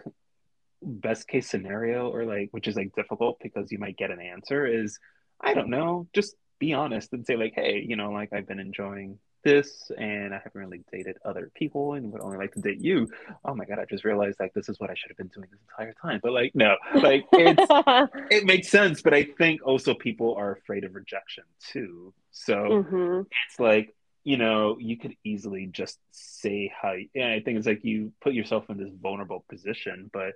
[0.82, 4.66] best case scenario or like which is like difficult because you might get an answer
[4.66, 4.98] is
[5.40, 8.60] I don't know, just be honest and say like, hey, you know, like I've been
[8.60, 12.80] enjoying this and I haven't really dated other people and would only like to date
[12.80, 13.08] you.
[13.44, 15.48] Oh my god, I just realized like this is what I should have been doing
[15.50, 16.20] this entire time.
[16.22, 17.66] But like no, like it's
[18.30, 22.12] it makes sense, but I think also people are afraid of rejection too.
[22.32, 23.94] So hmm it's like
[24.24, 28.34] you know you could easily just say how yeah i think it's like you put
[28.34, 30.32] yourself in this vulnerable position but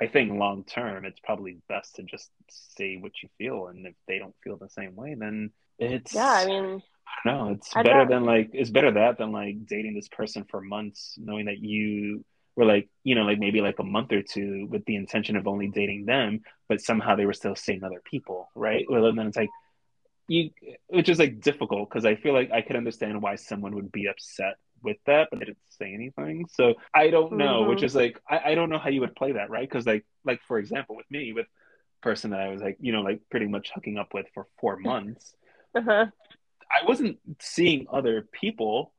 [0.00, 3.94] i think long term it's probably best to just say what you feel and if
[4.08, 6.82] they don't feel the same way then it's Yeah, I mean,
[7.24, 10.60] no it's I'd better than like it's better that than like dating this person for
[10.60, 12.24] months knowing that you
[12.56, 15.46] were like you know like maybe like a month or two with the intention of
[15.46, 18.84] only dating them but somehow they were still seeing other people right?
[18.88, 19.50] Well then it's like
[20.32, 20.50] you
[20.88, 24.06] which is like difficult because I feel like I could understand why someone would be
[24.06, 26.46] upset with that, but they didn't say anything.
[26.50, 27.68] So I don't know, Mhm.
[27.68, 29.68] which is like I, I don't know how you would play that, right?
[29.68, 31.46] Because like like for example, with me, with
[32.00, 34.76] person that I was like, you know, like pretty much hooking up with for four
[34.76, 35.34] months,
[35.74, 36.06] uh-huh.
[36.70, 38.92] I wasn't seeing other people,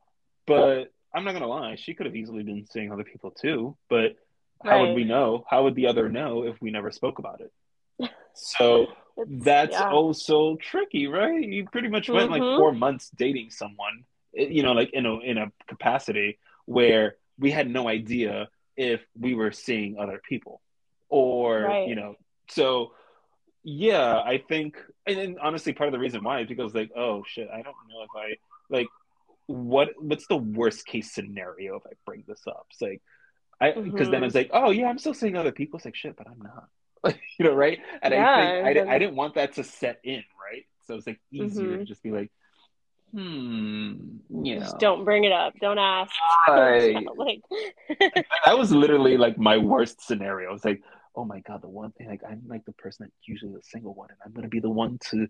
[0.46, 3.76] but I'm not gonna lie, she could have easily been seeing other people too.
[3.90, 4.16] But
[4.62, 5.44] how would we know?
[5.50, 7.52] How would the other know if we never spoke about it?
[8.36, 9.90] So It's- that's yeah.
[9.90, 11.42] also tricky, right?
[11.42, 12.56] You pretty much went like Mhm.
[12.56, 14.04] four months dating someone,
[14.36, 19.04] eh, you know, like in a in a capacity where we had no idea if
[19.18, 20.60] we were seeing other people,
[21.08, 21.88] or Right.
[21.88, 22.16] you know,
[22.48, 22.94] so
[23.62, 24.76] yeah, I think,
[25.06, 27.76] and then honestly, part of the reason why is because like, oh shit, I don't
[27.88, 28.36] know if I
[28.68, 28.88] like
[29.46, 32.66] what what's the worst case scenario if I bring this up?
[32.70, 33.02] It's like
[33.60, 34.26] I because then Mhm.
[34.26, 35.76] it's like, oh yeah, I'm still seeing other people.
[35.78, 36.68] It's like shit, but I'm not.
[37.38, 37.78] you know, right?
[38.02, 38.16] And I
[38.64, 40.64] think I, I didn't want that to set in, right?
[40.86, 41.78] So it's like easier Mhm.
[41.80, 42.30] to just be like,
[43.12, 43.94] hmm,
[44.30, 45.54] you Just don't bring it up.
[45.60, 46.12] Don't ask.
[46.48, 47.06] Right.
[47.16, 47.40] like,
[48.44, 50.52] That was literally like my worst scenario.
[50.54, 50.82] It's like,
[51.16, 53.94] oh my god, the one thing like I'm like the person that's usually the single
[53.94, 55.28] one, and I'm gonna be the one to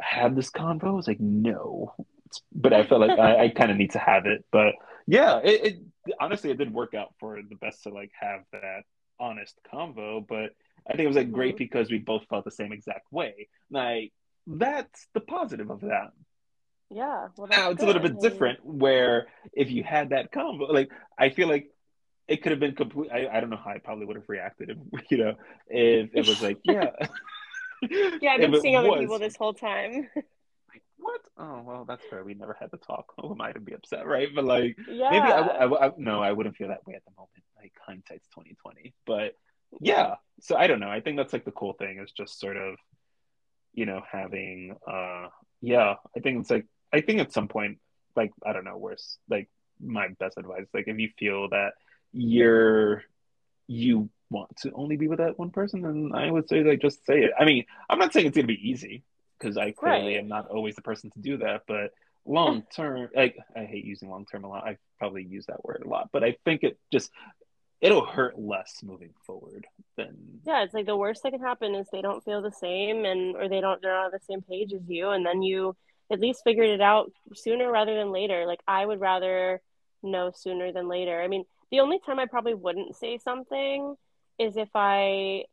[0.00, 0.98] have this convo.
[0.98, 1.94] It's like no,
[2.26, 4.44] It's- but I felt like I, I kind of need to have it.
[4.50, 4.74] But
[5.06, 8.82] yeah, it, it honestly it did work out for the best to like have that
[9.20, 10.26] honest convo.
[10.26, 10.50] But
[10.88, 11.58] I think it was like great Mhm.
[11.58, 13.48] because we both felt the same exact way.
[13.70, 14.12] Like
[14.46, 16.12] that's the positive of that.
[16.90, 17.28] Yeah.
[17.36, 21.30] Well, now it's a little bit different where if you had that combo, like I
[21.30, 21.70] feel like
[22.28, 23.10] it could have been complete.
[23.10, 24.76] I, I don't know how I probably would have reacted if
[25.10, 25.34] you know
[25.68, 26.90] if it was like yeah.
[28.20, 30.08] yeah, I've been seeing other was, people this whole time.
[30.14, 31.20] like what?
[31.38, 32.24] Oh well, that's fair.
[32.24, 33.12] We never had the talk.
[33.18, 34.28] Who am I to be upset, right?
[34.34, 35.10] But like yeah.
[35.10, 37.30] maybe I, I, I no, I wouldn't feel that way at the moment.
[37.56, 39.34] Like hindsight's twenty twenty, but
[39.80, 40.16] yeah.
[40.40, 40.90] So I don't know.
[40.90, 42.76] I think that's like the cool thing is just sort of
[43.72, 45.28] you know having uh
[45.60, 45.94] yeah.
[46.16, 47.78] I think it's like I think at some point
[48.16, 49.48] like I don't know worse like
[49.80, 51.72] my best advice like if you feel that
[52.12, 53.02] you're
[53.66, 57.04] you want to only be with that one person, then I would say like just
[57.06, 57.32] say it.
[57.38, 59.04] I mean, I'm not saying it's gonna be easy
[59.38, 60.22] because I clearly right.
[60.22, 61.92] am not always the person to do that, but
[62.24, 64.64] long term like I hate using long term a lot.
[64.64, 67.10] I probably use that word a lot, but I think it just
[67.82, 71.86] it'll hurt less moving forward than yeah it's like the worst that can happen is
[71.92, 74.72] they don't feel the same and or they don't they're not on the same page
[74.72, 75.76] as you and then you
[76.10, 78.46] at least figured it out sooner rather than later.
[78.46, 79.60] Like i would rather
[80.02, 81.20] know sooner than later.
[81.20, 83.96] I mean the only time I probably wouldn't say something
[84.38, 85.44] is if I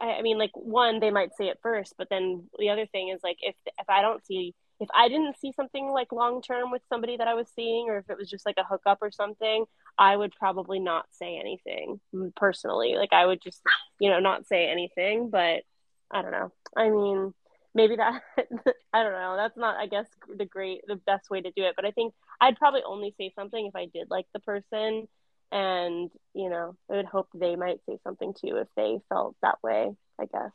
[0.00, 3.20] I mean like one they might say it first, but then the other thing is
[3.22, 6.82] like if if I don't see if I didn't see something like long term with
[6.88, 9.66] somebody that I was seeing or if it was just like a hookup or something,
[9.98, 12.00] I would probably not say anything
[12.36, 12.94] personally.
[12.96, 13.60] Like I would just,
[14.00, 15.62] you know, not say anything, but
[16.10, 16.52] I don't know.
[16.76, 17.34] I mean,
[17.74, 18.22] maybe that
[18.92, 19.36] I don't know.
[19.36, 22.14] That's not I guess the great the best way to do it, but I think
[22.40, 25.06] I'd probably only say something if I did like the person
[25.52, 29.58] and you know i would hope they might say something too if they felt that
[29.62, 29.90] way
[30.20, 30.52] i guess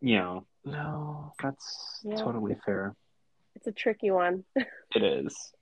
[0.00, 2.16] yeah no that's yeah.
[2.16, 2.94] totally fair
[3.62, 4.44] it's a tricky one.
[4.94, 5.52] It is.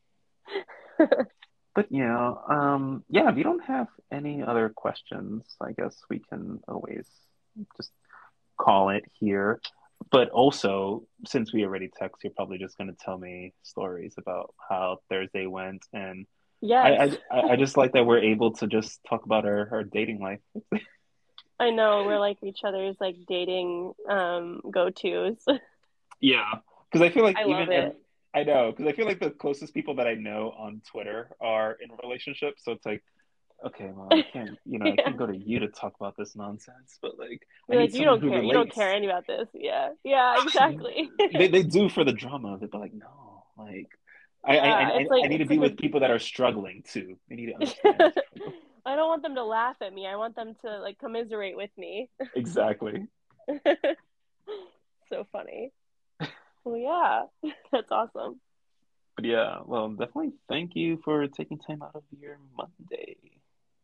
[0.98, 6.59] But yeah um yeah if you don't have any other questions i guess we can
[6.66, 7.06] always
[7.77, 7.93] just
[8.59, 9.60] call it here.
[10.10, 14.52] But also since we already text you're probably just going to tell me stories about
[14.68, 16.27] how thursday went and
[16.60, 19.82] yeah, I, I, I just like that we're able to just talk about our, our
[19.82, 20.40] dating life.
[21.59, 25.43] I know we're like each other's like dating um go tos.
[26.20, 26.52] yeah,
[26.91, 27.93] because I feel like I even in,
[28.35, 31.77] I know because I feel like the closest people that I know on Twitter are
[31.81, 33.03] in relationships, so it's like.
[33.62, 34.93] Okay, well, I can't, you know, yeah.
[34.93, 38.19] I can't go to you to talk about this nonsense, but like, like you don't
[38.19, 38.47] care, relates.
[38.47, 39.49] you don't care any about this.
[39.53, 41.11] Yeah, yeah, exactly.
[41.35, 43.91] they they do for the drama of it, but like, no, like,
[44.43, 45.77] I, yeah, I, I, like, I, need to be like with a...
[45.77, 47.19] people that are struggling too.
[47.31, 48.15] I need to understand.
[48.87, 50.07] I don't want them to laugh at me.
[50.07, 52.09] I want them to like commiserate with me.
[52.35, 53.09] Exactly.
[55.11, 55.71] so funny.
[56.65, 58.41] Well, yeah, that's awesome.
[59.16, 63.16] But yeah, well, definitely thank you for taking time out of your Monday.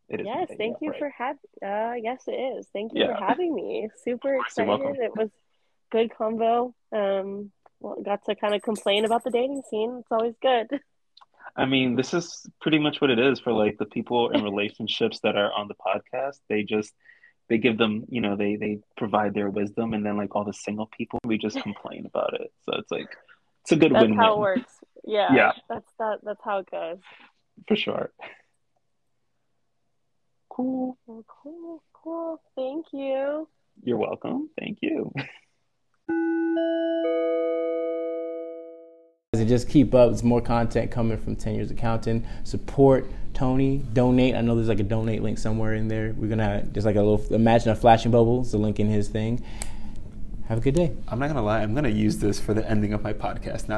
[0.09, 0.99] It is yes, Monday, thank yeah, you right.
[0.99, 1.39] for having.
[1.63, 2.67] Uh, yes, it is.
[2.73, 3.19] Thank you yeah.
[3.19, 3.89] for having me.
[4.05, 4.97] Super excited.
[4.97, 5.31] It was
[5.91, 6.73] good convo.
[6.93, 7.51] Um,
[7.81, 9.99] well, got to kind of complain about the dating scene.
[10.01, 10.81] It's always good.
[11.57, 15.21] I mean, this is pretty much what it is for like the people in relationships
[15.21, 16.39] that are on the podcast.
[16.49, 16.93] They just
[17.49, 20.53] they give them, you know, they they provide their wisdom, and then like all the
[20.53, 22.53] single people, we just complain about it.
[22.65, 23.09] So it's like
[23.63, 24.17] it's a good that's win.
[24.17, 24.73] That's how it works.
[25.05, 25.53] Yeah, yeah.
[25.69, 26.19] That's that.
[26.23, 26.99] That's how it goes.
[27.69, 28.11] For sure.
[30.49, 30.97] Cool.
[31.07, 31.83] Cool.
[31.93, 32.41] Cool.
[32.57, 33.49] Thank you.
[33.83, 34.51] You're welcome.
[34.59, 35.13] Thank you.
[39.45, 40.11] Just keep up.
[40.11, 42.27] There's more content coming from 10 Years and Counting.
[42.45, 43.79] Support Tony.
[43.93, 44.35] Donate.
[44.35, 46.15] I know there's like a donate link somewhere in there.
[46.17, 47.35] We're gonna just like a little.
[47.35, 48.43] Imagine a flashing bubble.
[48.43, 49.43] It's a link in his thing.
[50.49, 50.93] Have a good day.
[51.09, 51.61] I'm not gonna lie.
[51.61, 53.75] I'm gonna use this for the ending of my podcast now.